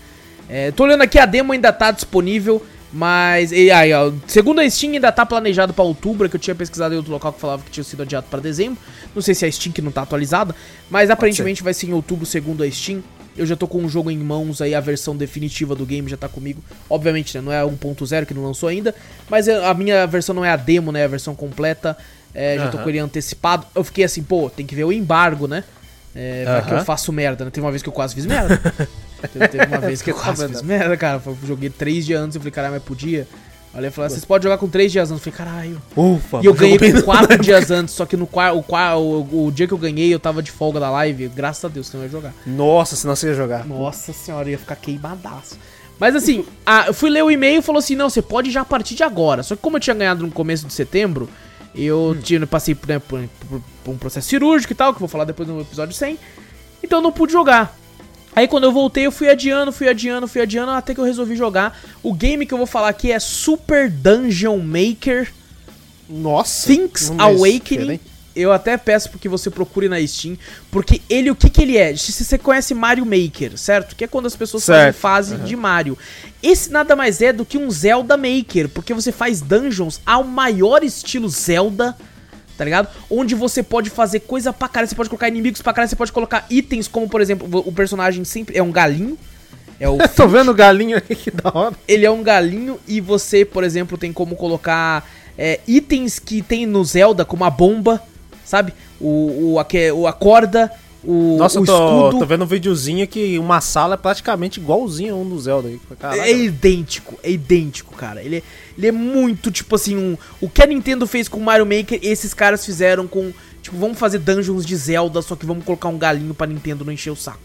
[0.48, 3.50] É, tô olhando aqui, a demo ainda tá disponível, mas.
[3.52, 6.54] E aí, ó, segundo a Steam, ainda tá planejado pra outubro, é que eu tinha
[6.54, 8.78] pesquisado em outro local que falava que tinha sido adiado pra dezembro.
[9.14, 10.54] Não sei se a Steam que não tá atualizada,
[10.90, 13.02] mas aparentemente vai ser em outubro, segundo a Steam.
[13.36, 16.16] Eu já tô com o jogo em mãos aí, a versão definitiva do game já
[16.16, 16.62] tá comigo.
[16.88, 18.94] Obviamente, né, não é a 1.0 que não lançou ainda,
[19.28, 21.96] mas a minha versão não é a demo, né, é a versão completa.
[22.38, 22.84] É, já tô Aham.
[22.84, 23.66] com ele antecipado.
[23.74, 25.64] Eu fiquei assim, pô, tem que ver o embargo, né?
[26.14, 27.50] É, vai que eu faço merda, né?
[27.50, 28.60] Teve uma vez que eu quase fiz merda.
[29.50, 31.20] Teve, uma vez que eu quase fiz merda, cara.
[31.24, 33.26] Eu joguei três dias antes, eu falei, caralho, mas podia.
[33.74, 35.26] Olha, eu falei, vocês podem jogar com três dias antes.
[35.26, 35.82] Eu falei, caralho.
[35.96, 39.66] Ufa, E eu ganhei com quatro dias antes, só que no o, o, o dia
[39.66, 41.28] que eu ganhei, eu tava de folga da live.
[41.28, 42.34] Graças a Deus que eu não ia jogar.
[42.46, 43.66] Nossa, senão você ia jogar.
[43.66, 45.58] Nossa senhora, eu ia ficar queimadaço.
[45.98, 48.60] Mas assim, a- eu fui ler o e-mail e falou assim: não, você pode já
[48.62, 49.42] a partir de agora.
[49.42, 51.28] Só que como eu tinha ganhado no começo de setembro,
[51.76, 55.00] eu tinha, passei por, né, por- por- por um processo cirúrgico e tal, que eu
[55.00, 56.18] vou falar depois no episódio 100.
[56.82, 57.76] Então eu não pude jogar.
[58.34, 61.34] Aí quando eu voltei, eu fui adiando, fui adiando, fui adiando, até que eu resolvi
[61.36, 61.78] jogar.
[62.02, 65.32] O game que eu vou falar aqui é Super Dungeon Maker.
[66.08, 66.66] Nossa.
[66.66, 68.00] Things Awakening.
[68.36, 70.36] Eu até peço porque você procure na Steam,
[70.70, 71.96] porque ele, o que que ele é?
[71.96, 73.96] Se você conhece Mario Maker, certo?
[73.96, 74.96] Que é quando as pessoas fazem Certo.
[74.96, 75.96] fase de Mario.
[76.42, 80.84] Esse nada mais é do que um Zelda Maker, porque você faz dungeons ao maior
[80.84, 81.96] estilo Zelda,
[82.58, 82.88] tá ligado?
[83.10, 86.12] Onde você pode fazer coisa pra caralho, você pode colocar inimigos pra caralho, você pode
[86.12, 89.18] colocar itens como, por exemplo, o personagem sempre é um galinho,
[89.80, 91.74] é o Tô vendo o galinho aqui, que da hora.
[91.88, 95.08] ele é um galinho e você, por exemplo, tem como colocar
[95.38, 98.02] é, itens que tem no Zelda, como a bomba,
[98.46, 98.72] sabe?
[98.98, 100.72] O, o, a, o- a corda,
[101.04, 102.18] o, Nossa, o eu tô, escudo.
[102.20, 105.68] tô vendo um videozinho que uma sala é praticamente igualzinha a um do Zelda.
[105.68, 105.78] aí.
[106.00, 106.22] Caraca.
[106.26, 108.22] É idêntico, é idêntico, cara.
[108.22, 108.42] Ele é,
[108.78, 111.98] ele é muito, tipo assim, um, o que a Nintendo fez com o Mario Maker,
[112.02, 113.32] esses caras fizeram com,
[113.62, 116.92] tipo, vamos fazer dungeons de Zelda, só que vamos colocar um galinho pra Nintendo não
[116.92, 117.38] encher o saco.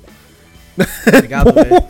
[1.06, 1.84] Tá ligado, velho?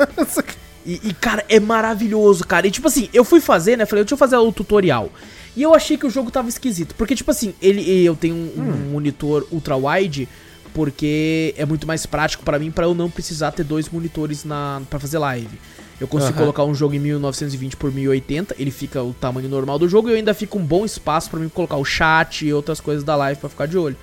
[0.86, 2.66] E, e, cara, é maravilhoso, cara.
[2.68, 3.86] E, tipo assim, eu fui fazer, né?
[3.86, 5.10] Falei, deixa eu fazer o tutorial.
[5.56, 6.96] E eu achei que o jogo tava esquisito.
[6.96, 10.28] Porque, tipo assim, ele, eu tenho um, um monitor ultra-wide,
[10.74, 14.82] porque é muito mais prático pra mim, pra eu não precisar ter dois monitores na
[14.90, 15.60] para fazer live.
[16.00, 16.40] Eu consigo Aham.
[16.40, 20.14] colocar um jogo em 1920 por 1080, ele fica o tamanho normal do jogo e
[20.14, 23.16] eu ainda fico um bom espaço pra mim colocar o chat e outras coisas da
[23.16, 23.96] live pra ficar de olho.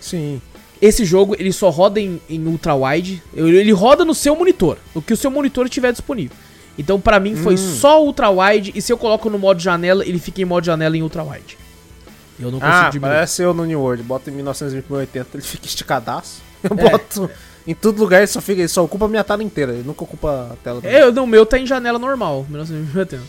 [0.00, 0.40] Sim.
[0.80, 3.22] Esse jogo, ele só roda em, em ultra wide.
[3.34, 6.36] Ele roda no seu monitor, o que o seu monitor tiver disponível.
[6.78, 8.72] Então, pra mim, foi só ultra wide.
[8.74, 11.58] E se eu coloco no modo janela, ele fica em modo janela em ultra wide.
[12.38, 13.14] Eu não consigo Ah, diminuir.
[13.14, 14.02] parece eu no New World.
[14.02, 16.40] Bota em 1920 por 80, ele fica esticadaço.
[16.62, 16.90] Eu É.
[16.90, 17.30] boto
[17.66, 19.72] em todo lugar, ele só, fica, ele só ocupa a minha tela inteira.
[19.72, 20.80] Ele nunca ocupa a tela.
[20.84, 23.22] É, eu- não, o meu tá em janela normal, 1980.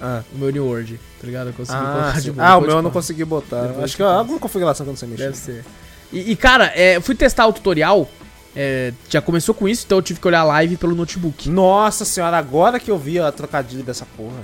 [0.00, 1.48] Ah, O meu New World, tá ligado?
[1.48, 3.62] Eu consegui ah, de ah o meu eu não consegui botar.
[3.62, 5.24] Depois Acho que é alguma configuração que eu não sei mexer.
[5.24, 5.64] Deve ser.
[6.12, 8.08] E, e, cara, é, fui testar o tutorial.
[8.60, 11.48] É, já começou com isso, então eu tive que olhar a live pelo notebook.
[11.48, 14.42] Nossa senhora, agora que eu vi a trocadilho dessa porra.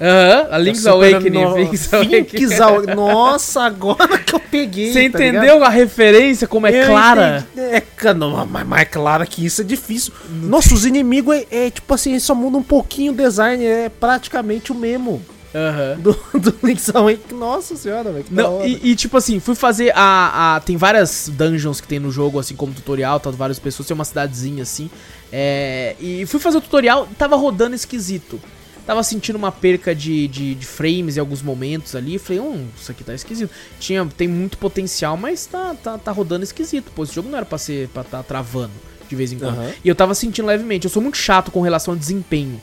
[0.00, 1.42] Aham, a Link's Super Awakening.
[1.44, 2.16] no- Link's Awakening.
[2.32, 2.94] Link's.
[2.94, 4.92] Nossa, agora que eu peguei.
[4.92, 5.34] Você tá ligado?
[5.44, 7.44] entendeu a referência, como é Eu clara?
[7.52, 7.74] entendi.
[7.74, 10.12] É, ca- não, mas mais clara que isso é difícil.
[10.30, 14.70] Nossa, os inimigos é, é, tipo assim, só muda um pouquinho o design, é praticamente
[14.70, 15.20] o mesmo
[15.54, 15.98] Aham.
[16.00, 17.38] do, do Link's Awakening.
[17.38, 18.26] Nossa senhora, velho.
[18.30, 20.60] Não, e, e, tipo assim, fui fazer a, a.
[20.60, 23.30] Tem várias dungeons que tem no jogo, assim como tutorial, tá?
[23.30, 24.90] Várias pessoas, tem uma cidadezinha assim.
[25.32, 28.40] É, e fui fazer o tutorial, tava rodando esquisito.
[28.86, 32.18] Tava sentindo uma perca de, de, de frames em alguns momentos ali.
[32.18, 33.50] Falei, hum, isso aqui tá esquisito.
[33.78, 36.90] Tinha, tem muito potencial, mas tá, tá, tá rodando esquisito.
[36.94, 38.72] Pô, esse jogo não era pra ser pra tá travando
[39.06, 39.58] de vez em quando.
[39.58, 39.72] Aham.
[39.84, 40.86] E eu tava sentindo levemente.
[40.86, 42.58] Eu sou muito chato com relação ao desempenho.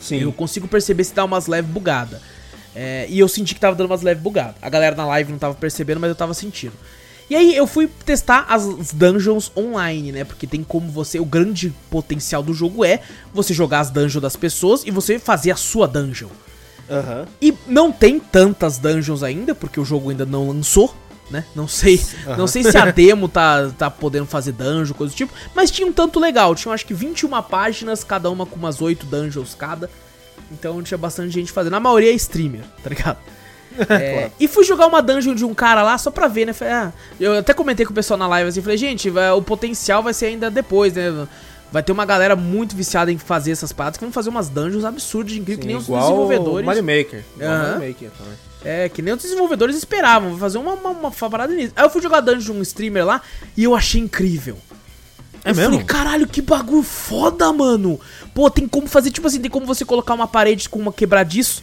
[0.00, 0.18] Sim.
[0.18, 2.20] Eu consigo perceber se dá umas leves bugadas.
[2.74, 4.56] É, e eu senti que tava dando umas leves bugadas.
[4.62, 6.74] A galera na live não tava percebendo, mas eu tava sentindo.
[7.28, 10.24] E aí eu fui testar as dungeons online, né?
[10.24, 11.20] Porque tem como você.
[11.20, 13.00] O grande potencial do jogo é
[13.32, 16.28] você jogar as dungeons das pessoas e você fazer a sua dungeon.
[16.90, 17.26] Aham.
[17.40, 20.92] E não tem tantas dungeons ainda, porque o jogo ainda não lançou,
[21.30, 21.44] né?
[21.54, 22.00] Não sei,
[22.36, 25.86] não sei se a demo tá, tá podendo fazer dungeon, coisa do tipo, mas tinha
[25.86, 29.88] um tanto legal, tinha acho que 21 páginas, cada uma com umas 8 dungeons cada.
[30.52, 31.74] Então tinha bastante gente fazendo.
[31.76, 33.18] A maioria é streamer, tá ligado?
[33.88, 36.52] É, E fui jogar uma dungeon de um cara lá só pra ver, né?
[36.52, 39.40] Falei, ah, eu até comentei com o pessoal na live assim, falei, gente, vai- o
[39.40, 41.28] potencial vai ser ainda depois, né?
[41.70, 44.84] Vai ter uma galera muito viciada em fazer essas paradas que vão fazer umas dungeons
[44.84, 46.66] absurdas, incríveis, que nem os desenvolvedores.
[46.66, 47.24] Mario Maker.
[47.36, 47.62] Igual Aham.
[47.78, 48.34] Mario Maker também.
[48.64, 51.72] É, que nem os desenvolvedores esperavam, vou fazer uma, uma, uma parada nisso.
[51.74, 53.22] Aí eu fui jogar dungeon de um streamer lá
[53.56, 54.58] e eu achei incrível.
[55.44, 55.70] É eu mesmo?
[55.72, 57.98] falei, caralho, que bagulho foda, mano.
[58.34, 61.62] Pô, tem como fazer, tipo assim, tem como você colocar uma parede com uma quebradiço.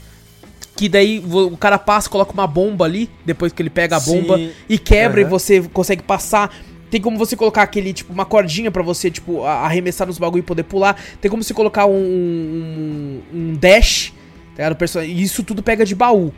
[0.75, 4.37] Que daí o cara passa, coloca uma bomba ali, depois que ele pega a bomba
[4.37, 4.51] Sim.
[4.69, 5.27] e quebra Aham.
[5.27, 6.55] e você consegue passar.
[6.89, 10.43] Tem como você colocar aquele, tipo, uma cordinha pra você, tipo, arremessar nos bagulho e
[10.43, 10.95] poder pular.
[11.19, 14.13] Tem como você colocar um, um, um dash,
[14.55, 15.03] tá ligado?
[15.03, 16.31] E isso tudo pega de baú.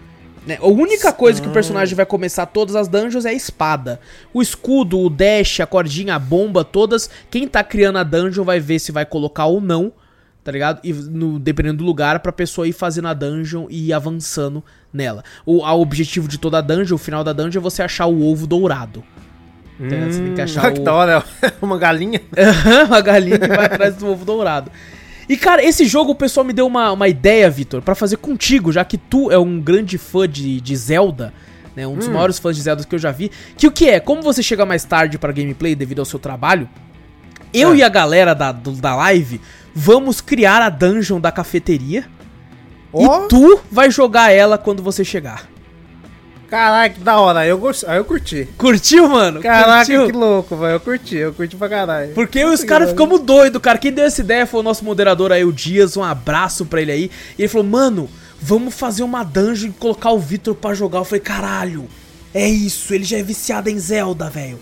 [0.48, 0.57] Né?
[0.61, 3.99] A única coisa que o personagem vai começar todas as dungeons é a espada.
[4.34, 7.10] O escudo, o dash, a cordinha, a bomba, todas.
[7.30, 9.91] Quem tá criando a dungeon vai ver se vai colocar ou não,
[10.44, 10.80] tá ligado?
[10.84, 15.24] E no, dependendo do lugar, pra pessoa ir fazendo a dungeon e ir avançando nela.
[15.45, 18.26] O a objetivo de toda a dungeon, o final da dungeon, é você achar o
[18.26, 19.03] ovo dourado.
[19.78, 20.11] Tá ligado?
[20.11, 21.24] Você tem que achar Olha que o- da hora,
[21.61, 22.22] uma galinha.
[22.88, 24.72] uma galinha que vai atrás do ovo dourado.
[25.30, 28.72] E, cara, esse jogo o pessoal me deu uma, uma ideia, Vitor, pra fazer contigo,
[28.72, 31.32] já que tu é um grande fã de, de Zelda,
[31.76, 31.86] né?
[31.86, 33.30] Um dos maiores fãs de Zelda que eu já vi.
[33.56, 34.00] Que o que é?
[34.00, 36.68] Como você chega mais tarde pra gameplay devido ao seu trabalho,
[37.54, 37.78] eu É.
[37.78, 39.40] e a galera da, do- da live
[39.74, 42.06] vamos criar a dungeon da cafeteria.
[42.92, 43.26] Ó.
[43.26, 45.48] E tu vai jogar ela quando você chegar.
[46.50, 47.42] Caraca, que da hora.
[47.42, 47.84] Aí eu, gost...
[47.84, 48.48] Eu curti.
[48.58, 49.42] Curtiu, mano?
[49.42, 50.06] Caraca, Curtiu?
[50.08, 50.74] que louco, velho.
[50.74, 52.14] Eu curti, eu curti pra caralho.
[52.14, 53.78] Porque os caras ficamos doidos, cara.
[53.78, 55.96] Quem deu essa ideia foi o nosso moderador aí, o Dias.
[55.96, 57.12] Um abraço pra ele aí.
[57.38, 58.10] E ele falou, mano,
[58.42, 61.00] vamos fazer uma dungeon e colocar o Vitor pra jogar.
[61.00, 61.88] Eu falei, caralho,
[62.34, 62.94] é isso.
[62.94, 64.60] Ele já é viciado em Zelda, velho.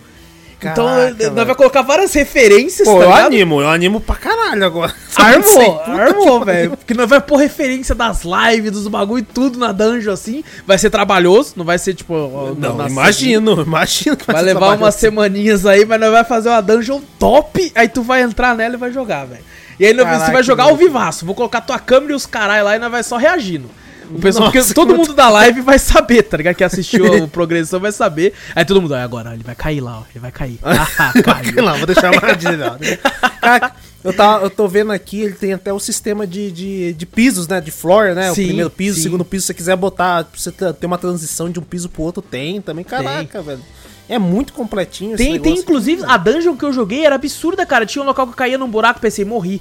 [0.60, 1.46] Então, Caraca, nós velho.
[1.46, 3.26] vai colocar várias referências, Pô, tá eu ligado?
[3.26, 4.92] animo, eu animo pra caralho agora.
[5.16, 6.70] Armou, armou, velho.
[6.76, 10.42] Porque nós vai pôr referência das lives, dos bagulho e tudo na dungeon, assim.
[10.66, 12.12] Vai ser trabalhoso, não vai ser tipo...
[12.58, 14.16] Não, na- na- imagino, imagino.
[14.16, 17.88] que Vai ser levar umas semaninhas aí, mas nós vai fazer uma dungeon top, aí
[17.88, 19.42] tu vai entrar nela e vai jogar, velho.
[19.78, 21.24] E aí nós- Caraca, você vai jogar ao vivaço.
[21.24, 23.70] Vou colocar tua câmera e os caralho lá e nós vai só reagindo.
[24.10, 26.54] O pessoal, Nossa, porque todo mundo da live vai saber, tá ligado?
[26.54, 28.32] Que assistiu o progressão vai saber.
[28.54, 30.02] Aí todo mundo, "Ah, agora ele vai cair lá, ó.
[30.10, 30.58] Ele vai cair.
[30.64, 31.64] Ah, caiu.
[31.64, 32.78] lá, vou deixar uma direita.
[33.40, 33.72] Cara,
[34.02, 37.46] eu, tá, eu tô vendo aqui, ele tem até o sistema de, de, de pisos,
[37.46, 37.60] né?
[37.60, 38.32] De floor, né?
[38.32, 39.00] Sim, o primeiro piso, sim.
[39.00, 41.88] o segundo piso, se você quiser botar, pra você ter uma transição de um piso
[41.88, 42.84] pro outro, tem também.
[42.84, 43.60] Caraca, velho.
[44.08, 47.84] É muito completinho esse Tem, tem inclusive, a dungeon que eu joguei era absurda, cara.
[47.84, 49.60] Tinha um local que eu caía num buraco, pensei, morri.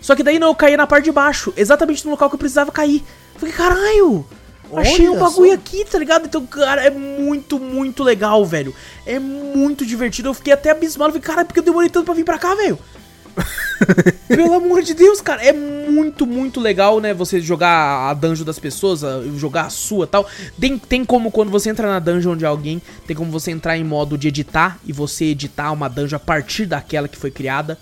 [0.00, 2.38] Só que daí não, eu caía na parte de baixo, exatamente no local que eu
[2.38, 3.02] precisava cair.
[3.38, 4.26] Falei, caralho,
[4.74, 5.54] achei um Olha bagulho só.
[5.54, 6.26] aqui, tá ligado?
[6.26, 8.74] Então, cara, é muito, muito legal, velho.
[9.06, 10.28] É muito divertido.
[10.28, 11.12] Eu fiquei até abismado.
[11.12, 12.78] Falei, caralho, por que eu demorei tanto pra vir pra cá, velho?
[14.28, 17.14] Pelo amor de Deus, cara, é muito, muito legal, né?
[17.14, 19.02] Você jogar a dungeon das pessoas,
[19.36, 20.28] jogar a sua e tal.
[20.58, 23.84] Tem, tem como quando você entra na dungeon de alguém, tem como você entrar em
[23.84, 27.78] modo de editar e você editar uma dungeon a partir daquela que foi criada.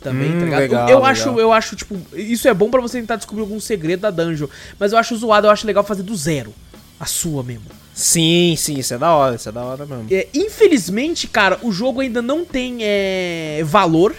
[0.00, 0.60] Também, Hum, tá ligado?
[0.60, 1.04] legal, eu, legal.
[1.10, 4.46] acho, eu acho, tipo, isso é bom pra você tentar descobrir algum segredo da dungeon.
[4.78, 6.54] Mas eu acho zoado, eu acho legal fazer do zero.
[7.00, 7.64] A sua mesmo.
[7.94, 10.06] Sim, sim, isso é da hora, isso é da hora mesmo.
[10.10, 14.14] É, infelizmente, cara, o jogo ainda não tem é, valor,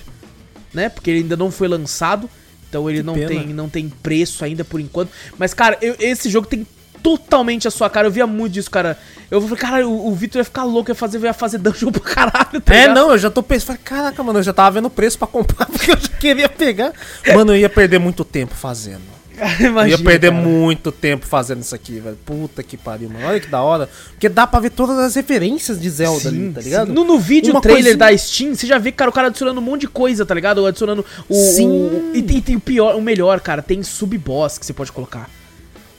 [0.73, 0.89] né?
[0.89, 2.29] Porque ele ainda não foi lançado.
[2.69, 3.27] Então ele Que não pena.
[3.27, 5.09] tem, não tem preço ainda por enquanto.
[5.37, 6.67] Mas, cara, eu- esse jogo tem
[7.03, 8.07] totalmente a sua cara.
[8.07, 8.97] Eu via muito disso, cara.
[9.31, 12.01] Eu falei, cara, o, o Vitor ia ficar louco, ia fazer, ia fazer dungeon pra
[12.01, 12.95] caralho, tá É, ligado?
[12.95, 13.67] não, eu já tô pensando.
[13.67, 16.49] falei, Caraca, mano, eu já tava vendo o preço pra comprar, porque eu já queria
[16.49, 16.93] pegar.
[17.33, 19.01] Mano, eu ia perder muito tempo fazendo.
[19.39, 20.43] Cara, Eu imagina, ia perder cara.
[20.43, 22.17] muito tempo fazendo isso aqui, velho.
[22.25, 23.25] Puta que pariu, mano.
[23.25, 23.87] Olha que da hora.
[24.09, 26.87] Porque dá pra ver todas as referências de Zelda ali, tá ligado?
[26.87, 26.93] sim.
[26.93, 29.61] No, no vídeo Uma trailer coisinha- da Steam, você já vê, cara, o cara adicionando
[29.61, 30.65] um monte de coisa, tá ligado?
[30.65, 31.33] Adicionando o.
[31.35, 31.69] Sim.
[31.69, 35.29] o- e, tem, tem o pior, o melhor, cara, tem sub-boss que você pode colocar.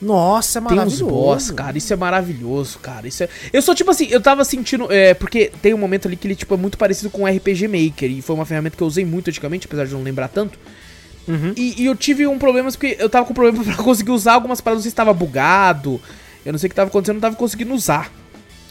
[0.01, 1.05] Nossa, é Tem uns maravilhoso.
[1.05, 3.07] boss, cara, isso é maravilhoso, cara.
[3.07, 3.29] Isso é...
[3.53, 4.91] Eu sou tipo assim, eu tava sentindo.
[4.91, 7.67] É, porque tem um momento ali que ele tipo, é muito parecido com o RPG
[7.67, 8.09] Maker.
[8.09, 10.57] E foi uma ferramenta que eu usei muito antigamente, apesar de não lembrar tanto.
[11.27, 11.53] Uhum.
[11.55, 14.59] E, e eu tive um problema porque eu tava com problema pra conseguir usar algumas
[14.59, 16.01] paradas, não sei se tava bugado.
[16.43, 18.11] Eu não sei o que tava acontecendo, eu não tava conseguindo usar.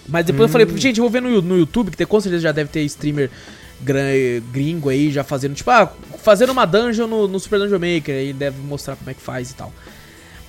[0.08, 0.76] Mas depois eu falei, Hum.
[0.76, 3.30] gente, eu vou ver no, no YouTube, que tem, com certeza já deve ter streamer
[4.52, 8.32] gringo aí já fazendo, tipo, ah, fazendo uma dungeon no, no Super Dungeon Maker, aí
[8.32, 9.72] deve mostrar como é que faz e tal.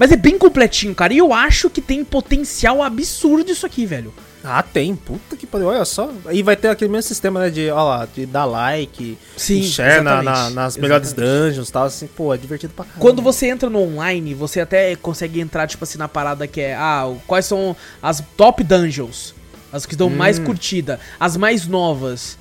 [0.02, 4.12] Mas é bem completinho, cara, e eu acho que tem potencial absurdo isso aqui, velho.
[4.44, 4.96] Ah, tem.
[4.96, 5.68] Puta que pariu.
[5.68, 6.10] Olha só.
[6.26, 7.52] Aí vai ter aquele mesmo sistema, né?
[7.52, 11.32] De, ó lá, de dar like, Sim, share na- na- nas melhores exatamente.
[11.50, 11.84] dungeons e tal.
[11.84, 13.00] Assim, pô, é divertido pra caramba.
[13.00, 16.74] Quando você entra no online, você até consegue entrar, tipo assim, na parada que é,
[16.74, 19.36] ah, quais são as top dungeons?
[19.72, 22.40] As que dão mais curtida, as mais novas.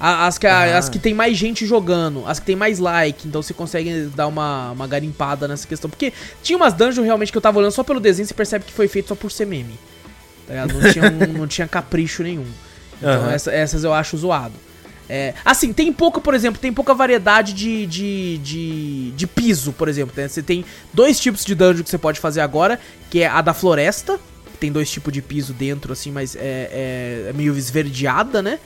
[0.00, 0.78] As que, Ah.
[0.78, 4.28] as que tem mais gente jogando, as que tem mais like, então você consegue dar
[4.28, 5.90] uma, uma garimpada nessa questão.
[5.90, 6.12] Porque
[6.42, 8.86] tinha umas dungeons realmente que eu tava olhando só pelo desenho, você percebe que foi
[8.86, 9.74] feito só por ser meme.
[10.46, 10.74] Tá ligado?
[10.74, 12.46] Não, tinha um- não tinha capricho nenhum.
[12.98, 14.54] Então essa- essas eu acho zoado.
[15.10, 19.88] É, assim, tem pouca, por exemplo, tem pouca variedade de, de, de, de piso, por
[19.88, 20.12] exemplo.
[20.16, 20.28] né?
[20.28, 22.78] Você tem dois tipos de dungeon que você pode fazer agora,
[23.10, 24.20] que é a da floresta,
[24.52, 28.58] que tem dois tipos de piso dentro, assim, mas é, é- é meio esverdeada, né?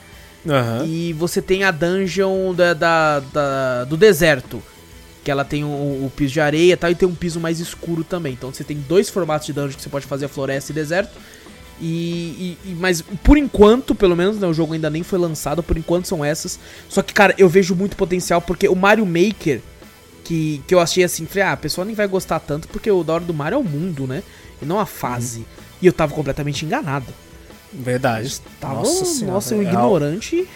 [0.47, 0.85] Aham.
[0.85, 4.61] E você tem a dungeon da, da- da- do deserto.
[5.23, 7.59] Que ela tem o, o piso de areia e tal, e tem um piso mais
[7.61, 8.33] escuro também.
[8.33, 11.17] Então você tem dois formatos de dungeon que você pode fazer a floresta e deserto.
[11.81, 15.77] E, e- mas por enquanto, pelo menos, né, o jogo ainda nem foi lançado, por
[15.77, 16.59] enquanto são essas.
[16.89, 19.61] Só que, cara, eu vejo muito potencial porque o Mario Maker,
[20.25, 23.03] que, que eu achei assim, falei, ah, a pessoa nem vai gostar tanto porque o
[23.03, 24.21] da hora do Mario é o mundo, né?
[24.61, 25.45] E não a fase.
[25.81, 27.07] E eu tava completamente enganado.
[27.73, 28.39] Verdade.
[28.59, 29.33] Tava, nossa senhora.
[29.33, 30.47] nossa, um é, ignorante.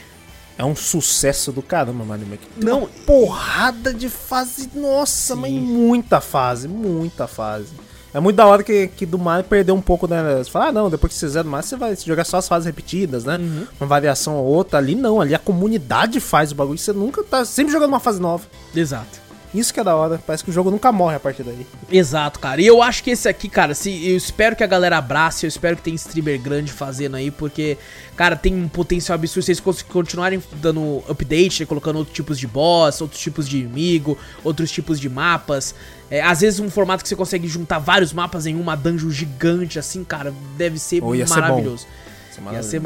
[0.58, 2.48] é um sucesso do caramba, Mario Maker.
[2.60, 4.70] Tem Não, porrada de fase.
[4.76, 5.42] Nossa, Sim.
[5.42, 7.70] mas muita fase, muita fase.
[8.14, 10.38] É muito da hora que, que do Mario perdeu um pouco, né?
[10.38, 12.48] Você fala, ah, não, depois que você zera o Mario, você vai jogar só as
[12.48, 13.38] fases repetidas, né?
[13.38, 13.68] Uhum.
[13.80, 14.80] Uma variação ou outra.
[14.80, 16.78] Ali não, ali a comunidade faz o bagulho.
[16.78, 18.46] Você nunca tá sempre jogando uma fase nova.
[18.76, 19.27] Exato.
[19.54, 20.20] Isso que é da hora.
[20.26, 21.66] Parece que o jogo nunca morre a partir daí.
[21.90, 22.62] Exato, cara.
[22.62, 25.48] E eu acho que esse aqui, cara, se, eu espero que a galera abrace, eu
[25.48, 27.78] espero que tenha streamer grande fazendo aí, porque,
[28.16, 29.46] cara, tem um potencial absurdo.
[29.46, 34.72] Se eles continuarem dando update, colocando outros tipos de boss, outros tipos de inimigo, outros
[34.72, 35.74] tipos de mapas.
[36.10, 39.78] É, às vezes um formato que você consegue juntar vários mapas em uma dungeon gigante,
[39.78, 41.42] assim, cara, deve ser Oh, ia ser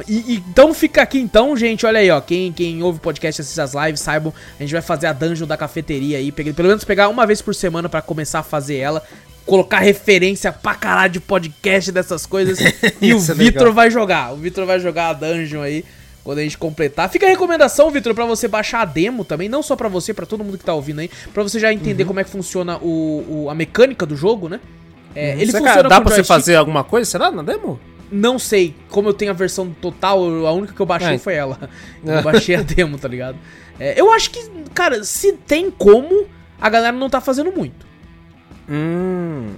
[0.08, 2.20] e, e- então fica aqui então, gente, olha aí, ó.
[2.22, 5.46] Quem, quem ouve o podcast, assiste as lives, saibam, a gente vai fazer a dungeon
[5.48, 6.32] da cafeteria aí.
[6.32, 9.04] Pelo menos pegar uma vez por semana pra começar a fazer ela.
[9.46, 12.60] Colocar referência pra caralho de podcast dessas coisas.
[13.02, 14.32] e o é Vitor vai jogar.
[14.34, 15.84] O Vitor vai jogar a dungeon aí.
[16.24, 17.10] Quando a gente completar.
[17.10, 19.50] Fica a recomendação, Vitor, pra você baixar a demo também.
[19.50, 21.10] Não só pra você, pra todo mundo que tá ouvindo aí.
[21.34, 21.74] Pra você já Uhum.
[21.74, 24.60] entender como é que funciona o, o- a mecânica do jogo, né?
[25.16, 27.10] É, ele Você, funciona dá pra você fazer alguma coisa?
[27.10, 27.80] Será na demo?
[28.12, 31.18] Não sei, como eu tenho a versão total, a única que eu baixei É.
[31.18, 31.58] foi ela.
[32.04, 33.38] Eu baixei a demo, tá ligado?
[33.80, 34.44] É, eu acho que,
[34.74, 36.26] cara, se tem como,
[36.60, 37.86] a galera não tá fazendo muito,
[38.70, 39.54] Hum.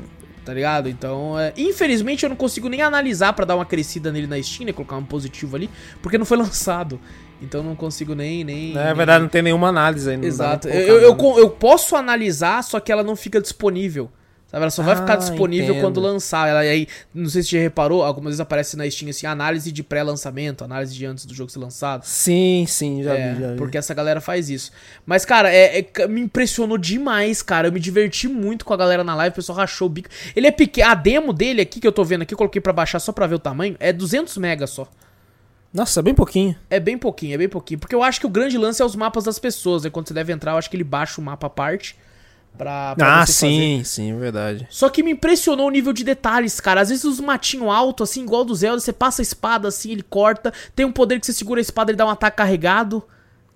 [0.46, 0.88] tá ligado?
[0.90, 4.66] Então, é, infelizmente eu não consigo nem analisar pra dar uma crescida nele na Steam,
[4.68, 5.70] né, colocar um positivo ali,
[6.02, 7.00] porque não foi lançado.
[7.42, 8.44] Então eu não consigo nem.
[8.44, 10.26] nem É nem- verdade, não tem nenhuma análise ainda.
[10.26, 10.70] Exato.
[10.70, 14.10] Eu, eu, eu posso analisar, só que ela não fica disponível.
[14.54, 14.62] Sabe?
[14.66, 15.82] Ela só vai Ah, ficar disponível entendo.
[15.82, 16.48] quando lançar.
[16.48, 19.72] Ela aí, não sei se você já reparou, algumas vezes aparece na Steam assim, análise
[19.72, 22.04] de pré-lançamento, análise de antes do jogo ser lançado.
[22.06, 23.58] Sim, sim, já é, vi, já vi.
[23.58, 24.72] porque essa galera faz isso.
[25.08, 27.68] Mas, cara, é, é- me impressionou demais, cara.
[27.68, 30.10] Eu me diverti muito com a galera na live, o pessoal rachou o bico.
[30.36, 30.92] Ele é pequeno.
[30.92, 33.26] A demo dele aqui, que eu tô vendo aqui, eu coloquei pra baixar só pra
[33.26, 34.88] ver o tamanho, é 200 megas só.
[35.74, 36.56] Nossa, bem pouquinho.
[36.70, 37.80] É bem pouquinho, é bem pouquinho.
[37.80, 39.90] Porque eu acho que o grande lance é os mapas das pessoas, né?
[39.90, 41.96] Quando você deve entrar, eu acho que ele baixa o mapa à parte.
[42.58, 43.48] Pra, pra ah, você fazer.
[43.52, 44.68] sim, sim, verdade.
[44.70, 46.82] Só que me impressionou o nível de detalhes, cara.
[46.82, 50.04] Às vezes os matinhos altos, assim, igual do Zelda, você passa a espada assim, ele
[50.04, 50.54] corta.
[50.76, 53.02] Tem um poder que você segura a espada e dá um ataque carregado.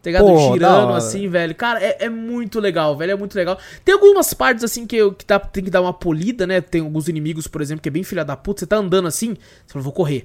[0.01, 0.25] Tá ligado?
[0.25, 1.53] Pô, Girando assim, velho.
[1.53, 3.11] Cara, é, é muito legal, velho.
[3.11, 3.59] É muito legal.
[3.85, 6.59] Tem algumas partes, assim, que, eu, que dá, tem que dar uma polida, né?
[6.59, 8.61] Tem alguns inimigos, por exemplo, que é bem filha da puta.
[8.61, 10.23] Você tá andando assim, você fala, vou correr.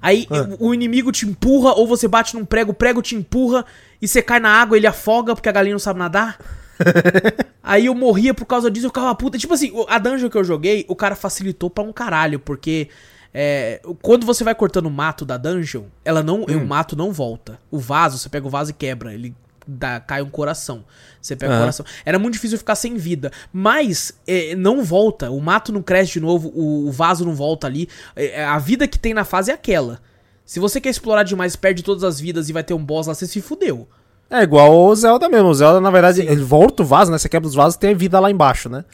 [0.00, 0.46] Aí Ah.
[0.60, 3.64] o, o inimigo te empurra, ou você bate num prego, o prego te empurra,
[4.00, 6.38] e você cai na água, ele afoga porque a galinha não sabe nadar.
[7.62, 9.38] Aí eu morria por causa disso, eu ficava puta.
[9.38, 12.88] Tipo assim, a dungeon que eu joguei, o cara facilitou pra um caralho, porque
[13.34, 16.62] é, quando você vai cortando o mato da dungeon, ela não, Hum.
[16.62, 17.58] o mato não volta.
[17.70, 19.34] O vaso, você pega o vaso e quebra, ele
[19.66, 20.84] dá, cai um coração.
[21.20, 21.62] Você pega o Aham.
[21.62, 21.84] coração.
[22.04, 23.32] Era muito difícil ficar sem vida.
[23.52, 25.30] Mas é, não volta.
[25.30, 27.88] O mato não cresce de novo, o, o vaso não volta ali.
[28.14, 30.00] É, a vida que tem na fase é aquela.
[30.44, 33.14] Se você quer explorar demais, perde todas as vidas e vai ter um boss lá,
[33.14, 33.88] você se fudeu.
[34.28, 35.48] É igual o Zelda mesmo.
[35.48, 37.18] O Zelda, na verdade, ele volta o vaso, né?
[37.18, 38.84] Você quebra os vasos tem vida lá embaixo, né?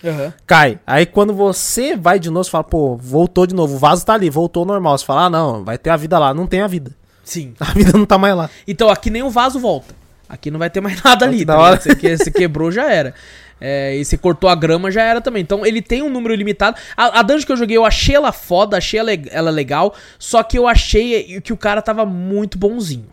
[0.47, 0.79] Cai.
[0.87, 3.75] Aí quando você vai de novo, você fala, pô, voltou de novo.
[3.77, 4.99] O vaso tá ali, voltou normal.
[4.99, 6.35] Você fala, ah, não, vai ter a vida lá.
[6.35, 6.93] Não tem a vida.
[7.25, 7.55] Sim.
[7.61, 8.51] A vida não tá mais lá.
[8.67, 9.95] Então, aqui nem o vaso volta.
[10.29, 11.47] Aqui não vai ter mais nada ali.
[11.47, 11.81] Tá da hora.
[11.81, 13.15] Você, que- você quebrou, já era.
[13.61, 15.41] É, e você cortou a grama, já era também.
[15.41, 16.77] Então, ele tem um número limitado.
[16.97, 19.95] A, a dungeon que eu joguei, eu achei ela foda, achei ela, ela legal.
[20.19, 23.07] Só que eu achei que o cara tava muito bonzinho.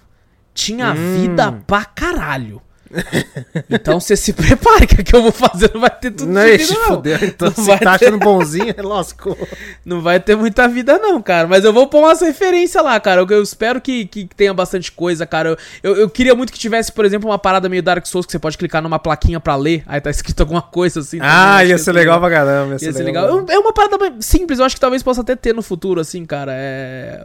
[0.60, 1.22] Tinha Hum.
[1.22, 2.61] vida pra caralho.
[3.70, 6.44] Então você se prepare, que o que eu vou fazer não vai ter tudo Não,
[6.44, 6.86] de vida, não.
[6.95, 7.18] fudeu.
[7.22, 9.38] Então Não vai tá ter- achando bonzinho, lascou.
[9.86, 11.48] Não vai ter muita vida, não, cara.
[11.48, 13.22] Mas eu vou pôr umas referências lá, cara.
[13.22, 15.49] Eu, eu espero que, que tenha bastante coisa, cara.
[15.49, 18.32] Eu, eu, eu queria muito que tivesse, por exemplo, uma parada meio Dark Souls que
[18.32, 19.84] você pode clicar numa plaquinha pra ler.
[19.86, 21.20] Aí tá escrito alguma coisa assim.
[21.22, 22.78] Ah, ia ser legal pra caramba.
[22.82, 23.45] Ia ser legal.
[23.49, 26.52] É uma parada simples, eu acho que talvez possa até ter no futuro, assim, cara.
[26.56, 27.24] É.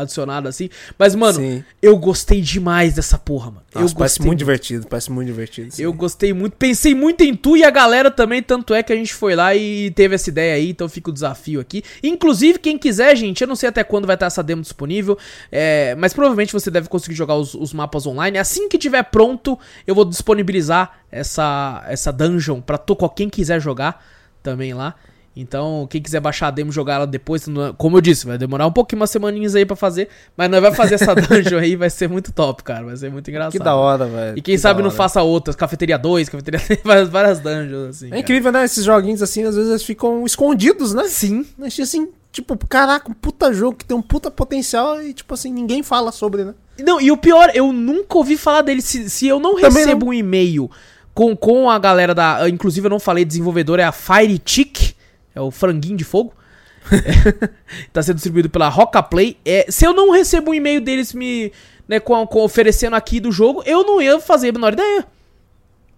[0.00, 0.68] Adicionado assim.
[0.98, 1.64] Mas, mano, Sim.
[1.82, 3.62] eu gostei demais dessa porra, mano.
[3.74, 5.70] Nossa, eu parece muito divertido, parece muito divertido.
[5.72, 5.82] sim.
[5.82, 8.96] eu gostei muito, pensei muito em tu e a galera também, tanto é que a
[8.96, 11.82] gente foi lá e teve essa ideia aí, então fica o desafio aqui.
[12.02, 15.18] Inclusive, quem quiser, gente, eu não sei até quando vai estar essa demo disponível,
[15.50, 18.38] é, mas provavelmente você deve conseguir jogar os, os mapas online.
[18.38, 24.04] Assim que tiver pronto, eu vou disponibilizar essa, essa dungeon pra to- quem quiser jogar
[24.42, 24.94] também lá.
[25.38, 28.24] Então, quem quiser baixar a demo e jogar ela depois, não é- como eu disse,
[28.26, 31.58] vai demorar um pouquinho, umas semaninhas aí pra fazer, mas nós vai fazer essa dungeon
[31.58, 33.52] aí, vai ser muito top, cara, vai ser muito engraçado.
[33.52, 34.38] Que da hora, velho.
[34.38, 38.08] E quem que sabe não faça outras, Cafeteria 2, Cafeteria 3, várias, várias dungeons, assim.
[38.12, 38.64] É incrível, né?
[38.64, 41.04] Esses joguinhos assim, às vezes eles ficam escondidos, né?
[41.04, 41.44] Sim.
[41.58, 45.52] Mas, Assim, tipo, caraca, um puta jogo que tem um puta potencial e, tipo assim,
[45.52, 46.54] ninguém fala sobre, né?
[46.78, 48.80] Não, e o pior, eu nunca ouvi falar dele.
[48.82, 50.70] Se, se eu não Também recebo um e-mail
[51.14, 52.48] com, com a galera da.
[52.48, 54.94] Inclusive, eu não falei desenvolvedor, é a Fire Chick,
[55.36, 56.32] é o franguinho de fogo.
[57.92, 59.36] Tá sendo distribuído pela Roca Play.
[59.44, 61.52] É, se eu não recebo um e-mail deles me.
[61.88, 65.06] Né, com, com oferecendo aqui do jogo, eu não ia fazer a menor ideia.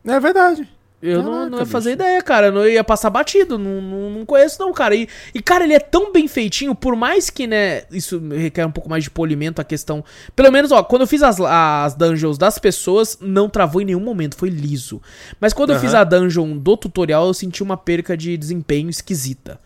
[0.07, 0.69] É verdade.
[1.01, 2.03] Eu não, Caraca, não ia fazer bicho.
[2.03, 2.47] ideia, cara.
[2.49, 3.57] Eu não ia passar batido.
[3.57, 4.97] Não, não, não conheço, não, cara.
[4.97, 8.71] E, e, cara, ele é tão bem feitinho, por mais que, né, isso requer um
[8.73, 10.05] pouco mais de polimento a questão.
[10.35, 14.01] Pelo menos, ó, quando eu fiz as, as dungeons das pessoas, não travou em nenhum
[14.01, 15.01] momento, foi liso.
[15.41, 15.85] Mas quando eu Aham.
[15.85, 19.61] fiz a dungeon do tutorial, eu senti uma perca de desempenho esquisita.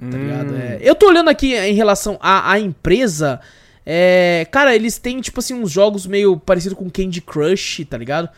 [0.00, 0.10] Tá Hum.
[0.10, 0.56] ligado?
[0.56, 3.40] É, eu tô olhando aqui em relação à, à empresa.
[3.84, 8.28] É, cara, eles têm, tipo assim, uns jogos meio parecido com Candy Crush, tá ligado?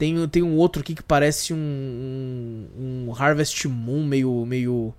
[0.00, 4.46] Tem, tem um outro aqui que parece um, um, um Harvest Moon meio.
[4.46, 4.94] meio.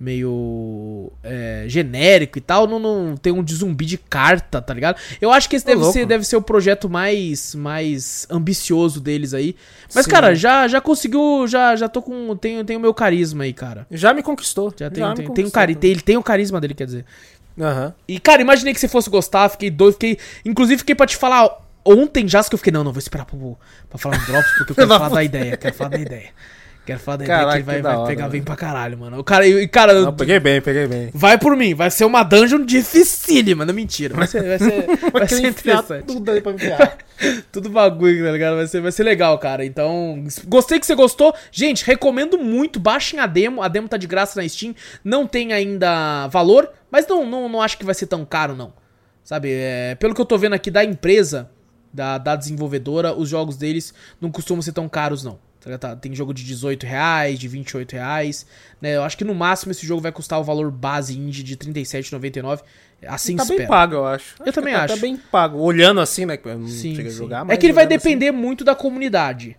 [0.00, 1.12] meio.
[1.22, 2.66] é, genérico e tal.
[2.66, 4.98] Não, não, tem um de zumbi de carta, tá ligado?
[5.20, 5.92] Eu acho que esse deve louco.
[5.92, 9.54] ser, deve ser o projeto mais, mais ambicioso deles aí.
[9.94, 10.10] Mas, Sim.
[10.12, 11.46] cara, já, já conseguiu.
[11.46, 12.34] Já, já tô com.
[12.34, 13.86] Tenho, tenho o meu carisma aí, cara.
[13.90, 14.72] Já me conquistou.
[14.74, 17.04] Já tem, me tem, tem, um tem, ele tem o carisma dele, quer dizer.
[17.60, 17.94] Aham.
[18.08, 20.18] E, cara, imaginei que você fosse gostar, fiquei doido, fiquei.
[20.46, 23.58] Inclusive, fiquei pra te falar ontem já, que eu fiquei, não, não, vou esperar pro,
[23.88, 26.30] pra falar no Drops, porque eu quero falar da ideia, quero falar da ideia.
[26.86, 29.18] Quero falar da Caraca, ideia que vai, da vai hora, pegar bem pra caralho, mano.
[29.18, 31.10] O cara, e, cara, Não, peguei bem, peguei bem.
[31.14, 34.14] vai por mim, vai ser uma dungeon dificílima, não mentira.
[34.14, 36.04] Vai ser, vai ser, vai ser interessante.
[36.04, 36.98] tudo aí pra enfiar.
[37.50, 38.56] Tudo bagulho, tá ligado?
[38.56, 39.64] Vai ser, vai ser legal, cara.
[39.64, 41.34] Então, gostei que você gostou.
[41.50, 42.78] Gente, recomendo muito.
[42.78, 43.62] Baixem a demo.
[43.62, 44.74] A demo tá de graça na Steam.
[45.02, 48.74] Não tem ainda valor, mas não, não, não acho que vai ser tão caro, não.
[49.22, 49.48] Sabe?
[49.52, 51.48] É, pelo que eu tô vendo aqui da empresa,
[51.94, 55.38] da, da desenvolvedora, os jogos deles não costumam ser tão caros, não.
[55.60, 55.78] Tá?
[55.78, 58.44] Tá, Tem jogo de 18 reais, de 28 reais.
[58.82, 58.96] Né?
[58.96, 61.72] Eu acho que no máximo esse jogo vai custar o valor base indie de R$
[61.72, 62.60] 37,99.
[63.06, 63.68] Assim tá bem espero.
[63.68, 64.34] pago, eu acho.
[64.44, 64.94] Eu também que tá- acho.
[64.96, 65.58] Tá bem pago.
[65.58, 66.38] Olhando assim, né?
[66.44, 67.16] não Sim, cheguei a sim.
[67.18, 69.56] jogar, é que ele vai assim- depender muito da comunidade.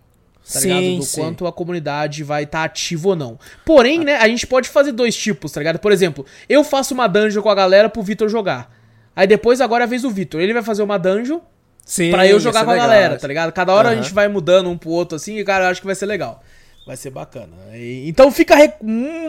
[0.52, 0.96] Tá Sim, ligado?
[0.98, 1.20] Do sim.
[1.20, 3.36] quanto a comunidade vai estar ativa ou não.
[3.64, 5.78] Porém, né, a gente pode fazer dois tipos, tá ligado?
[5.80, 8.72] Por exemplo, eu faço uma dungeon com a galera pro Vitor jogar.
[9.14, 10.40] Aí depois, agora é a vez do Vitor.
[10.40, 11.40] Ele vai fazer uma dungeon
[11.86, 13.22] Sim, pra eu jogar com a legal, galera, acho.
[13.22, 13.52] tá ligado?
[13.52, 15.86] Cada hora a gente vai mudando um pro outro assim e, cara, eu acho que
[15.86, 16.42] vai ser legal.
[16.84, 17.52] Vai ser bacana.
[17.74, 18.74] E- Então fica re-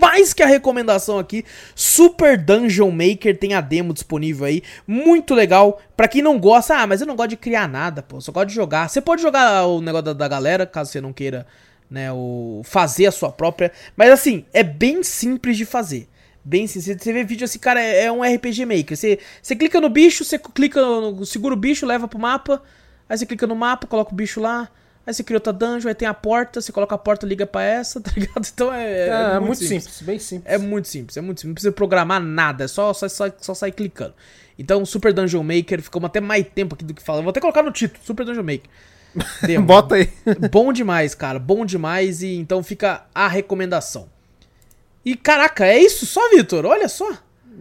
[0.01, 1.43] mais que a recomendação aqui.
[1.75, 4.61] Super Dungeon Maker tem a demo disponível aí.
[4.87, 5.79] Muito legal.
[5.95, 8.19] Pra quem não gosta, ah, mas eu não gosto de criar nada, pô.
[8.21, 8.87] Só gosto de jogar.
[8.89, 11.45] Você pode jogar o negócio da, da galera, caso você não queira,
[11.89, 13.71] né, o, fazer a sua própria.
[13.95, 16.07] Mas assim, é bem simples de fazer.
[16.47, 17.01] Bem simples.
[17.01, 18.95] Você vê vídeo assim, cara, é, é um RPG Maker.
[18.95, 21.25] Você, você clica no bicho, você clica no.
[21.25, 22.63] segura o bicho, leva pro mapa.
[23.09, 24.69] Aí você clica no mapa, coloca o bicho lá.
[25.05, 27.63] Aí você cria outra dungeon, aí tem a porta, você coloca a porta, liga pra
[27.63, 28.47] essa, tá ligado?
[28.53, 29.09] Então é.
[29.09, 30.01] É, é muito simples.
[30.01, 30.53] bem simples.
[30.53, 31.49] É muito simples, é muito simples.
[31.49, 34.13] Não precisa programar nada, é só, só, só, só sair clicando.
[34.57, 37.23] Então, Super Dungeon Maker, ficamos até mais tempo aqui do que falando.
[37.23, 38.69] Vou até colocar no título, Super Dungeon Maker.
[39.45, 39.65] Demo.
[39.65, 40.09] Bota aí.
[40.49, 41.39] Bom demais, cara.
[41.39, 42.21] Bom demais.
[42.21, 44.09] E então fica a recomendação.
[45.07, 46.65] E caraca, é isso só, Vitor?
[46.65, 47.09] Olha só.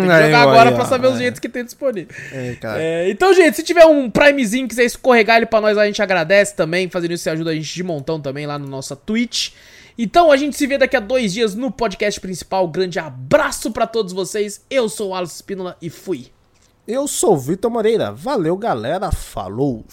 [0.00, 1.18] tem que aí, jogar aí, agora ó, pra saber os é.
[1.18, 2.08] jeitos que tem disponível.
[2.32, 2.82] É, cara.
[2.82, 6.54] É, então, gente, se tiver um Primezinho, quiser escorregar ele pra nós, a gente agradece
[6.54, 6.88] também.
[6.88, 9.50] Fazendo isso, você ajuda a gente de montão também lá no nossa Twitch.
[9.96, 12.66] Então, a gente se vê daqui a dois dias no podcast principal.
[12.66, 14.64] Grande abraço pra todos vocês.
[14.68, 16.28] Eu sou o Alisson Espínola e fui.
[16.86, 18.12] Eu sou o Vitor Moreira.
[18.12, 19.12] Valeu, galera.
[19.12, 19.84] Falou!